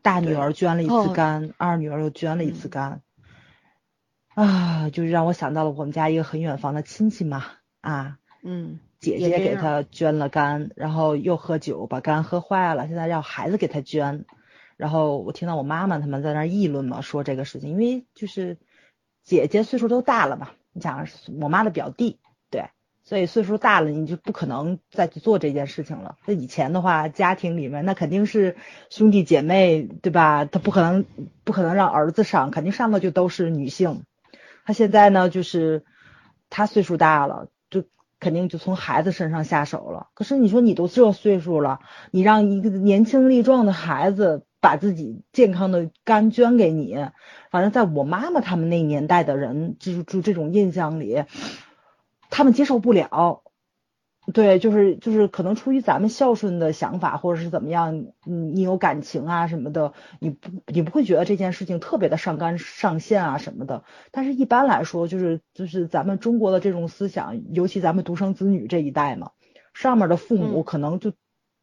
[0.00, 3.02] 大女儿捐了一次肝，二女儿又捐了一次肝，
[4.32, 7.44] 啊，就是让我想到了我们家一个很远房的亲戚嘛，
[7.82, 14.24] 啊，嗯，姐姐给他捐了肝，然后又喝酒把肝喝坏了，现在让孩子给他捐。
[14.76, 18.56] 然后我听到我妈妈他们在那议论嘛，说这个事情，因为就是
[19.22, 21.06] 姐姐岁数都大了嘛，你想
[21.40, 22.18] 我妈的表弟，
[22.50, 22.70] 对，
[23.02, 26.16] 所以岁数大了，你就不可能再去做这件事情了。
[26.24, 28.56] 那以前的话，家庭里面那肯定是
[28.88, 30.46] 兄弟姐妹，对吧？
[30.46, 31.04] 他不可能
[31.44, 34.04] 不可能让儿子上，肯定上的就都是女性。
[34.64, 35.84] 他现在呢，就是
[36.48, 37.50] 他岁数大了，就
[38.20, 40.08] 肯定就从孩子身上下手了。
[40.14, 41.80] 可是你说你都这岁数了，
[42.12, 44.46] 你让一个年轻力壮的孩子。
[44.62, 46.94] 把自己健康的肝捐给你，
[47.50, 51.24] 反正在我妈妈他们那年代的人，就是就这种印象里，
[52.28, 53.42] 他们接受不了。
[54.32, 63.84] 对，就是就是可能出于咱们孝顺的想法，或者是怎么样，你你有感情啊什么的，你不你不会觉得这件事情特别的上纲上线啊什么的。
[64.10, 69.30] 但是一般来说，就是就是咱们中国的这种思想，尤其咱们独生子女这一代嘛，
[69.74, 71.12] 上面的父母可能就。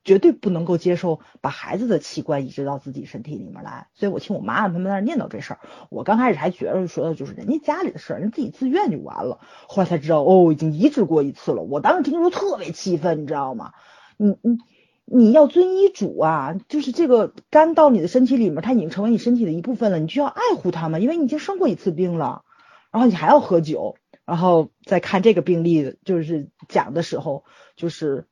[0.08, 5.60] 绝对不能够接受把孩子的器官移植到自己身体里面来，所以我听我妈他们在那念叨这事儿，
[5.90, 11.62] 我刚开始还觉得说的就是人家家里的事儿，人自己自愿就完了，后来才知道哦，已经移植过一次了。
[11.62, 13.74] 我当时听说特别气愤，你知道吗？
[14.16, 14.60] 你你
[15.04, 22.44] 你要遵医嘱啊，就是这个肝到你的身体里面，它已经成为你身体的一部分了，你就要爱护它嘛，因为你已经生过一次病了，
[22.92, 27.44] 然后你还要喝酒，然后再看这个病例，就是讲的时候
[27.76, 28.26] 就是。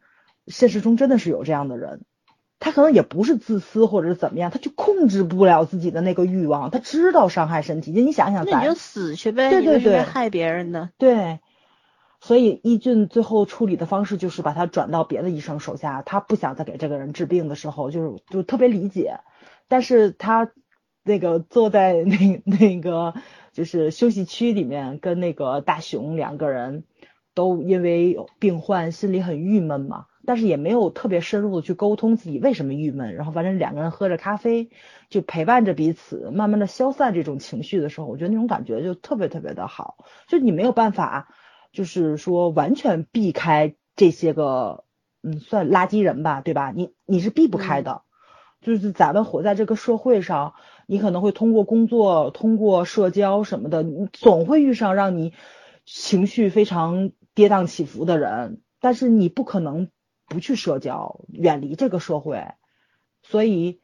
[0.47, 2.03] 现实中真的是有这样的人，
[2.59, 7.93] 他可能也不是自私或者是怎么样，他就控制不了自己的那个欲望，他知道伤害身体。
[7.93, 10.89] 就你想想，那你就死去呗，对对对，害别人的。
[10.97, 11.39] 对，
[12.21, 19.19] 所以易俊最后处理的方式就是把他转到别的医生手下，他不想再给这个人治病的时候，就是就特别理解。
[19.67, 20.51] 但是他
[21.03, 23.13] 那个坐在那那个
[23.51, 26.83] 就是休息区里面，跟那个大熊两个人
[27.33, 30.05] 都因为病患心里很郁闷嘛。
[30.25, 34.69] 但是也没有特别深入的去沟通自己为什么郁闷，然后反正两个人喝着咖啡，
[35.09, 39.97] 就陪伴着彼此，慢慢的消散这种情绪的时候，我觉得那种感觉就特别特别的好。
[40.27, 41.29] 就你没有办法，
[41.71, 44.83] 就是说完全避开这些个，
[45.21, 46.71] 嗯，算垃圾人吧，对吧？
[46.75, 48.01] 你你是避不开的，
[48.61, 50.53] 就是咱们活在这个社会上，
[50.87, 55.33] 你可能会通过工作、通过社交什么的，你总会遇上让你
[55.85, 59.89] 情绪非常跌宕起伏的人，但是你不可能。
[60.27, 62.47] 不去社交，远离这个社会，
[63.21, 63.79] 所以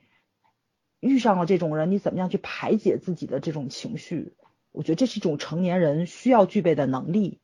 [0.99, 4.33] 遇上了这种人，你怎么样去排解自己的这种情绪？
[4.71, 7.39] 我觉得这是一种成年人需要具备的能力。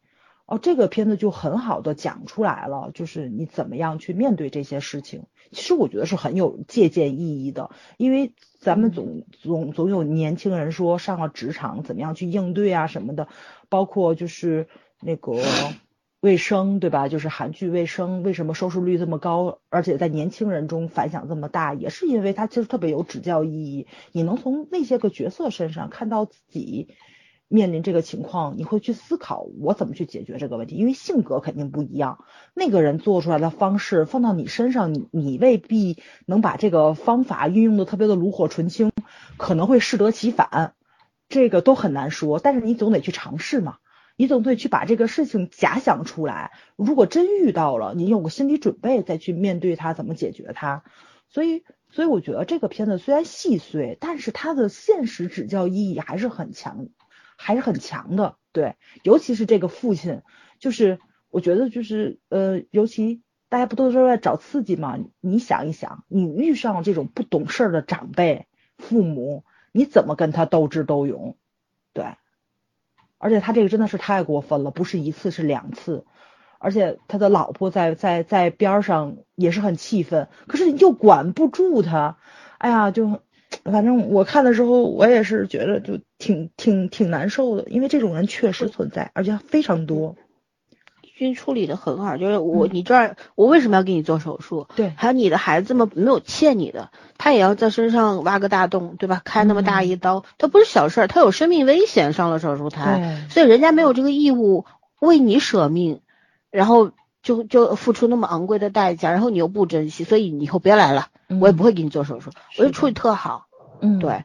[0.46, 5.26] 哦，这个片子就很好的讲出来了，就是你怎么样去面对这些事情。
[5.52, 13.28] 其实我觉得是很有借鉴意义的，因为咱们总总总有年轻人说上了职场怎么样去应对啊什么的，
[13.70, 14.68] 包括就是
[15.02, 15.42] 那个。
[16.20, 17.08] 卫生对吧？
[17.10, 23.88] 就是韩剧《卫生》为什么收视率这么高，而且在年轻人中反响这么大，也是因为它其实特别有指教意义。
[24.12, 26.90] 你能从那些个角色身上看到自己
[27.48, 32.26] 面临这个情况，你会去思考我怎么去解决这个问题，因为性格肯定不一样。
[32.56, 38.92] 那个人做出来的方式放到你身上，你你未必能把这个方法运用的特别的炉火纯青，
[39.38, 40.74] 可能会适得其反，
[41.30, 42.40] 这个都很难说。
[42.40, 43.78] 但是你总得去尝试嘛。
[44.18, 50.84] 你总得去把这个事情假想出来，如果真遇到了，你有个心理准备再去面对它，怎么解决它。
[51.30, 56.88] 所以，所以我觉得这个片子虽然细碎，但是它的现实指教意义还是很强，
[57.38, 58.38] 还是很强的。
[58.52, 60.24] 对，尤其是这个父亲，
[60.58, 61.00] 就是
[61.30, 64.98] 我觉得就是呃，尤其大家不都是在找刺激吗？
[65.22, 68.48] 你想一想，你遇上这种不懂事儿的长辈、
[68.80, 71.38] 父母，你怎么跟他斗智斗勇？
[71.94, 72.16] 对。
[73.18, 76.06] 而且他这个真的是太过分了，不是一次是两次，
[76.60, 82.18] 而且他的老婆在在在边上也是很气愤，可是又管不住他，
[82.58, 83.22] 哎呀，就
[83.64, 90.16] 反正我看的时候我也是觉得就挺挺挺难受的，因为这种人确实存在，而且非常多。
[91.18, 94.68] 军处理的很好，就是我你这儿我为什么要给你做手术？
[94.76, 99.24] 对，还有你的孩子们没有欠你的，他也要在身上挖个大洞，对吧？
[99.26, 104.66] 开那么大一刀，他不是小事儿，他有生命危险上了手术台，所以人家没有这个义务
[105.00, 106.02] 为你舍命，
[106.52, 106.92] 然后
[107.24, 111.08] 就就付出那么昂贵的代价，然后你又不珍惜，所以你以后别来了，
[111.42, 112.30] 我也不会给你做手术，
[112.60, 113.48] 我就处理特好，
[113.82, 114.24] 嗯，对，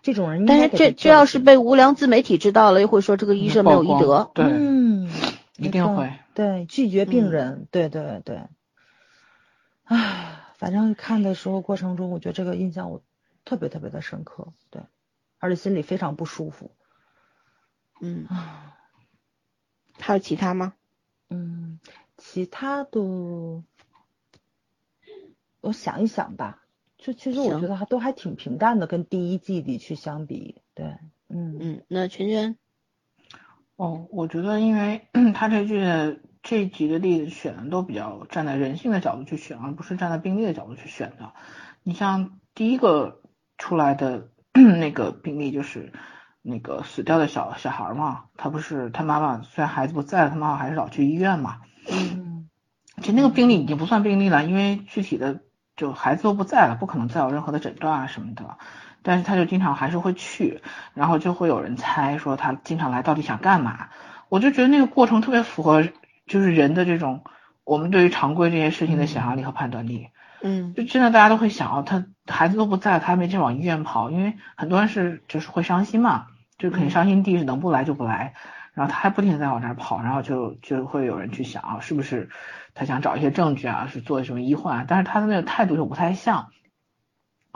[0.00, 5.10] 这种人，但是这这要是被无良自媒体知道了，又会说这个医生没有医德，对，嗯。
[5.56, 6.18] 一定会。
[6.34, 8.48] 对拒绝病人，对对对，
[9.84, 13.02] 唉，反正看的时候过程中，我觉得这个印象我
[13.44, 14.82] 特别特别的深刻，对，
[15.38, 16.72] 而且心里非常不舒服。
[18.00, 18.26] 嗯，
[19.98, 20.74] 还有其他吗？
[21.30, 21.78] 嗯，
[22.16, 23.00] 其他的，
[25.60, 26.64] 我想一想吧，
[26.98, 30.98] 就其实我觉得还都还挺平淡的，跟第一季里去相比，对，
[31.28, 31.56] 嗯。
[31.60, 32.58] 嗯，那圈圈。
[33.76, 41.32] 哦，我觉得，因为 他这句这几个例子选的都比较站在人性的角度去选，而不是站在病例的角度去选的。
[41.82, 43.20] 你像第一个
[43.58, 45.92] 出来的 那个病例，就是
[46.40, 51.60] 那个死掉的小小孩嘛，他不是他妈妈虽然孩子不在了，他妈妈还是老去医院嘛。
[51.90, 52.48] 嗯。
[52.98, 55.40] 其实那个病例已经不算病例了，因为具体的
[55.74, 58.56] 就孩子都不在了，不可能再有任何的诊断啊什么的。
[59.04, 60.62] 但是他就经常还是会去，
[60.94, 63.90] 然后就会有人猜说他经常来到底想干嘛？
[64.30, 65.86] 我就觉得那个过程特别符合
[66.26, 67.22] 就是人的这种
[67.62, 70.08] 我们对于常规这些事情的想象力和判断力。
[70.42, 76.26] 嗯，就真的大家都会想哦，他孩子都不在，他还没去往医院跑，因为很多人是就是会伤心嘛，
[76.58, 78.34] 就肯定伤心地是能不来就不来，
[78.72, 82.28] 然后他还不停的在往那儿跑，然后就就会有人去想啊，是不是
[82.74, 84.86] 他想找一些证据啊，是做什么医患？
[84.88, 86.48] 但是他的那个态度就不太像。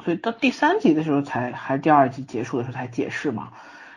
[0.04, 3.52] 所以到第三集的时候才，还是第二集结束的时候才解释嘛，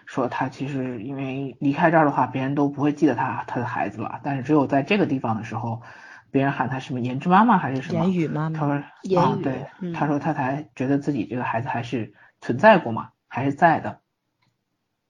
[0.05, 5.83] 说他其实因为离开这儿的话，别人都不会记得他他的孩子了，但是只有在这个地方的时候，
[6.31, 13.99] 别人喊他什么言之妈妈还是什么言语妈妈，他说啊对，他说他才觉得自己这个孩子还是存在过嘛，还是在的。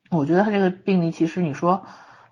[0.10, 1.86] 我觉得他这个病例其实你说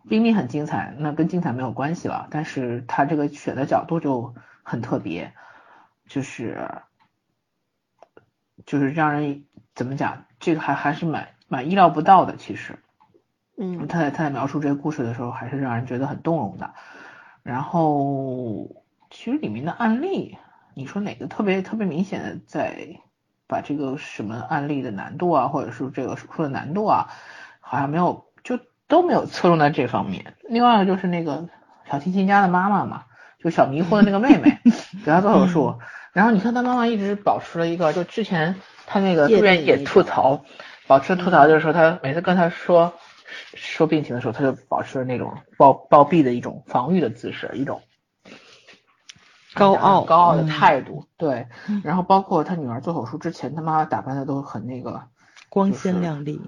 [0.10, 5.34] 病例很精彩，那跟精彩没有关系了，但是他这个选的角度就很特别，
[6.08, 6.58] 就是。
[8.70, 12.78] 就是让人怎么讲，这个还还是蛮蛮意料不到的，其实。
[13.58, 16.76] 嗯，他在他在描述这个故事的时候，还是让人觉得很动容的。
[17.42, 18.70] 然后，
[19.10, 20.38] 其实里面的案例，
[20.76, 23.00] 你说哪个特别特别明显的在
[23.48, 27.10] 把这个什么案例的难度啊，或者是这个手术的难度啊，
[27.60, 30.36] 好像没有，就都没有侧重在这方面。
[30.48, 31.50] 另外就是那个
[31.90, 33.06] 小提琴家的妈妈嘛，
[33.40, 34.60] 就小迷糊的那个妹妹
[35.04, 35.80] 给她做手术，
[36.20, 38.54] 然后你看他妈妈一直保持了一个，就之前
[38.86, 40.44] 他那个住院也吐槽，
[40.86, 42.94] 保持吐槽就是说他每次跟他说。
[43.54, 47.84] 说病情的时候，他就保持了那种暴暴毙的一种防御的姿势，一种
[49.54, 51.06] 高傲高傲的态度。
[51.16, 51.48] 对，
[51.84, 55.04] 然后包括他女儿做手术之前，他妈妈打扮的都很那个
[55.48, 56.42] 光鲜亮丽。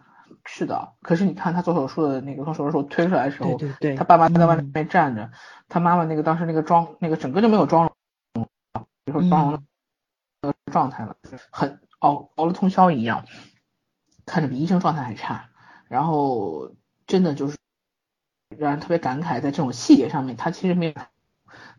[0.44, 5.30] 是的，可是你看他做手术的那个做手术时候推出来的时候，对对，他爸妈在外面站着，
[5.70, 7.91] 他妈妈那个当时那个妆那个整个就没有妆容，
[9.12, 9.64] 比如说妆容
[10.42, 11.16] 的状态了，
[11.52, 13.26] 很熬熬了通宵一样，
[14.26, 15.50] 看着比医生状态还差。
[15.88, 16.74] 然后
[17.06, 17.58] 真的就是
[18.58, 20.94] 让人特别感慨，在这种细节上面，他其实没有，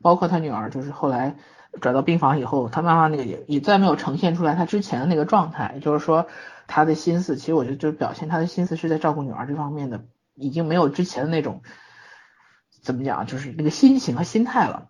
[0.03, 1.37] 包括他女儿，就是后来
[1.81, 6.27] 转到病房以后，他妈妈那个也也再没有呈现出来他之前的那个状态，就是说
[6.67, 10.05] 他的心思，其实我觉得就是表现他的心思是在照顾女儿这方面的，
[10.35, 11.63] 已经没有之前的那种
[12.83, 14.89] 怎么讲，就是那个心情和心态了，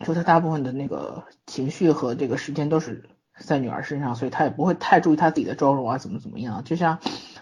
[0.00, 6.98] 说他大部分的那个情绪和这个时间都是在女儿身上，所以他也不会太注意他自己的妆容啊，怎么怎么样，就像。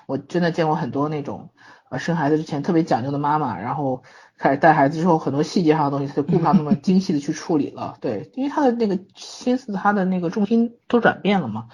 [0.06, 1.50] 我真的见过很多那种，
[1.88, 4.02] 呃，生孩子之前特别讲究的妈妈，然后
[4.36, 7.96] 开始带孩子之后，很多细节上的东西他就顾不上那么精细的去处理了。
[8.00, 11.68] 对，因为他的那个心思，他的那个重心都转变了嘛。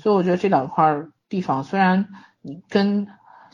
[0.00, 2.08] 所以我觉得这两块地方虽然
[2.40, 3.08] 你跟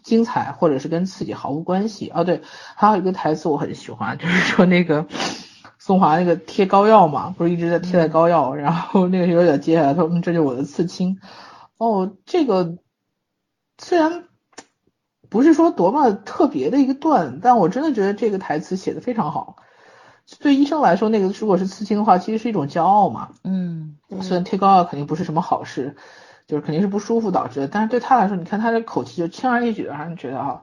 [0.04, 2.12] 精彩或者是跟刺激毫无关系。
[2.14, 2.42] 哦，对，
[2.76, 5.08] 还有一个台词我很喜欢，就是说那个
[5.88, 11.18] 宋华那个贴膏药嘛，不是一直在贴在膏药，然后那个有点接下来他说，嗯，这就是我的刺青。
[11.78, 12.76] 哦，这个
[13.78, 14.24] 虽然。
[15.30, 19.56] 不是说多么特别的一个段，但我真的觉得这个台词写的非常好。
[20.40, 23.28] 对医生来说，那个如果是刺青的话，其实是一种骄傲嘛。
[23.44, 23.98] 嗯。
[24.22, 25.96] 虽然贴膏药肯定不是什么好事，
[26.46, 30.62] 就是肯定是不舒服导致的，但是对他来说，你看他的口气就轻而易举的，让人觉得哈，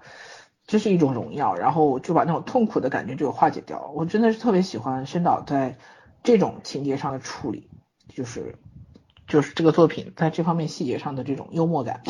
[0.68, 3.92] 这是一种荣耀，然后就把那种痛苦的感觉就化解掉。
[3.94, 5.78] 我真的是特别喜欢申导在
[6.24, 7.70] 这种情节上的处理，
[8.10, 8.58] 就是
[9.28, 12.02] 就是这个作品在这方面细节上的这种幽默感，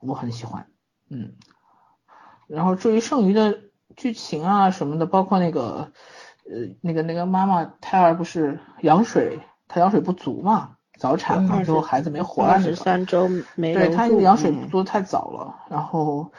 [0.00, 0.66] 我很喜欢。
[1.10, 1.32] 嗯。
[2.46, 3.58] 然后至于剩余的
[3.96, 5.92] 剧情啊什么的，包括那个
[6.44, 16.30] 呃那个那个妈妈胎儿不是羊水，她羊水不足嘛，早产嘛，最后孩子没活了，十三周没对，她羊水不足太早了，然后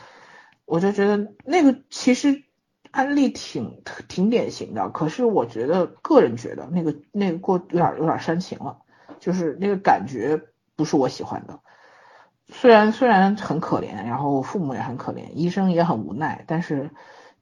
[0.66, 2.44] 我就觉得那个其实
[2.92, 8.80] 案例挺挺典型的，可是我觉得个人觉得那个那个过有点有点煽情了，
[9.20, 10.42] 就是那个感觉
[10.76, 11.60] 不是我喜欢的。
[12.48, 16.92] 虽然虽然很可怜，然后父母也很可怜，医生也很无奈，但是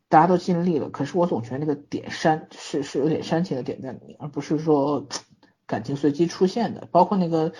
[0.08, 0.90] 大家都尽力了。
[0.90, 5.08] 可是我总觉得那个点煽是是有点煽情的点在里面，而不是说
[5.66, 6.88] 感情随机出现的。
[6.90, 7.52] 包括那个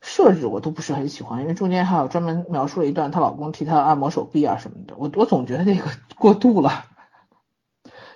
[0.00, 6.86] 设置我都不是很喜欢，因为中间还有专门描述了一段她老公替她按摩手臂啊什么的，我我总觉得那个过度了，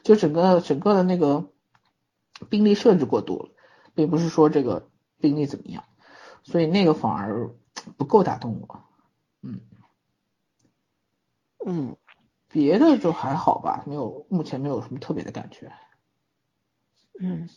[0.02, 1.50] 就整个整个的那个
[2.48, 3.48] 病例设置过度了，
[3.94, 4.88] 并不是说这个
[5.20, 5.84] 病例怎么样，
[6.42, 7.50] 所以那个反而。
[7.98, 8.84] 不够打动我，
[9.42, 9.60] 嗯
[11.66, 11.96] 嗯，
[12.48, 15.72] 别的就还好吧，没有，目前没有什么特别的感觉。
[17.20, 17.48] 嗯，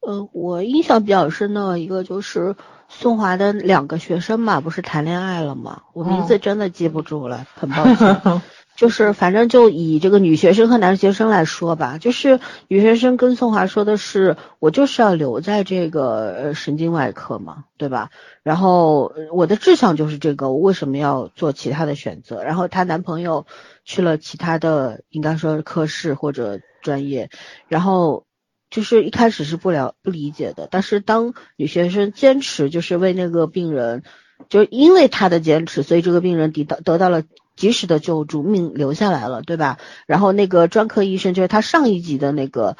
[0.00, 2.54] 呃，我印象比较深的一个就是
[2.94, 5.82] 宋华的两个学生嘛，不是谈恋爱了吗？
[5.92, 8.40] 我名字真的记不住了，很抱歉。
[8.74, 18.10] 就是反正就以这个女学生和男学生来说吧，就是女学生跟宋华说的是，我就是要留在这个神经外科嘛，对吧？
[18.42, 22.42] 然后我的志向就是这个，我为什么要做其他的选择？
[22.42, 23.46] 然后她男朋友
[23.84, 27.28] 去了其他的，应该说科室或者专业，
[27.68, 28.24] 然后
[28.72, 34.02] 就是一开始是不了不理解的，但是当女学生坚持就是为那个病人，
[34.48, 37.22] 就是因为她的坚持，所以这个病人得到得到了。
[37.54, 39.76] 及时的救助，命留下来了，对吧？
[40.06, 42.78] 然后那个专科医生就是他上一级的那个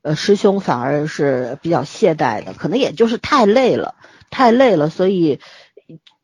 [0.00, 3.94] 呃师兄，反而是比较懈怠的，可能也就是太累了，
[4.30, 5.40] 太累了，所以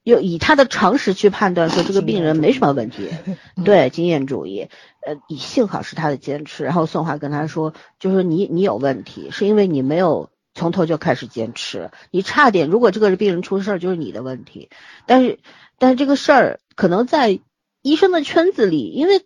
[0.03, 3.09] 又以他的常识去判断说这个病人没什么问题，
[3.65, 4.69] 对经验主义，
[5.07, 6.65] 呃，幸好是他的坚持。
[6.65, 14.71] 然后宋华跟他说，就是你你有问题，是因为你没有从头就开始坚持，你差点，如果这个病人出事儿就是你的问题。
[15.07, 15.39] 但是
[15.79, 17.41] 但是这个事儿可能在。
[17.83, 19.25] 医生的圈子里，因为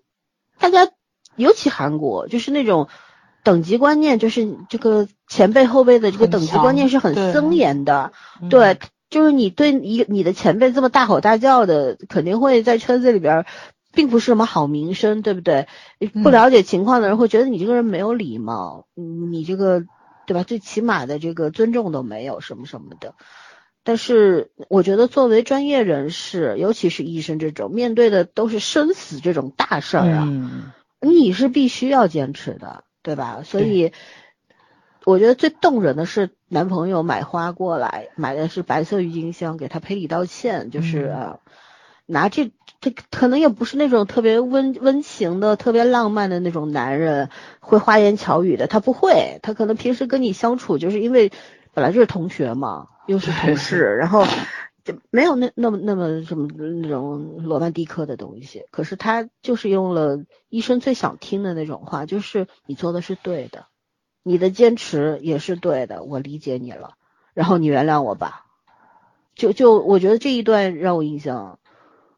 [0.60, 0.88] 大家
[1.34, 2.86] 尤其韩国，就是那种
[3.42, 8.12] 等级观念，就是这个前辈后辈的这个等级观念是很森严的。
[8.50, 8.78] 对，
[9.14, 13.46] 就是你对一你的前辈这么大吼大叫的，肯定会在圈子里边，
[13.92, 15.68] 并不是什么好名声，对不对？
[16.24, 19.84] 不了解情况的人会觉得你这个人没有礼貌，你这个
[20.26, 20.42] 对吧？
[20.42, 23.14] 最起码的这个尊重都没有，什么什么的。
[23.84, 30.28] 但是我觉得作为专业人士，尤其是医生这种，面对的都是生死这种大事儿啊，
[31.00, 33.42] 你是必须要坚持的，对吧？
[33.44, 33.92] 所以。
[35.04, 41.14] 我觉得最动人的是男朋友买花过来，买的是白色郁金香，给他赔礼道歉，就是
[42.06, 47.28] 拿这这可能也不是那种特别温温情的、特别浪漫的那种男人，
[47.60, 51.32] 会花言巧语的，他不会，他可能平时跟你相处，就是因为
[51.72, 54.24] 本来就是同学嘛，又是同事，然后
[54.84, 60.18] 就没有那那么那么什么那种罗曼蒂克的东西，可是他就是用了
[60.48, 63.66] 医生最想听的那种话，就是你做的是对的。
[64.26, 66.94] 你的坚持也是对的，我理解你了，
[67.34, 68.46] 然后你原谅我吧。
[69.34, 71.58] 就就我觉得这一段让我印象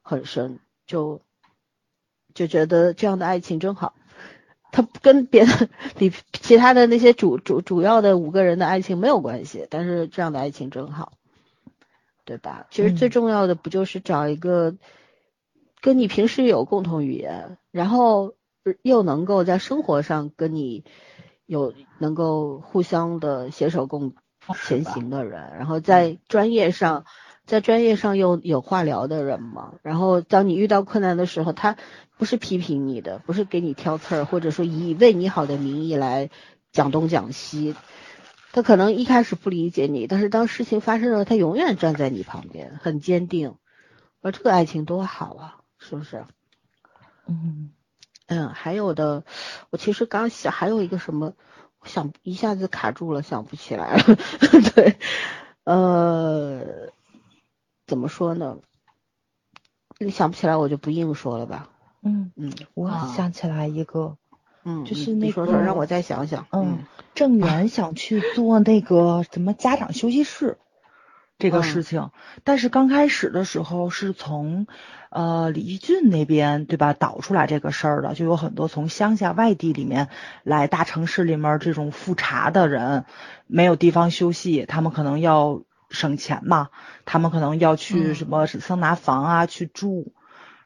[0.02, 1.20] 很深，就
[2.32, 3.94] 就觉得这样的爱情真好。
[4.70, 5.68] 他跟别的
[5.98, 11.14] 比其他的那些主主主要的五个人的爱情没有关系，但是这样的爱情真好，
[12.24, 12.68] 对吧？
[12.70, 14.76] 其实最重要的不就是找一个
[15.80, 18.34] 跟你平时有共同语言，然后
[18.82, 20.84] 又能够在生活上跟你。
[21.46, 24.14] 有能够互相的携手共
[24.54, 27.04] 前行的人，然后在专业上，
[27.46, 29.74] 在专业上又有话聊的人嘛。
[29.82, 31.76] 然后当你遇到困难的时候，他
[32.16, 36.30] 不是批评你的，不是给你挑刺儿，或者说以为你好的名义来
[36.72, 37.74] 讲东讲西。
[38.52, 43.56] 他可能一开始不理解你，但是当事情发生了，他永远站在你旁边，很坚定。
[44.22, 46.24] 而这个爱情多好啊，是不是？
[47.28, 47.70] 嗯。
[48.26, 49.24] 嗯，还有的，
[49.70, 51.34] 我其实刚想还有一个什么，
[51.84, 54.02] 想一下子卡住了，想不起来了。
[54.74, 54.96] 对，
[55.64, 56.90] 呃，
[57.86, 58.58] 怎么说呢？
[59.98, 61.70] 你想不起来，我就不硬说了吧。
[62.02, 64.16] 嗯嗯，我想起来一个，
[64.64, 66.46] 嗯，就是那个让我再想想。
[66.52, 66.84] 嗯，
[67.14, 70.58] 郑源想去做那个什么家长休息室。
[71.38, 72.10] 这个事情，
[72.44, 74.66] 但是刚开始的时候是从，
[75.10, 80.08] 呃，李义俊那边对吧导出来这个事儿的，就有很多从乡下外地里面
[80.44, 83.04] 来大城市里面这种复查的人，
[83.46, 85.60] 没有地方休息，他们可能要
[85.90, 86.70] 省钱嘛，
[87.04, 90.14] 他们可能要去什么桑拿房啊去住，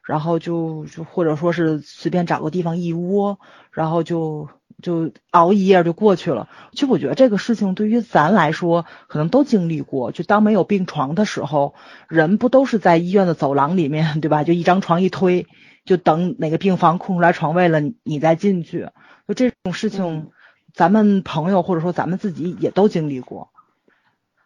[0.03, 3.39] 然后就就或者说是随便找个地方一窝，
[3.71, 4.47] 然后就。
[4.81, 6.49] 就熬一夜就过去了。
[6.73, 10.11] 其实我觉得这个事情对于咱来说，可能都经历过。
[10.11, 11.75] 就当没有病床的时候，
[12.09, 14.43] 人不都是在医院的走廊里面，对吧？
[14.43, 15.47] 就一张床一推，
[15.85, 18.89] 就等哪个病房空出来床位了，你你再进去。
[19.27, 20.31] 就这种事情，
[20.73, 23.49] 咱们朋友或者说咱们自己也都经历过。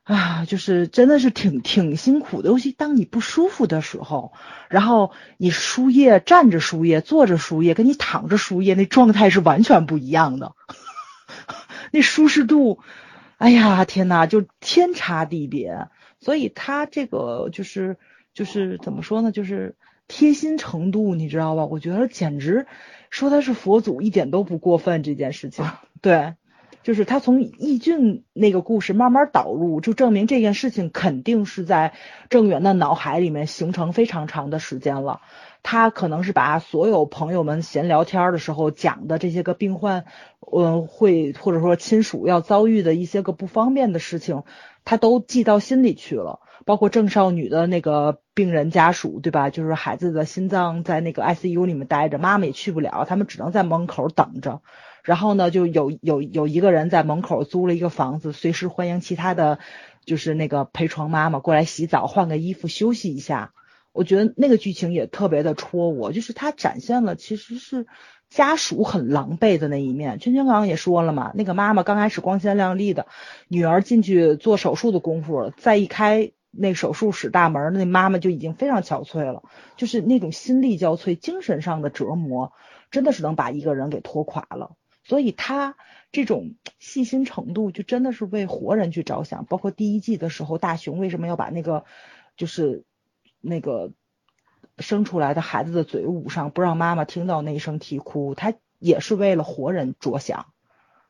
[0.06, 4.34] 啊，就是真的是挺挺辛苦的，尤其当你不舒服的时候，
[4.70, 10.54] 然后你输液站着输液，坐着输液，跟你躺着输液那状态是完全不一样的，
[11.92, 12.80] 那舒适度，
[13.38, 15.88] 哎呀天呐，就天差地别。
[16.20, 17.98] 所以他这个就是
[18.36, 19.76] 就是怎么说呢，就是
[20.08, 21.66] 贴心程度，你知道吧？
[21.66, 22.68] 我觉得简直
[23.10, 25.66] 说他是佛祖一点都不过分，这件事情，
[26.04, 26.36] 对。
[26.86, 31.94] 就是他从易俊那个故事慢慢导入，就证明这件事情肯定是在
[32.30, 35.22] 郑源的脑海里面形成非常长的时间了。
[35.64, 40.06] 他可能是把所有朋友们闲聊天的时候讲的这些个病患，
[40.54, 44.44] 嗯，会或者说亲属要遭遇的一些个不方便的事情，
[44.84, 46.40] 他都记到心里去了。
[46.66, 49.50] 包括郑少女的那个病人家属，对吧？
[49.50, 54.62] 就是孩子的心脏在那个 ICU 里面待着，妈妈也去不了，他们只能在门口等着。
[55.06, 59.60] 然后呢，就有有有一个人在门口租了一个房子，随时欢迎其他的，
[60.04, 63.54] 就是那个陪床妈妈过来洗澡、换个衣服、休息一下。
[63.94, 67.86] 我觉得那个剧情也特别的戳我，就是他展现了其实是
[68.30, 70.18] 家属很狼狈的那一面。
[70.18, 73.06] 圈圈刚刚也说了嘛，那个妈妈刚开始光鲜亮丽的，
[73.48, 79.44] 女儿进去做手术的功夫，再一开那手术室大门，那妈妈就已经非常憔悴了，
[79.78, 82.52] 就是那种心力交瘁、精神上的折磨，
[82.90, 84.72] 真的是能把一个人给拖垮了。
[85.06, 85.78] 所以他
[86.12, 89.46] 这种细心程度，就真的是为活人去着想。
[89.46, 91.86] 包括第一季的时候，大雄为什么要把那个
[92.36, 92.84] 就是
[93.40, 93.92] 那个
[94.80, 98.34] 生出来的孩子的嘴捂上，不让妈妈听到那一声啼哭？
[98.34, 100.48] 他也是为了活人着想，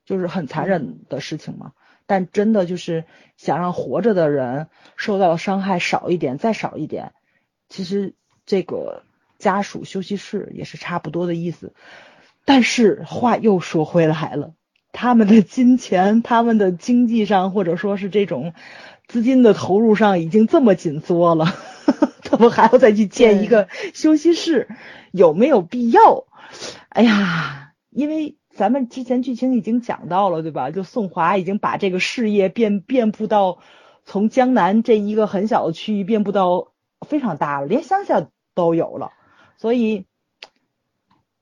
[0.05, 1.71] 就是很残忍的事情嘛。
[2.05, 3.05] 但真的就是
[3.37, 7.13] 想让活着的人受到伤害少一点，再少一点。
[7.69, 8.13] 其实
[8.45, 9.03] 这个
[9.39, 11.73] 家属休息室也是差不多的意思。
[12.47, 14.53] 但是话又说回来了，
[14.91, 18.53] 他们的金钱、他们的经济上，或者说是这种
[19.07, 21.47] 资金的投入上已经这么紧缩了，
[22.21, 24.69] 他们还要再去建一个休息室，
[25.11, 26.25] 有没有必要？
[26.89, 30.69] 哎呀，因为咱们之前剧情已经讲到了，对吧？
[30.69, 33.57] 就宋华已经把这个事业遍遍布到
[34.05, 36.67] 从江南这一个很小的区域遍布到
[37.01, 39.13] 非常大了，连乡下都有了，
[39.57, 40.05] 所以，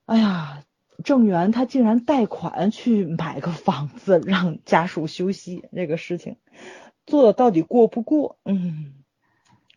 [0.06, 0.64] 哎呀。
[1.04, 6.38] 郑源他竟然贷款去买个房子让家属休息，这个事情
[7.06, 8.38] 做的到底过不过？
[8.46, 8.94] 嗯，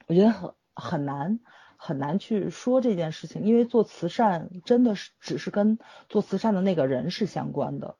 [0.07, 1.41] 我觉得很很难
[1.77, 5.79] 很难去说这件事情，因为做慈善真的是只是跟
[6.09, 7.97] 做慈善的那个人是相关的。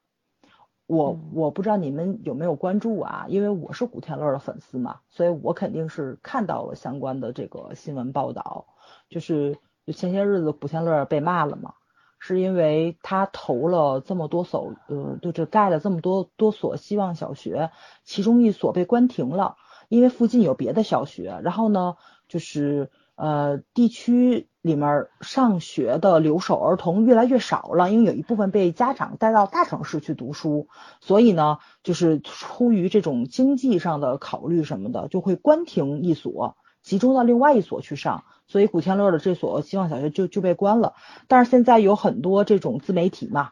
[0.87, 3.27] 我我不知道你们有没有关注啊？
[3.29, 8.69] 因为我是古天乐的粉丝嘛，所以我肯定是看到了相关的这个新闻报道，
[9.09, 9.59] 就是
[9.95, 11.75] 前些日子古天乐被骂了嘛。
[12.19, 17.71] 是因为他投了这么多所，呃，就这盖了这么多多所希望小学，
[18.05, 19.57] 其中一所被关停了，
[19.89, 21.41] 因为附近有别的小学。
[21.43, 21.97] 然后呢，
[22.29, 30.69] 就是呃，地区里面上学的留守儿童越来越少了，因为有一部分被家长带到大城市去读书，
[31.01, 36.57] 所以呢，就是出于这种经济上的考虑什么的，就会关停一所，
[36.87, 38.25] 集中到另外一所去上。
[38.47, 40.95] 所以古天乐的这所希望小学就就被关了，
[41.27, 43.51] 但是现在有很多这种自媒体嘛，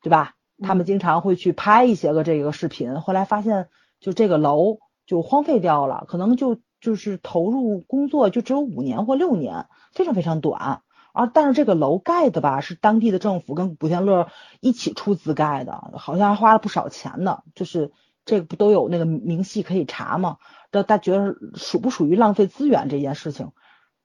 [0.00, 0.34] 对吧？
[0.62, 3.68] 他们经常会去拍一些个这个视频，后来发现
[3.98, 10.82] 就这个楼就荒废掉了，可能就就是投入工作就只有五年或六年，非常非常短。
[11.12, 14.28] 啊，但是这个楼盖的吧，是当地的政府跟古天乐
[14.60, 17.40] 一起出资盖的，好像还花了不少钱呢。
[17.54, 17.90] 就是
[18.24, 20.36] 这个不都有那个明细可以查吗？
[20.76, 23.52] 那大家觉得属不属于浪费资源这件事情？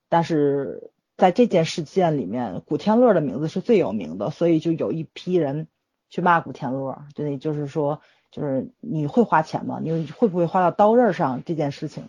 [0.07, 5.68] 但是在这件事件里面，古天乐的名字是最有名的，所以就有一批人
[6.10, 7.99] 去骂古天乐，就那就是说，
[8.31, 9.80] 就是你会花钱吗？
[9.81, 12.07] 你会不会花到刀刃上这件事情？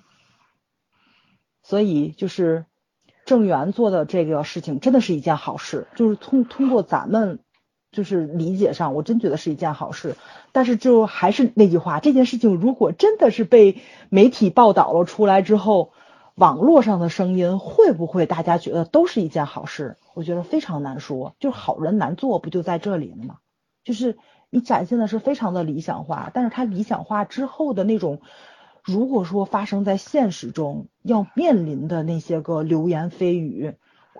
[1.65, 2.67] 所以就是
[3.25, 7.41] 郑源做的这个事情，真的是一件好事，就是通通过咱们
[7.93, 10.17] 就是理解上，我真觉得是一件好事。
[10.51, 15.93] 但是就还是那句话，这件事情如果真的是被媒体报道了出来之后，
[16.35, 19.99] 网络上的声音会不会大家觉得都是一件好事？
[20.15, 23.37] 我觉得非常难说，就是好人难做，不就在这里了吗？
[23.85, 24.17] 就是
[24.49, 28.21] 你展现的是非常的理想化，但是它理想化之后的那种，
[28.83, 33.75] 如果说发生在现实中要面临的那些个流言蜚语，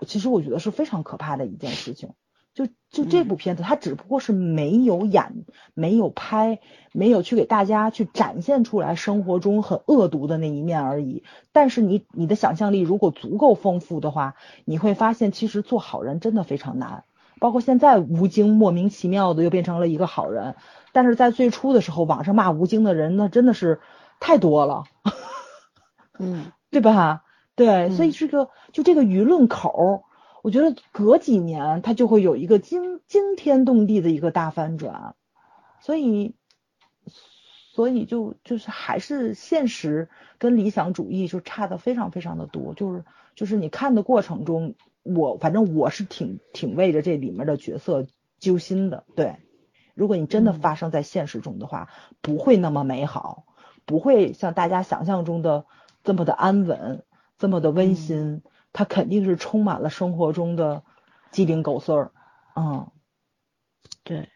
[0.05, 2.13] 其实我觉得是非常可怕的一件事情。
[2.53, 6.59] 就就这部片子，它只不过是没有演、没有拍、
[6.91, 11.23] 没有去给大家去展现出来生活中很恶毒的那一面而已。
[11.51, 14.35] 但是你你的想象力如果足够丰富的话，
[14.65, 17.05] 你会发现其实做好人真的非常难。
[17.39, 20.55] 包括现在吴京莫名其妙的又变成了一个好人，
[20.91, 23.81] 但是在最初的时候，网上骂吴京的人那真的是
[24.19, 24.83] 太多了，
[26.19, 27.23] 嗯， 对吧？
[27.55, 30.03] 对，所以这个就这个舆论口。
[30.43, 35.15] 我觉得隔几年它就会有一个惊惊天动地的一个大翻转，
[35.79, 36.35] 所以，
[37.71, 40.09] 所以就就是还是现实
[40.39, 43.05] 跟理想主义就差的非常非常的多，就是
[43.35, 48.05] 就是你看的过程中，我反正我是挺挺为着这里面的角色
[48.37, 49.05] 揪心的。
[49.15, 49.37] 对，
[49.93, 51.87] 如果你真的发生在现实中的话，
[52.19, 53.45] 不会那么美好，
[53.85, 55.65] 不会像大家想象中的
[56.03, 57.05] 这么的安稳，
[57.37, 58.41] 这么的温馨。
[58.73, 60.83] 它肯定是充满了生活中的
[61.31, 62.11] 鸡零狗碎儿，
[62.55, 62.87] 嗯，
[64.03, 64.29] 对，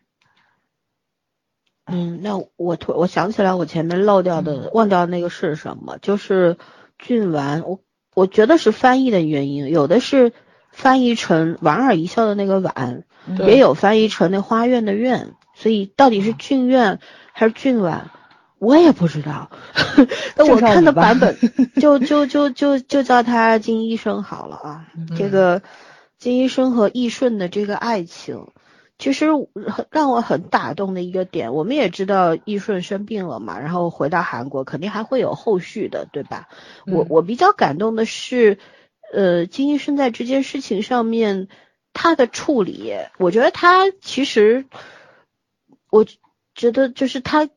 [1.86, 5.98] 嗯，那我突我想起来，我前面漏掉的忘掉那个是什么？
[5.98, 6.58] 就是
[7.00, 7.82] 郡丸，我
[8.14, 10.34] 我觉得是翻译的原因，有的是
[10.72, 13.04] 翻译成莞尔一笑的那个莞，
[13.48, 17.00] 也有翻译成那花苑的苑，所以到底是俊苑
[17.34, 18.12] 还是俊丸？
[18.60, 19.52] 我也不知道，
[20.36, 21.38] 那我看的版本
[21.80, 24.88] 就就就就就叫他金医生好了啊。
[25.16, 25.62] 这个
[26.18, 28.48] 金医生和易顺的这个爱情，
[28.98, 31.54] 其实很让我很打动的一个点。
[31.54, 36.48] 我们也知道易顺生病了嘛，然后回到韩国，肯定还会有后续的，对吧？
[36.88, 38.58] 我我比较感动的是，
[39.14, 41.48] 呃，金医生在这件事情上面
[41.94, 44.66] 他的处理，我觉得他其实，
[45.92, 46.08] 我
[46.56, 47.48] 觉得就是他。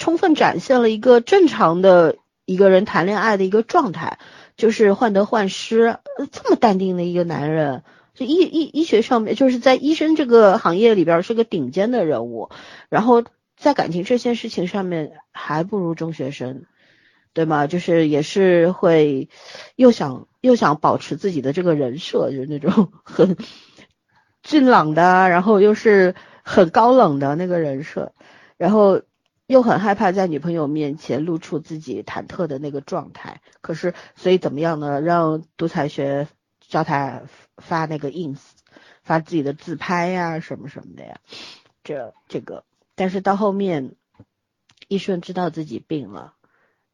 [0.00, 2.16] 充分展现了一个正常的
[2.46, 4.18] 一个人谈恋爱的一个状态，
[4.56, 5.98] 就是患得患失，
[6.32, 12.48] 这么淡定的一个男人，就医医医学上面就是在医生这个行业里边是个顶尖的人物，
[12.88, 13.22] 然后
[13.58, 16.64] 在感情这件事情上面还不如中学生，
[17.34, 17.66] 对吗？
[17.66, 19.28] 就是也是会
[19.76, 23.36] 又想又想保持自己的这个人设，就是那种很
[24.42, 28.14] 俊朗的，然后又是很高冷的那个人设，
[28.56, 29.02] 然后。
[29.50, 33.42] 又很害怕在女朋友面前露出自己忐忑的那个状态。
[33.60, 35.00] 可是，所以怎么样呢？
[35.00, 36.28] 让独裁学
[36.60, 37.22] 叫他
[37.56, 38.38] 发那个 ins，
[39.02, 41.18] 发自己的自拍呀，什么什么的呀。
[41.82, 42.62] 这这个，
[42.94, 43.96] 但是到后面，
[44.86, 46.34] 易顺知道自己病了，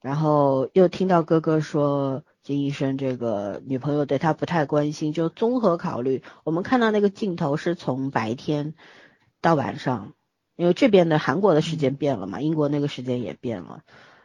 [0.01, 6.23] 然后又听到哥哥说金医生这个女朋友对他不太关心，就综合考虑。
[6.43, 8.73] 我们看到那个镜头是从白天
[9.43, 10.15] 到晚上。
[10.57, 13.83] 因为这边的韩国的时间变了嘛，英国那个时间也变了，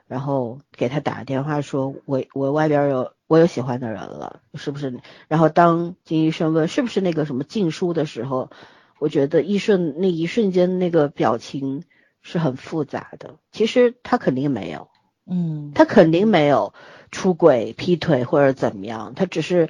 [0.07, 5.01] 然后给他打电话说，我我外边有我有喜欢的人了，是不是？
[5.27, 8.49] 然后当金医生问是不是那个什么禁书的时候，
[8.97, 11.83] 我觉得一瞬那一瞬间那个表情
[12.21, 13.35] 是很复杂的。
[13.51, 14.87] 其实他肯定没有，
[15.25, 16.73] 嗯，他肯定没有
[17.11, 19.69] 出轨、劈腿或者怎么样，他只是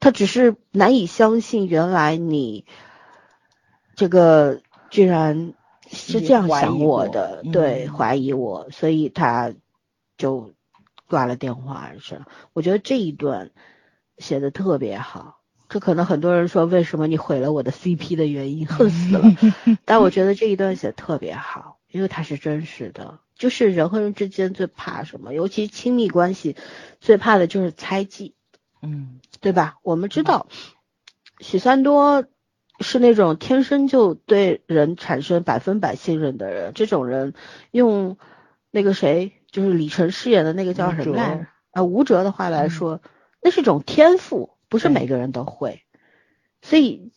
[0.00, 2.64] 他只是难以相信，原来你
[3.94, 4.60] 这个
[4.90, 5.54] 居然。
[5.92, 9.52] 是这样想我的，对，怀疑我，所以他
[10.16, 10.54] 就
[11.08, 11.90] 挂了电话。
[11.98, 13.50] 是，我觉得这一段
[14.18, 15.40] 写的特别好。
[15.68, 19.22] 这可能很多人说，为什么你毁了我的 CP 的原因， 恨死了。
[19.84, 23.18] 但我觉得这一段写的特别好，因为它是真实的。
[23.36, 25.32] 就是人和人之间最怕什么？
[25.32, 26.56] 尤其亲密关系，
[27.00, 28.34] 最怕的就是猜忌，
[28.82, 29.78] 嗯，对吧？
[29.82, 30.46] 我们知道
[31.40, 32.24] 许三多。
[32.82, 37.34] 是那种天生就对人产生百分百信任的人，这种人
[37.70, 38.16] 用
[38.70, 41.82] 那个谁，就是李晨饰演的那个叫什么来着啊？
[41.82, 43.02] 吴哲的话来说，
[43.42, 45.82] 那是一种天赋，不是每个人都会。
[46.62, 47.12] 所以，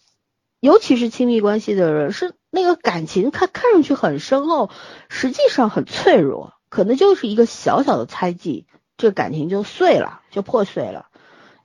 [0.60, 4.70] 尤其是亲密关系的人，是那个感情看看上去很深厚，
[5.08, 8.68] 实际上很脆弱，可能就是一个小小的猜忌，
[8.98, 11.08] 这个感情就碎了，就破碎了。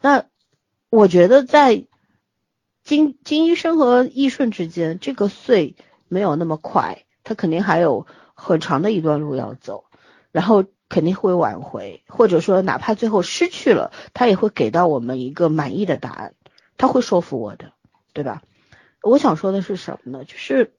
[0.00, 0.24] 那
[0.88, 1.84] 我觉得在。
[2.88, 5.76] 金金医生和易顺之间，这个碎
[6.08, 9.84] 没有那么快，他肯定还有很长的一段路要走，
[10.32, 16.34] 然后肯定会挽回，或者说哪怕最后失去了，他也会给到我们一个满意的答案，
[16.78, 17.74] 他会说服我的，
[18.14, 18.42] 对吧？
[19.02, 20.24] 我想说的是什么呢？
[20.24, 20.72] 就是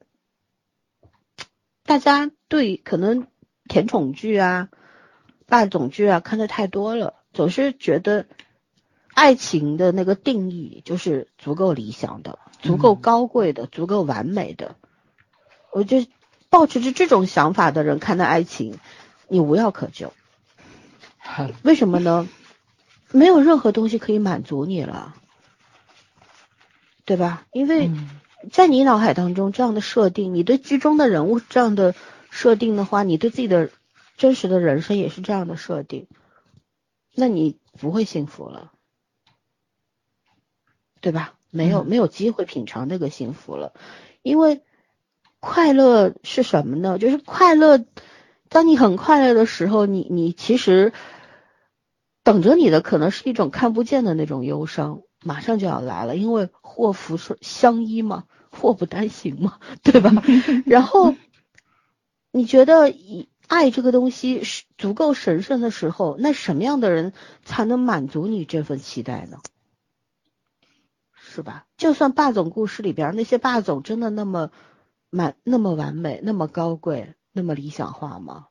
[1.85, 3.27] 大家对可能
[3.65, 4.69] 甜宠剧啊、
[5.45, 8.25] 霸总剧啊看的太多了，总是觉得。
[9.19, 14.77] 爱情的那个定义就是足够理想的、足够高贵的、足够完美的。
[15.73, 16.05] 我就
[16.49, 18.79] 抱持着这种想法的人看待爱情，
[19.27, 20.13] 你无药可救。
[21.63, 22.29] 为什么呢？
[23.11, 25.15] 没有任何东西可以满足你了，
[27.03, 27.45] 对吧？
[27.51, 27.91] 因为
[28.53, 31.93] 在你脑海当中这样的设定，你对剧中的人物这样的
[32.29, 33.69] 设定的话，你对自己的
[34.15, 36.07] 真实的人生也是这样的设定，
[37.13, 38.71] 那你不会幸福了。
[41.01, 41.33] 对吧？
[41.51, 43.73] 没有没有机会品尝那个幸福了，
[44.21, 44.61] 因为
[45.39, 46.99] 快乐是什么呢？
[46.99, 47.83] 就是快乐，
[48.49, 50.93] 当你很快乐的时候，你你其实
[52.23, 56.15] 等着你的可能是一种看不见的那种忧伤，马上就要来了。
[56.15, 60.11] 因为祸福是相依嘛，祸不单行嘛，对吧？
[60.67, 61.15] 然后
[62.31, 67.13] 你觉得以爱这个东西是足够神圣的时候，那什么样的人
[67.43, 69.39] 才能满足你这份期待呢？
[71.31, 71.67] 是吧？
[71.77, 74.51] 就算霸总故事里边那些霸总真的那么
[75.11, 78.47] 满、那么完美、那么高贵、那么理想化吗？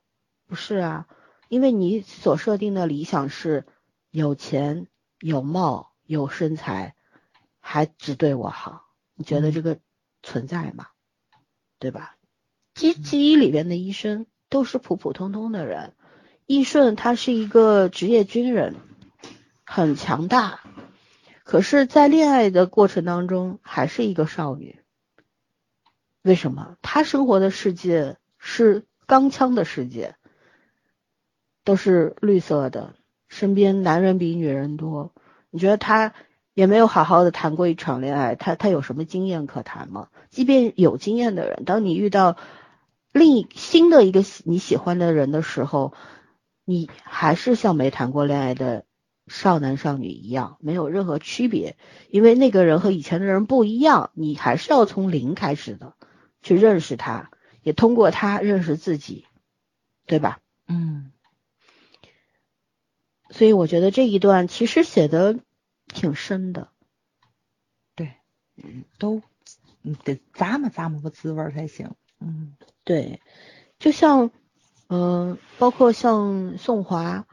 [0.47, 1.09] 不是啊，
[1.49, 3.67] 因为你所设定的理想是
[4.11, 4.87] 有钱、
[5.19, 6.95] 有貌、有身材，
[7.59, 8.85] 还只对我好。
[9.17, 9.81] 你觉得这个
[10.23, 10.87] 存在吗？
[11.81, 12.15] 对吧？
[12.75, 15.95] 记记忆里边的医生都是普普通通的人，
[16.47, 18.77] 易顺他是一个职业军人，
[19.65, 20.61] 很强大。
[21.49, 24.81] 可是，在恋爱的过程当中，还是一个少女。
[26.21, 26.77] 为什么？
[26.83, 30.15] 她生活的世界是钢枪的世界，
[31.65, 32.97] 都是绿色的，
[33.31, 35.15] 身边男人比女人多。
[35.49, 36.13] 你觉得她
[36.53, 40.09] 也没有好好的谈过一场恋爱，她她有什么经验可谈吗？
[40.29, 42.37] 即便有经验的人，当你遇到
[43.11, 45.95] 另一新的一个你喜欢的人的时候，
[46.67, 48.85] 你还是像没谈过恋爱的。
[49.29, 51.77] 少男少女一样，没有任何区别，
[52.11, 55.95] 因为那个人和以前的人不一样，你还是要从零开始的
[56.43, 57.31] 去认识他，
[57.63, 59.27] 也通过他认识自己，
[60.07, 60.41] 对吧？
[60.67, 61.13] 嗯。
[63.31, 65.39] 所以我觉得这一段其实写的
[65.87, 66.69] 挺深的。
[67.95, 68.15] 对，
[68.57, 69.23] 嗯，都
[70.05, 71.91] 得咂摸咂摸个滋味才行。
[72.21, 73.21] 嗯，对，
[73.79, 74.31] 就像，
[74.89, 77.27] 嗯，包括像宋华，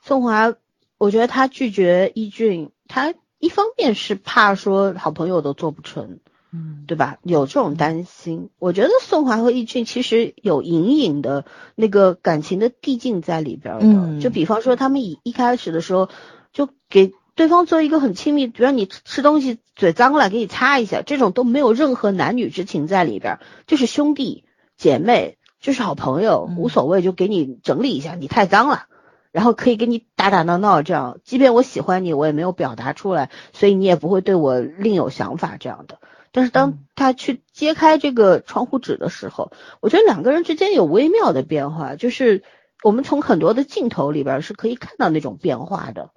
[0.00, 0.54] 宋华。
[1.02, 6.20] 我觉得他拒绝易俊，他一方面是怕说好朋友都做不成，
[6.52, 7.18] 嗯，对吧？
[7.24, 8.50] 有这种担心。
[8.60, 14.20] 我觉得宋华和易俊其实有隐隐的那个感情的递进在里边的。
[14.20, 16.08] 就比方说，他们一一开始的时候
[16.52, 24.44] 就给对方做一个很亲密，比如你吃东西嘴脏了，给你擦一下，这种都没有任何男女之情在里边，就是兄弟
[24.76, 28.86] 姐妹，就是好朋友，无所谓，就给你整理一下，你太脏了。
[29.32, 35.98] 然后可以跟你打打闹闹，这样，即便我喜欢你，我也没有表达出来，所以你也不会对我另有想法这样的。
[36.30, 39.50] 但是当他去揭开这个窗户纸的时候，
[39.80, 42.42] 我觉得两个人之间有微妙的变化，就是
[42.82, 46.10] 我们从很多的镜头里边是可以看到那种变化的，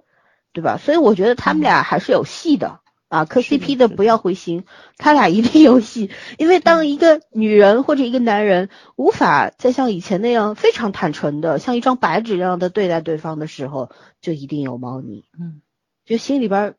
[0.52, 0.78] 对吧？
[0.78, 2.80] 所以我觉得他们俩还是有戏的。
[3.16, 4.64] 啊，磕 CP 的不要灰心，
[4.98, 6.10] 他俩一定有戏。
[6.36, 13.90] 因为当一个女人或者一个男人无法再像以前那样非常坦诚的，像一张白纸一样的对待对方的时候，
[14.20, 15.24] 就一定有猫腻。
[15.38, 15.62] 嗯，
[16.04, 16.74] 就心里边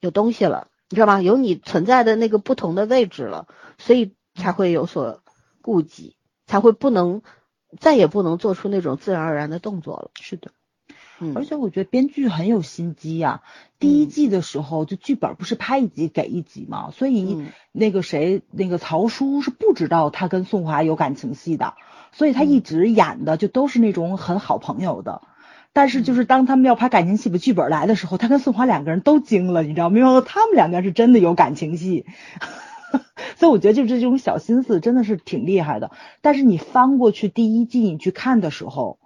[0.00, 1.22] 有东西了，你知道吗？
[1.22, 5.22] 有你存在的那个不同的位置了，所以才会有所
[5.62, 6.16] 顾忌，
[6.46, 7.22] 才会不能
[7.80, 10.10] 再也不能做出那种自然而然的动作了。
[10.20, 10.50] 是的。
[11.34, 13.42] 而且我觉得编剧很有心机呀。
[13.78, 21.74] 第一季的时候，就剧本不是拍一集给一集嘛，所以那个谁，那个曹叔是不知道他跟宋华有感情戏的，
[22.12, 25.22] 所以他一直演的就都是那种很好朋友的。
[25.72, 29.98] 但是就是当他们要拍感情戏的剧本来的时候，他跟宋华两个人都惊了，你知道吗？
[29.98, 32.06] 因为他们两个人是真的有感情戏，
[33.36, 35.90] 所以我觉得就这种小心思真的是挺厉害的。
[36.22, 38.98] 但是你翻过去第一季你去看的时候。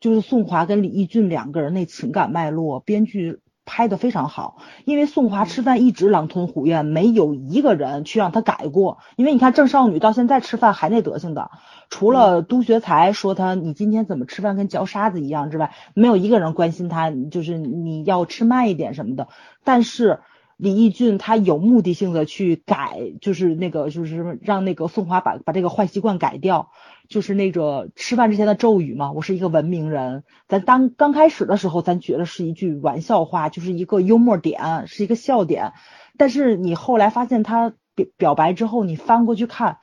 [0.00, 4.58] 就是宋华跟李义俊两个人那情感脉络，编剧拍的非常好。
[4.84, 8.98] 因为宋华吃饭一直狼吞虎咽，没有一个人去让他改过。
[9.16, 11.50] 因为你看郑少女到现在吃饭还那德行的，
[11.88, 19.28] 除了都学才说他你今天怎么吃饭跟嚼沙子一样之外，没有一个人关心他，就是你要吃慢一点什么的。
[19.64, 20.20] 但是
[20.56, 26.70] 李义俊他有目的性的去改，就是那个就是让那个宋华把把这个坏习惯改掉。
[27.08, 30.24] 就是那个吃饭之前的咒语嘛，我是一个文明人。
[30.48, 35.72] 咱当刚开始的时候，咱觉得是一句玩笑话，就是一个幽默点，是一个笑点。
[36.16, 39.78] 但是你后来发现他表表白之后，你翻过去看，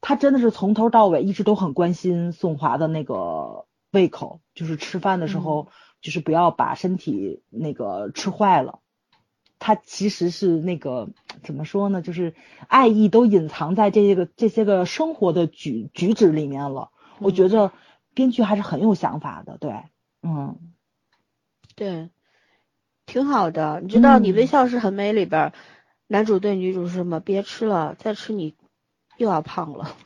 [0.00, 5.68] 他真的是从头到尾一直都很关心宋华的那个胃口，就是吃饭的时候，
[6.00, 8.78] 就是不要把身体那个吃坏了。
[9.66, 11.08] 他其实是那个
[11.42, 12.00] 怎么说呢？
[12.00, 12.34] 就是
[12.68, 16.90] 爱意都隐藏在这些个这些个生活的举举止里面了。
[17.18, 17.72] 我觉着
[18.14, 19.82] 编剧还是很有想法的，对，
[20.22, 20.56] 嗯，
[21.74, 22.10] 对，
[23.06, 23.80] 挺好的。
[23.82, 25.52] 你知道《你微笑是很美》里边，
[26.06, 27.18] 男主对女主是什么？
[27.18, 28.54] 别吃了，再吃你
[29.16, 29.96] 又要胖了。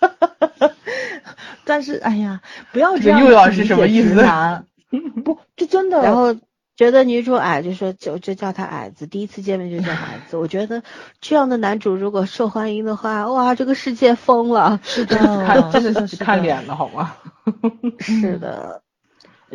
[1.64, 4.14] 但是，哎呀，不要这样又要是什么意思？
[5.24, 6.02] 不，这真的。
[6.02, 6.36] 然后。
[6.76, 9.06] 觉得女主矮，就说就就叫她矮子。
[9.06, 10.82] 第一次见面就叫矮子，我觉得
[11.20, 14.80] 这样的男主如果受欢迎的话，哇，这个世界疯了。
[14.82, 15.16] 是的，
[15.72, 17.14] 真的是看脸了，好吗？
[18.00, 18.82] 是的，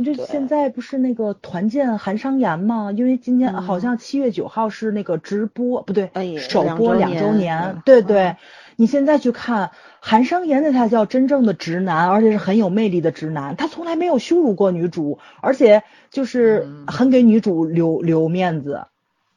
[0.06, 2.92] 就现在不是那个团建韩商言吗？
[2.96, 8.36] 因为今天好像七月九号是那个直播，不对，首播两周年，对对。
[8.80, 9.72] 你现在去看
[10.10, 13.58] 韩商言，那才叫真正的直男，而且是很有魅力的直男。
[13.58, 18.86] 他从来没有羞辱过女主，而且就是很给女主留留面子，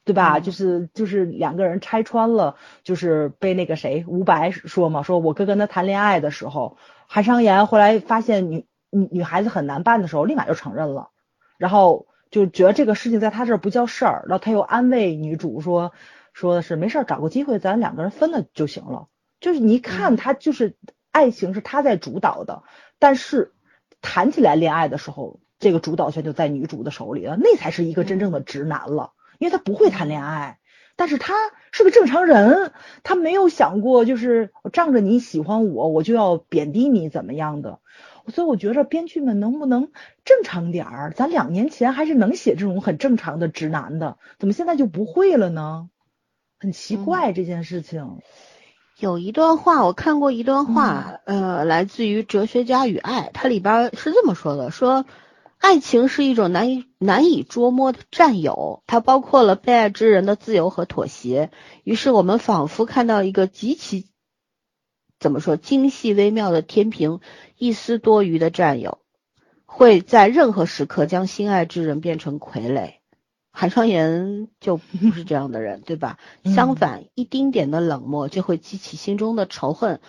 [0.05, 0.38] 对吧？
[0.38, 6.76] 就是就是两个人拆穿了，就是被那个谁吴白说嘛，说我哥跟他谈恋爱的时候，
[7.09, 11.09] 韩商言后来发现女女女孩子很难办的时候，立马就承认了，
[11.59, 15.90] 然后就觉得这个事情在他这儿不叫事儿，然后他又安慰女主说，
[16.32, 19.09] 说的是没事儿，找个机会咱两个人分了就行了。
[19.40, 20.76] 就是你一看他就是
[21.10, 22.62] 爱情是他在主导的，
[22.98, 23.52] 但是
[24.00, 30.58] 谈起来恋爱的时候，这个主导权就在女主的手里了，那才是一个真正的直男了，因为他不会谈恋爱，
[30.94, 31.34] 但是他
[31.72, 32.72] 是个正常人，
[33.02, 37.80] 他没有想过就是仗着你喜欢我，我就要贬低你怎么样的，
[38.28, 39.90] 所以我觉着编剧们能不能
[40.24, 45.88] 正常点儿，咱两年前还是能写这种很正常的直男的，怎么现在就不会了呢？
[46.58, 48.18] 很奇怪这件事情。
[49.01, 55.06] 有一段话，我看过一段话，呃，来自于《哲学家与爱》，它里边是这么说的：说
[55.56, 61.51] 爱情是一种难以难以捉摸的占有，它包括了被爱之人的自由和妥协。
[61.82, 64.05] 于是我们仿佛看到一个极其
[65.18, 67.20] 怎么说精细微妙的天平，
[67.56, 68.98] 一丝多余的占有，
[69.64, 72.99] 会在任何时刻将心爱之人变成傀儡。
[73.52, 76.18] 韩商言就不是这样的人，对吧？
[76.44, 80.01] 相反，一丁点的冷漠就会激起心中的仇恨，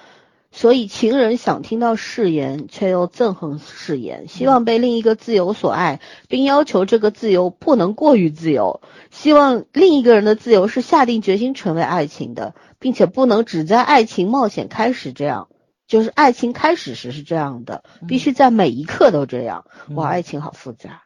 [0.52, 15.50] 所以情人想听到誓言，却又憎恨誓言，希望被另一个自由所爱，并要求这个自由不能过于自由，希望另一个人的自由是下定决心成为爱情的，并且不能只在爱情冒险开始这样，
[15.88, 19.66] 就是爱情开始时是这样的，必须在每一刻都这样。
[19.96, 21.04] 哇，爱情好复杂。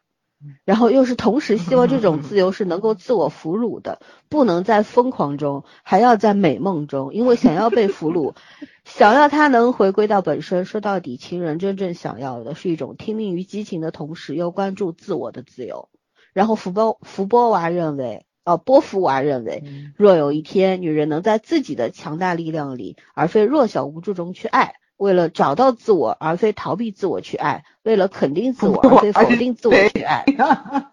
[0.64, 4.00] 然后又是同时希望这种自由是能够自我俘虏的，
[4.30, 8.36] 不能在疯狂中，还要在美梦中，因为想要被俘虏，
[8.86, 10.66] 想要他能回归到本身。
[10.66, 15.90] 说到底，情人真正想要的是一种听命于激情的同时又关注自我的自由。
[16.34, 19.64] 然后福波福波娃认为，哦，波伏娃认为，
[19.96, 24.76] 若有一天女人能在自己的强大力量里，而非弱小无助中去爱。
[24.98, 30.24] 为了找到自我，而非逃避自我去爱；为了肯定自我， 而非否定自我去爱。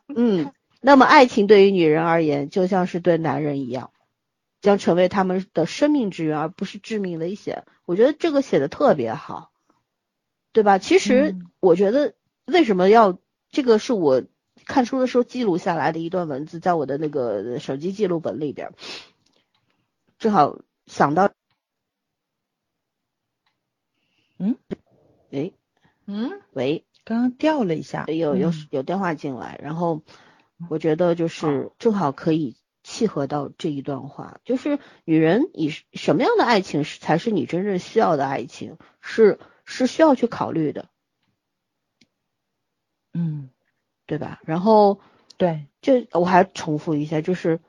[0.08, 3.90] 嗯，那么爱情对于女人而言，就像是对男人一样，
[4.60, 7.64] 将成为他们的生命之源，而不是致命危险。
[7.84, 9.52] 我觉得这个写的特别好，
[10.52, 10.78] 对吧？
[10.78, 12.14] 其实我觉得
[12.44, 13.18] 为什么要
[13.50, 14.22] 这个是我
[14.66, 18.72] 看书的时候记录下来的一段文字，在我的那个手机记录本里边，
[20.18, 21.30] 正好想到。
[24.44, 24.56] 嗯，
[25.31, 25.52] 哎，
[26.06, 30.02] 嗯，喂，刚刚掉了一下，有有有电话进来，然后
[30.69, 40.89] 我觉得就是正好可以契合到这一段话，就是女人以什么样的爱情是才是你真正需要的爱情，是是需要去考虑的，
[43.12, 43.48] 嗯，
[44.06, 44.40] 对吧？
[44.44, 44.98] 然后
[45.36, 47.60] 对，就我还重复一下，就是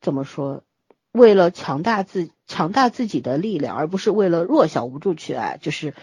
[0.00, 0.64] 怎么说？
[1.14, 5.94] 为了强大自强大自己的力量，而不是为了弱小无助去爱，就是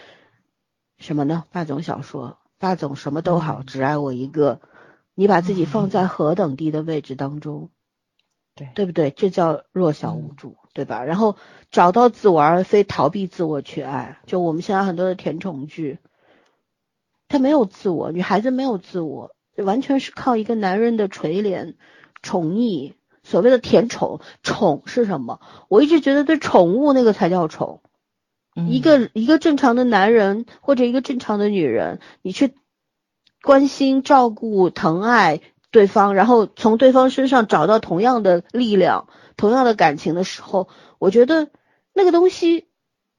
[0.96, 1.44] 什么呢？
[1.52, 4.62] 霸总小说，霸总什么都好，只爱我一个。
[5.14, 7.68] 你把自己放在何等低的位置当中，
[8.54, 9.10] 对对不对？
[9.10, 11.04] 这叫弱小无助，对吧？
[11.04, 11.36] 然后
[11.70, 14.18] 找到自我，而非逃避自我去爱。
[14.24, 15.98] 就我们现在很多的甜宠剧，
[17.28, 21.74] 他没有自我，女孩子没有自我，完全是靠一个男人的垂怜、
[22.22, 22.94] 宠溺。
[23.22, 25.40] 所谓的甜宠，宠是什么？
[25.68, 27.80] 我一直觉得对宠物那个才叫宠。
[28.68, 32.52] 一个一个正常的男人或者一个正常的女人，你去
[33.42, 35.40] 关心、照顾、疼爱
[35.70, 39.08] 对方，然后从对方身上找到同样的力量、
[39.38, 40.68] 同样的感情的时候，
[40.98, 41.48] 我觉得
[41.94, 42.66] 那个东西，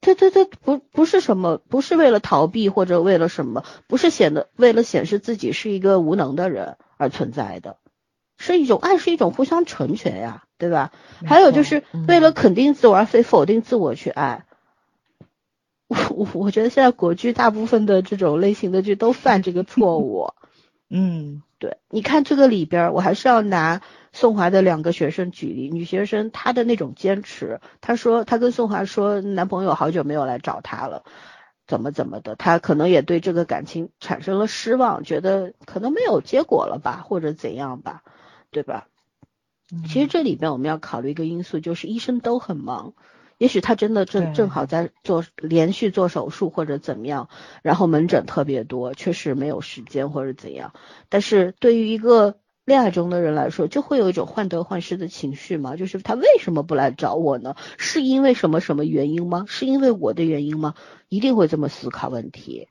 [0.01, 7.77] 它它它不不是什么，不是为了逃避或者为了什么，不是显得为了显示自己是一个无能的人而存在的。
[8.43, 10.91] 是一种爱，是一种互相成全呀，对吧？
[11.25, 14.43] 还有就是为了肯定自我而非否定自我去爱。
[15.87, 20.33] 我 我觉得现在国剧大部分的这种类型的剧都犯这个错误。
[20.91, 25.69] 嗯，对，你看这个里边，我还是要拿宋华的两个学生举例。
[25.71, 31.03] 女学生她的那种坚持，她说她跟宋华说，男朋友好久没有来找她了，
[31.65, 38.03] 怎么怎么的，她可能也对这个感情产生了失望，觉得可能没有结果了吧，或者怎样吧。
[38.53, 38.87] 对吧？
[39.87, 42.93] 其实这里边我们要考虑一个因素，就是医生都很忙，
[43.39, 47.27] 也许他真的正正好在做连续做手术或者怎么样，
[47.63, 50.73] 然后门诊特别多，确实没有时间或者怎样。
[51.09, 57.55] 但是对于一个恋爱中的人来说，就会有一种患得患失的情绪嘛，就是他为什么不来找我呢？
[57.79, 59.45] 是因为什么什么原因吗？
[59.47, 60.75] 是因为我的原因吗？
[61.09, 62.67] 一定会这么思考问题。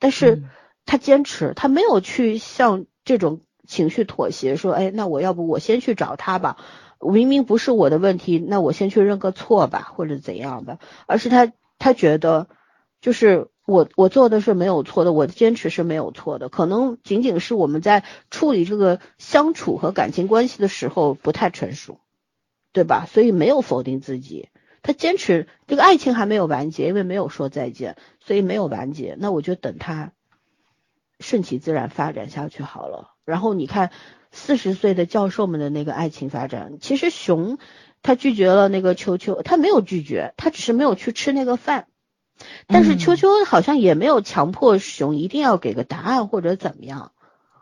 [0.00, 0.42] 但是
[0.84, 3.42] 他坚持，他没有去像这种。
[3.70, 6.56] 情绪妥协，说，哎，那我要不我先去找他吧，
[6.98, 12.48] 明明不是我的问题，那我先去认个错吧，或者怎样的，而是他他觉得，
[13.00, 22.00] 就是我我做的是没有错的，我的坚持是没有错的，可能仅仅是我们在处理这个相处和感情关系的时候不太成熟，
[22.72, 23.06] 对吧？
[23.06, 24.48] 所以没有否定自己，
[24.82, 30.10] 他坚持这个爱情还没有完结，因为没有说再见，所以没有完结，那我就等他
[31.20, 33.14] 顺其自然发展下去好了。
[33.30, 33.90] 然后你看，
[34.30, 37.58] 四十岁的教授们的那个爱情发展，其实熊
[38.02, 41.86] 他拒绝了那个秋秋，他没有拒绝，他只是没有去吃那个饭。
[42.66, 47.12] 但是秋秋好像也没有强迫熊一定要给个答案或者怎么样。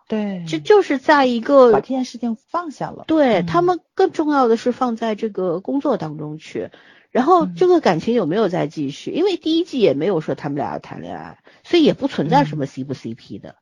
[0.07, 3.05] 对，这就是在一个把这件事情放下了。
[3.09, 6.71] 对他们更重要的是放在这个工作当中去。
[7.11, 9.11] 然后这个感情有没有再继续？
[9.11, 13.57] 因为第一季也没有说他们俩要谈恋爱，所以也不存在什么 C 不 CP 的。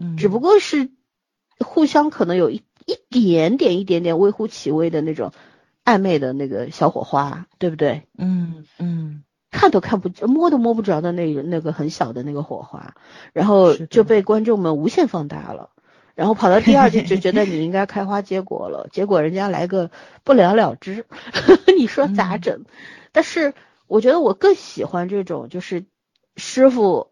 [0.00, 0.90] 嗯，只不过是。
[1.58, 5.32] 互相可能有一一点点、一点点微乎其微的那种
[5.84, 8.02] 暧昧的那个小火花，对不对？
[8.18, 12.94] 嗯嗯，看都看不摸都摸不着的那个那个很小的那个火花，
[13.32, 15.70] 然后就被观众们无限放大了，
[16.14, 19.90] 然后跑到第二季就觉得你应该开花结果了， 结果人家来个
[20.24, 21.06] 不了了之，
[21.78, 22.64] 你说咋整？
[23.12, 23.54] 但是。
[23.88, 25.84] 我觉得我更喜欢这种，就是
[26.34, 27.08] 师傅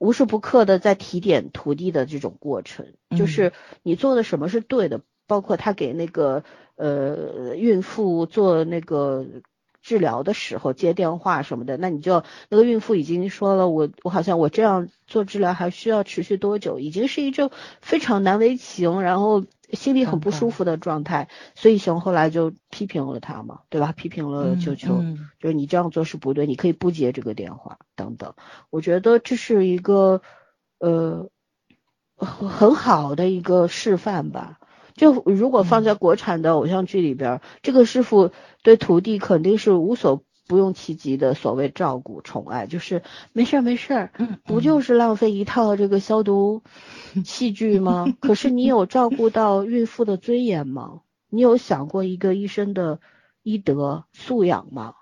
[0.00, 2.86] 无时不刻的在提点徒弟的这种过程，
[3.16, 3.52] 就是
[3.84, 6.42] 你做的什么是对的，包括他给那个
[6.74, 9.24] 呃孕妇做那个。
[9.82, 17.50] 治疗的时候接电话什么的，那你就那个孕妇已经说了，我我好像我这样做治疗还需要持续多久，已经是一种
[17.80, 21.28] 非常难为情，然后心里很不舒服的状态。
[21.54, 23.92] 所以熊后来就批评了他嘛，对吧？
[23.92, 25.02] 批评了球球，
[25.38, 28.34] 就是你这样做是不对，你可以不接这个电话等等。
[28.70, 30.22] 我觉得这是一个
[30.78, 31.30] 呃
[32.16, 34.58] 很好的一个示范吧。
[34.94, 38.32] 就如果放在国产的偶像剧里边，这个师傅
[38.62, 44.12] 对徒弟肯定是无所不用提及的所谓照顾宠爱，就是没事儿没事儿，
[44.42, 46.64] 不就是浪费一套这个消毒
[47.24, 48.12] 器具吗？
[48.18, 51.02] 可是你有照顾到孕妇的尊严吗？
[51.28, 52.98] 你有想过一个医生的
[53.44, 54.94] 医德素养吗？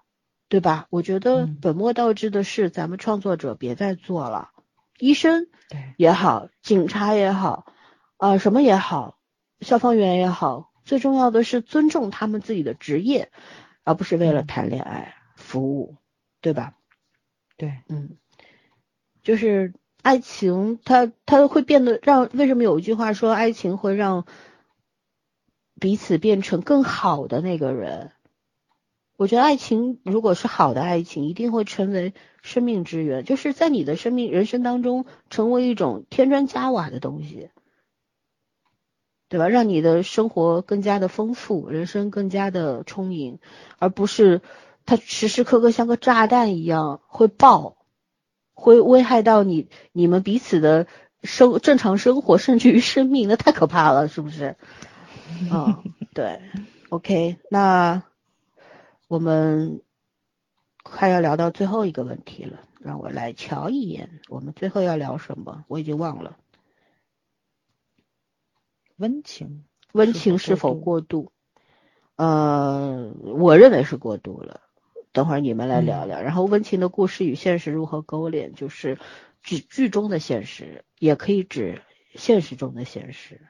[0.50, 0.86] 对吧？
[0.90, 4.50] 我觉得本末倒置的事，咱们创作者别再做了。
[4.98, 5.46] 医生
[5.96, 7.72] 也好，警察也好，
[8.18, 9.16] 啊什么也好。
[9.62, 13.30] 消防员也好，最重要的是尊重他们自己的职业，
[13.82, 15.14] 而不是为了谈恋爱
[15.48, 15.96] 服务，
[16.42, 16.74] 对吧？
[17.56, 18.18] 对，嗯，
[19.22, 19.72] 就是
[20.02, 24.26] 爱情，它它会变得让为什么有一句话说爱情会让
[25.80, 28.12] 彼此变成更好的那个人？
[29.16, 32.12] 我觉得爱情如果是好的爱情，一定会成为
[32.42, 37.48] 生命之源，就是在你的生命人生当中成为一种添砖加瓦的东西。
[39.30, 39.48] 对吧？
[39.48, 43.40] 让你的生活更加的丰富，人生更加的充盈，
[43.78, 44.40] 而不是
[44.88, 47.76] 它时时刻刻像个炸弹一样会爆，
[48.54, 50.86] 会危害到你你们彼此的
[51.22, 54.56] 生正常生活，甚至于生命，那太可怕了，是不是？
[55.52, 55.84] 嗯，
[56.14, 56.40] 对。
[56.88, 58.02] OK，那
[59.08, 59.82] 我们
[60.82, 65.66] 快要聊到最后一个问题了，让我来瞧一眼，我们最后要聊什么？
[65.68, 66.38] 我已经忘了。
[68.96, 71.30] 温情，温情是否过度？
[72.16, 74.62] 呃，我认为是过度了。
[75.18, 76.22] 等会儿你们来聊聊。
[76.22, 78.54] 然后，温情的故事与现实如何勾连？
[78.54, 79.00] 就是
[79.42, 81.82] 指剧中的现实，也可以指
[82.14, 83.40] 现实中的现实，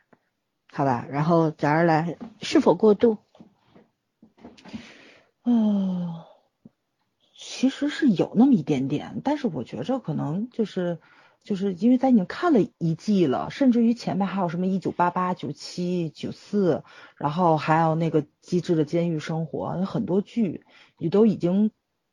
[0.73, 1.07] 好吧？
[1.11, 3.19] 然后，咱儿来，是否过度？
[5.45, 6.15] 嗯，
[7.37, 10.97] 其实是有那么一点点，但是我觉着可能就是。
[11.45, 16.83] 就是因为咱已经看了一季了，甚至于前面还有什么一九八八、九七、九四，
[17.17, 20.67] 然后还有那个机智的监狱生活，有很多剧
[20.99, 21.71] 你都已经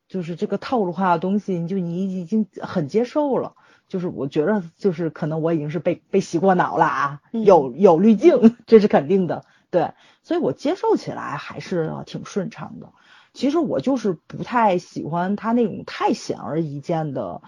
[0.07, 3.56] 就是这个套路化的东西，你就你已经很接受了。
[3.88, 9.44] 就是我觉得，就是可能我已经是被被洗过脑了啊，有有滤镜， 这是肯定的。
[9.70, 9.91] 对，
[10.24, 12.94] 所以我接受起来还是挺顺畅的。
[13.34, 17.41] 其实我就是不太喜欢他那种太显而易见的。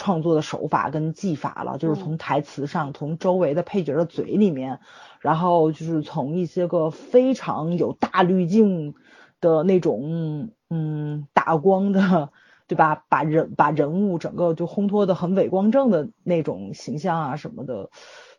[0.00, 4.78] 创作的手法跟技法了，就是从台词上，从周围的配角的嘴里面，
[5.18, 8.94] 然后就是从一些个非常有大滤镜
[9.40, 12.30] 的那种，嗯，打光的，
[12.66, 13.04] 对吧？
[13.08, 17.90] 把人把人物整个就烘托的很伟光正的那种形象啊什么的，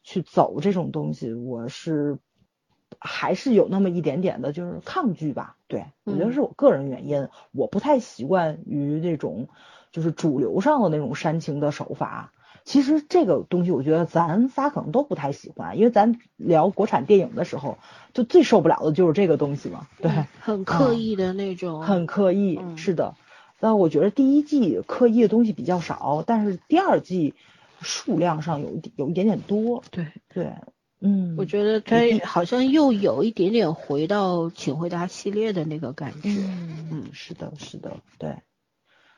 [0.03, 2.19] 去走这种东西，我是
[2.99, 5.55] 还是有那么一点点的，就是抗拒吧。
[5.67, 9.47] 对我觉得是我个人原因，我不太习惯于那种。
[9.91, 12.31] 就是主流上的那种煽情的手法，
[12.69, 17.79] 其实这个东西我觉得咱仨可能都不太喜欢，因为咱聊国产电影的时候，
[18.13, 23.15] 就最受不了的就是这个东西嘛，对，很刻意的那种，很刻意，是的。
[23.59, 27.33] 那我觉得第一季刻意的东西比较少，但是第二季
[27.81, 30.53] 数量上有有一点点多，对对，
[31.01, 36.29] 嗯，我觉得它好像又有一点点回到请回答系列的那个感觉，
[36.91, 38.35] 嗯，是的，是的，对。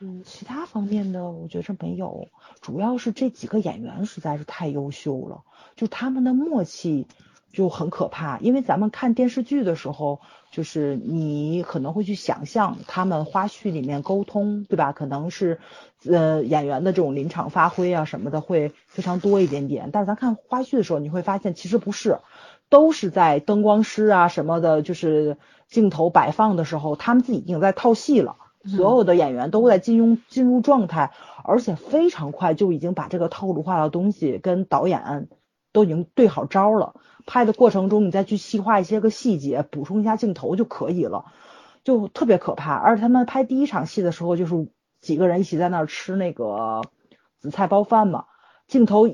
[0.04, 2.26] 嗯，其他方面的我觉着没有，
[2.60, 5.42] 主要是这几个演员实在是太优秀了，
[5.76, 7.06] 就他们的默契
[7.52, 8.40] 就很可怕。
[8.40, 10.18] 因为咱们看电视剧的时候，
[10.50, 14.90] 就是你可能会去想象他们花絮里面沟通，对吧？
[14.90, 15.60] 可能是
[16.04, 19.90] 呃演员的这种临场发挥啊什么的会非常多一点点。
[19.92, 22.18] 但是咱看花絮的时候，你会发现其实不是，
[22.68, 25.36] 都是在灯光师啊什么的，就是
[25.68, 28.34] 镜头摆放的时候，他们自己已经在套戏了。
[28.64, 31.10] 所有的演员都在进入进入状态，
[31.44, 35.28] 而且非常快就已经把这个套路化的东西跟导演
[35.72, 36.94] 都已经对好招了。
[37.26, 41.26] 拍的过程中，你再去细化一些个细节，补充一下镜头就可以了，
[41.84, 42.74] 就特别可怕。
[42.74, 44.68] 而且他们拍第一场戏的时候，就是
[45.00, 46.82] 几个人一起在那儿吃那个
[47.38, 48.24] 紫菜包饭嘛，
[48.66, 49.06] 镜头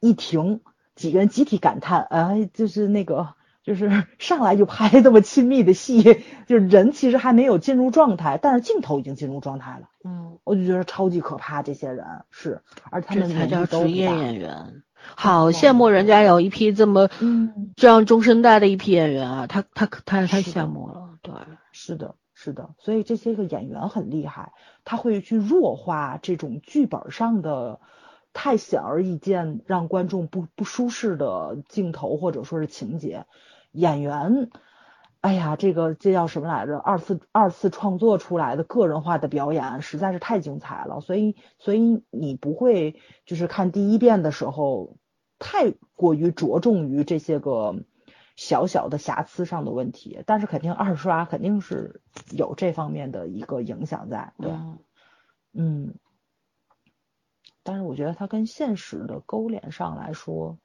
[0.00, 0.62] 一停，
[0.94, 3.35] 几个人集体感叹，哎，就是那个。
[3.66, 6.02] 就是 上来就拍这么亲密的戏，
[6.46, 9.88] 就是人其实还没有进入状态，但是镜头已经进入状态了。
[10.04, 14.82] 嗯，我就觉得超级可怕，这些人是，而他们才叫职业演员。
[15.16, 21.10] 好羡慕人家有一批这么嗯这样中生代的一批演员啊，他他他太羡慕了。
[21.22, 21.34] 对，
[21.72, 24.52] 是的，是的，所以这些个演员很厉害，
[24.84, 27.80] 他会去弱化这种剧本上的。
[28.38, 33.24] 太显而易见，让观众不不舒适的镜头或者说是情节，
[33.76, 34.50] 演员，
[35.20, 36.78] 哎呀，这个这叫什么来着？
[36.78, 44.96] 二次二次创作出来的个人化的表演实在是太精彩了，所以所以你不会就是看第一遍的时候
[45.38, 47.76] 太过于着重于这些个
[48.36, 52.00] 小小的瑕疵上的问题，但是肯定二刷肯定是
[52.30, 54.50] 有这方面的一个影响在，对，
[55.52, 55.94] 嗯。
[57.62, 60.56] 但是我觉得它跟现实的勾连上来说，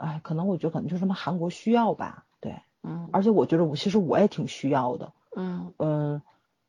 [0.00, 6.22] 哎，可能我觉得可能就是他们韩国需要吧，对，嗯，而且我觉得我其实我也挺需要的，嗯嗯，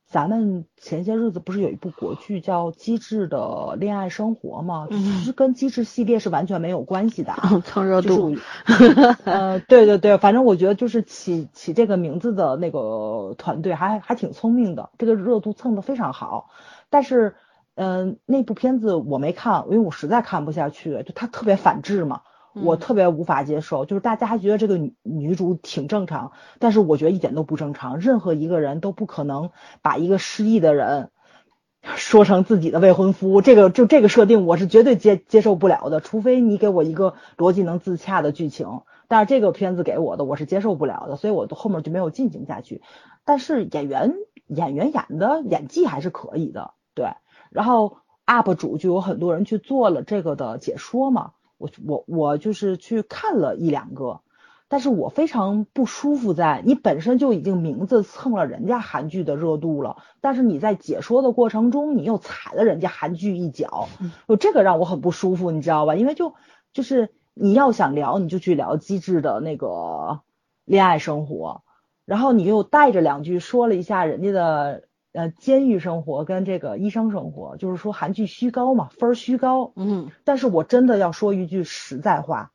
[0.07, 4.87] 咱们前些日子不是有一部国剧叫《机智的恋爱生活》吗？
[4.89, 7.33] 其实跟机智系列是完全没有关系的，
[7.65, 8.35] 蹭热度，
[9.25, 16.49] 呃，对对对，反正我觉得就是起起这个名字的那个团队还还挺聪明的，这个热度蹭的非常好，
[16.89, 17.35] 但是。
[17.73, 22.21] 嗯，那部片子我没看，因为我实在看不下去，就它特别反智嘛，
[22.53, 23.85] 我特别无法接受。
[23.85, 27.99] 就是大家还觉得这个女女主挺正常，但是我觉得一点都不正常。
[27.99, 29.51] 任何一个人都不可能
[29.81, 31.09] 把一个失忆的人
[31.95, 35.99] 说成自己的未婚夫，这个就这个设定我是绝对接接受不了的。
[35.99, 42.81] 除非你给我一个逻辑能自洽的剧情，但是这个片子给我的我是接受不了的，所以我后面就没有进行下去。
[43.25, 44.13] 但是演员
[44.45, 47.13] 演员演的演技还是可以的，对。
[47.49, 47.97] 然后
[48.27, 51.31] UP 主就有很多人去做了这个的解说嘛，
[51.61, 54.21] 我我我就是去看了一两个，
[54.67, 63.87] 但是我非常不舒服在你本身就已经名字蹭了人家韩剧的热度了，但是你在解说的过程中你又踩了人家韩剧一脚，
[64.27, 65.93] 就这个让我很不舒服，你知道吧？
[65.95, 66.33] 因为就
[66.73, 70.21] 就是你要想聊你就去聊机智的那个
[70.65, 71.61] 恋爱生活，
[72.05, 74.83] 然后你又带着两句说了一下人家的。
[75.13, 79.73] 呃，监狱生活跟这个医生生活，就是说韩剧虚高嘛，分儿虚高。
[79.75, 82.53] 嗯，但是我真的要说一句实在话，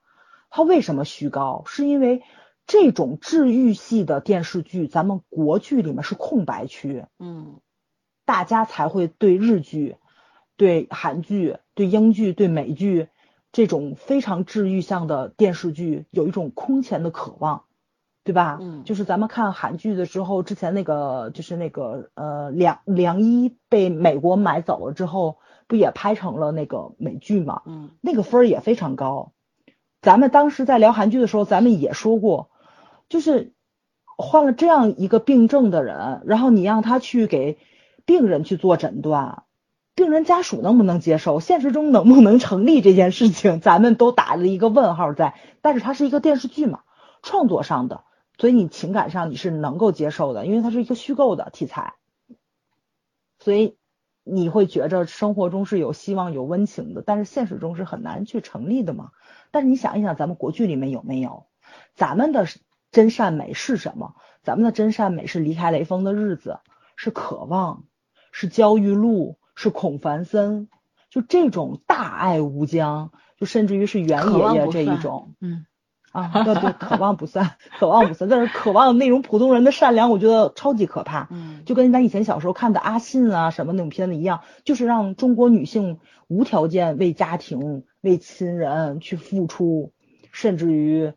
[0.48, 1.64] 它为什么虚高？
[1.66, 2.22] 是因为
[2.66, 7.04] 这种治愈系的电视剧，咱们国剧里面是空白区。
[7.18, 7.60] 嗯，
[8.24, 9.96] 大家才会对日剧、
[10.56, 13.08] 对韩剧、对英剧、对美剧
[13.52, 17.65] 这种非常治愈向的电视剧有一种空前的渴望。
[18.26, 18.58] 对吧？
[18.60, 25.38] 嗯，就是咱们看韩剧的时候，之前那个就是那个呃梁梁一被美国买走了之后，
[25.68, 27.62] 不也拍成了那个美剧嘛？
[27.66, 29.30] 嗯，那个分儿也非常高。
[30.02, 32.50] 咱们当时在聊韩剧的时候，咱们也说过，
[33.08, 33.52] 就是
[34.18, 37.58] 患了这样一个病症的人，然后你让他去给
[38.04, 39.44] 病人去做诊断，
[39.94, 41.38] 病人家属能不能接受？
[41.38, 43.60] 现实中能不能成立这件事情？
[43.62, 45.34] 咱们都打了一个问号在。
[45.62, 46.80] 但是它是一个电视剧嘛，
[47.22, 48.02] 创作上的。
[48.38, 51.94] 所以你情感上你是能够接受的，因为它是一个虚构的题材，
[53.38, 53.76] 所以
[54.24, 59.12] 你会觉着生活中是有希望、有温情的，但是现实中是很难去成立的嘛。
[59.50, 61.46] 但是你想一想，咱们国剧里面有没有？
[61.94, 62.46] 咱们的
[62.92, 64.14] 真善美是什么？
[64.42, 66.60] 咱们的真善美是离开雷锋的日子，
[66.94, 67.84] 是渴望，
[68.32, 70.68] 是焦裕禄，是孔繁森，
[71.08, 75.64] 就这种大爱无疆，就甚至于是袁爷爷这一种，嗯。
[76.16, 81.28] 啊，对对，渴望不散，渴望不散，但是渴望那种普通人的善良，我觉得超级可怕。
[81.30, 89.92] 嗯，就跟咱以前小时候看的阿信啊什么那种片子一样，就是让中国女性无条件为家庭、为亲人去付出，
[90.32, 91.12] 甚至于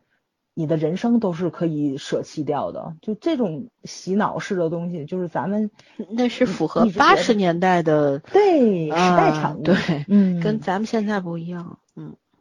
[0.52, 2.94] 你的人生都是可以舍弃掉的。
[3.00, 5.70] 就这种洗脑式的东西，就是咱们
[6.10, 9.74] 那是符合八十年代的对时代产物，对，
[10.08, 11.89] 嗯，跟咱们现在不一样，嗯。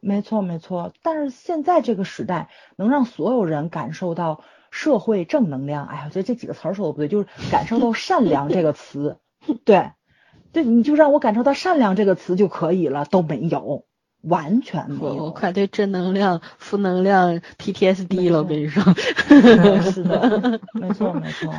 [0.01, 0.93] 没错，没错。
[1.01, 5.85] 但是现在这个时代，能让所有人感受到社会正能量。
[5.87, 9.17] 哎呀，我觉得这几个词儿说的不对，就是感受到善良这个词。
[9.65, 9.91] 对，
[10.51, 13.85] 对，你就让我感受到善良这个词就可以了，都没有，
[14.21, 15.25] 完全没有。
[15.25, 18.83] 我快对正能量、负能量 PTSD 了，我跟你说。
[19.91, 21.53] 是的，没错，没错。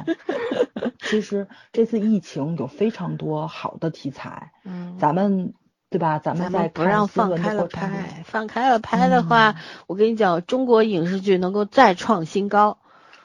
[1.01, 5.53] 其实这次疫情有非常多好的题材，嗯，咱们。
[5.91, 6.21] 对吧？
[6.21, 9.57] 咱们在不让放开了拍，放开了拍的话，
[9.89, 12.79] 我跟你讲，中国影视剧能够再创新高。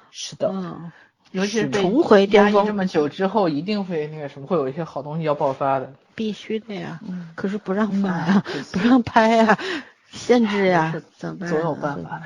[0.09, 0.91] 是的，嗯，
[1.31, 5.93] 尤其是重回巅峰这么久之后，一定会那个什么，会有一些好东西要爆发的。
[6.15, 6.99] 必须的呀，
[7.35, 9.57] 可是不让放呀，不让拍呀，
[10.11, 11.49] 限制呀，怎么办？
[11.49, 12.23] 总有办法的。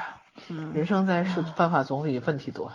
[0.48, 2.72] 嗯，人生在世，办法总比问题多。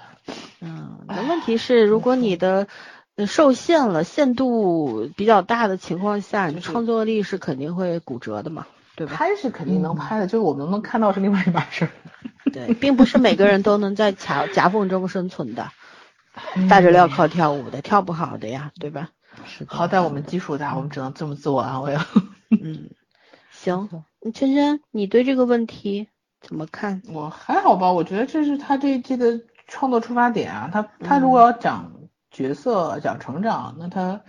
[0.61, 2.66] 嗯，那问题是，如果你的
[3.27, 8.66] 受限了，限度比较大的情况下，你创作力是肯定会骨折的嘛，
[8.97, 9.15] 对吧？
[9.15, 11.91] 拍是肯定能拍的，就是我们能不能看到是另外一码事儿。
[12.53, 15.70] 对，并不是每个人都能在夹 夹缝中生存的，
[16.69, 19.11] 大着镣铐跳舞的，跳不好的呀，对吧？
[19.47, 19.65] 是。
[19.69, 22.07] 好歹我们基础大，我们只能这么自我安慰了。
[22.51, 22.91] 嗯，
[23.51, 23.89] 行，
[24.32, 26.09] 圈圈，你对这个问题
[26.41, 27.03] 怎么看？
[27.09, 30.70] 我还好吧，我觉得这是他这一季的创作出发点啊。
[30.73, 31.93] 他他如果要讲
[32.35, 34.20] 角色、讲成长，那他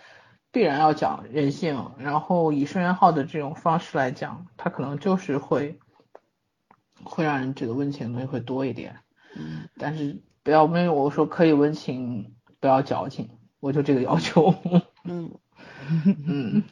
[0.51, 5.77] 必然要讲人性，然后以申元号的这种方式来讲，他可能就是会。
[7.03, 9.01] 会让人觉得温情的东西会多一点，
[9.35, 14.55] 嗯，但是不要没有我说可以温情，不要矫情，我就这个要求，
[15.03, 15.37] 嗯。
[16.25, 16.63] 嗯，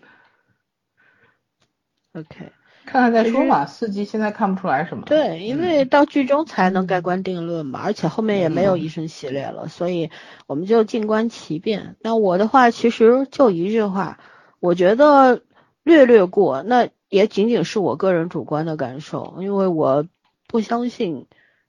[2.16, 2.52] OK，
[2.86, 10.10] 看看再说吧，四季现在看不出来什么，对，因为到剧中才能盖棺定论嘛，而且后面也没有医生系列了，所以
[10.48, 11.96] 我们就静观其变。
[12.02, 14.20] 那我的话其实就一句话，
[14.60, 15.42] 我觉得
[15.84, 20.06] 略略过，那也仅仅是我个人主观的感受，因为我。
[20.46, 21.26] 不相信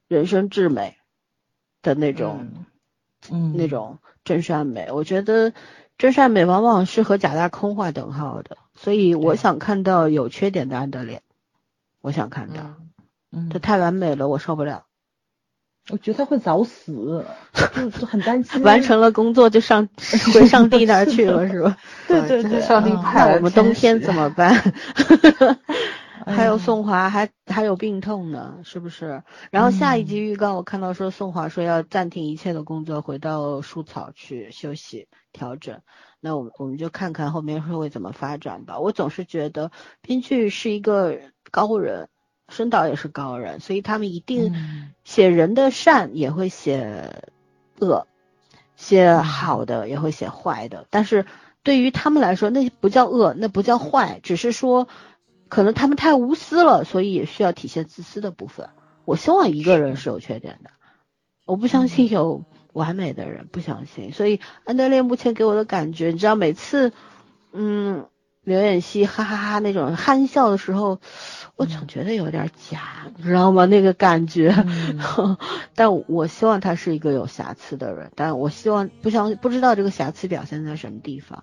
[0.09, 0.99] 人生至美
[1.81, 2.67] 的那种，
[3.31, 4.91] 嗯，那种真善美。
[4.93, 5.55] 我觉得
[5.99, 11.23] 真善美往往是和假大空划等号的，所以我想看到有缺点的安德烈，
[12.01, 12.75] 我想看到，
[13.33, 14.85] 嗯，他太完美了，我受不了。
[15.91, 17.27] 我觉得他会早死，
[17.77, 18.61] 就就很担心。
[18.65, 19.87] 完成了工作就上
[20.33, 21.77] 回上帝那儿去了，是吧？
[22.09, 24.73] 对对对，上帝派我们冬天怎么办？
[26.27, 29.23] 还有宋华还还有病痛呢，是不是？
[29.51, 35.83] 然后下一集预告我看到说宋华说要暂停一切的工作，回到树草去休息调整。
[36.21, 38.79] 那我们我们就看看后面会怎么发展吧。
[38.79, 39.71] 我总是觉得
[40.01, 41.21] 编剧是一个
[41.51, 42.09] 高人，
[42.49, 44.55] 申导也是高人，所以他们一定
[45.05, 47.11] 写人的善也会写
[47.79, 48.07] 恶，
[48.77, 50.87] 写好的也会写坏的。
[50.89, 51.27] 但是
[51.63, 54.89] 对于他们来说，那不叫恶，那不叫坏，只是说。
[55.47, 58.71] 可能他们太无私了，所以也需要体现自私的部分。
[59.05, 60.71] 我希望一个人是有缺点的，
[61.45, 62.45] 我不相信有
[62.75, 64.13] 完美的人，不相信。
[64.13, 66.93] 所以安德烈目前给我的感觉，你知道，每次，
[67.53, 68.05] 嗯，
[68.43, 71.01] 刘演熙哈哈哈那种憨笑的时候，
[71.57, 73.65] 我总觉得有点假，你知道吗？
[73.65, 74.55] 那个感觉。
[75.75, 81.43] 但我希望他是一个有瑕疵的人，但我希望不相不知道这个瑕疵表现在什么地方。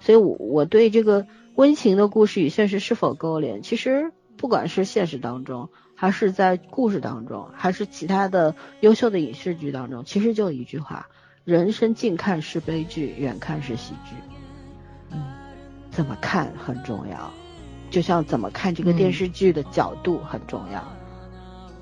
[0.00, 1.26] 所以，我我对这个。
[1.56, 3.62] 温情的故事与现实是否勾连？
[3.62, 11.08] 其实不管是现实当中，还是在故事当中，还是其他的优秀的影视剧当中，其实就一句话：
[11.44, 14.14] 人生近看是悲剧，远看是喜剧。
[15.10, 15.24] 嗯，
[15.90, 17.30] 怎么看很重要，
[17.90, 20.84] 就像怎么看这个电视剧的角度很重要，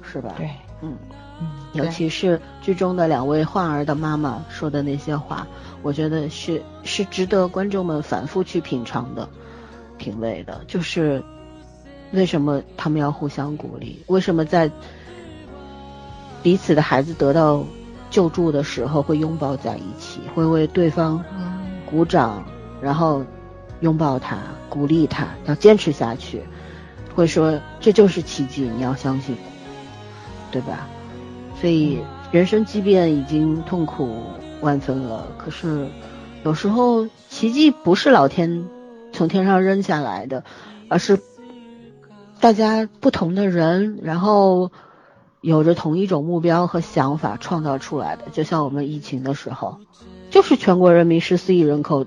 [0.00, 0.34] 是吧？
[0.36, 0.48] 对，
[0.80, 0.96] 嗯
[1.40, 5.46] 嗯，尤其是剧中的两位患儿的妈妈说的那些话，
[5.82, 9.28] 我觉得是是值得观众们反复去品尝的。
[9.96, 11.22] 品味的，就是
[12.14, 14.02] 为什么他们要互相鼓励？
[14.06, 14.70] 为什么在
[16.42, 17.64] 彼此的孩子得到
[18.08, 21.22] 救助的时候会拥抱在一起，会为对方
[21.84, 22.44] 鼓掌，
[22.80, 23.24] 然后
[23.80, 26.42] 拥抱他，鼓励他要坚持下去，
[27.14, 29.36] 会说这就是奇迹，你要相信，
[30.52, 30.86] 对吧？
[31.60, 31.98] 所以
[32.30, 34.22] 人生即便已经痛苦
[34.60, 35.88] 万分了，可是
[36.44, 38.64] 有时候奇迹不是老天。
[39.16, 40.42] 从天上扔下来的，
[40.88, 41.16] 而是
[42.40, 44.70] 大家不同的人，然后
[45.40, 48.24] 有着同一种目标和想法创造出来的。
[48.32, 49.78] 就像我们疫情的时候，
[50.30, 52.06] 就是全国人民十四亿人口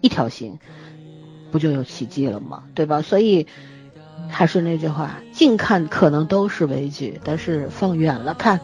[0.00, 0.58] 一条心，
[1.52, 2.64] 不就有奇迹了吗？
[2.74, 3.02] 对吧？
[3.02, 3.46] 所以
[4.28, 8.60] 还是那句话，近看可能都是悲剧，但是放远了看，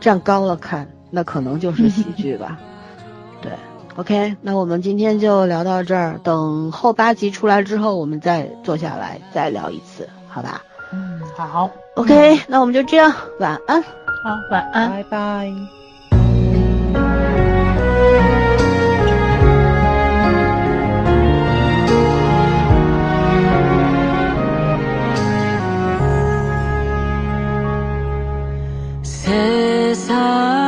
[0.00, 2.60] 站高了看，那可能就是喜剧吧。
[3.42, 3.50] 对。
[3.94, 6.18] OK，那我们今天就聊到这儿。
[6.24, 10.62] 等后八集出来之后，我们再坐下来再聊一次，好吧，
[10.92, 13.88] 嗯，好，OK，那我们就这样，晚安，好，
[14.50, 15.52] 晚安，拜拜。
[29.02, 30.61] 세상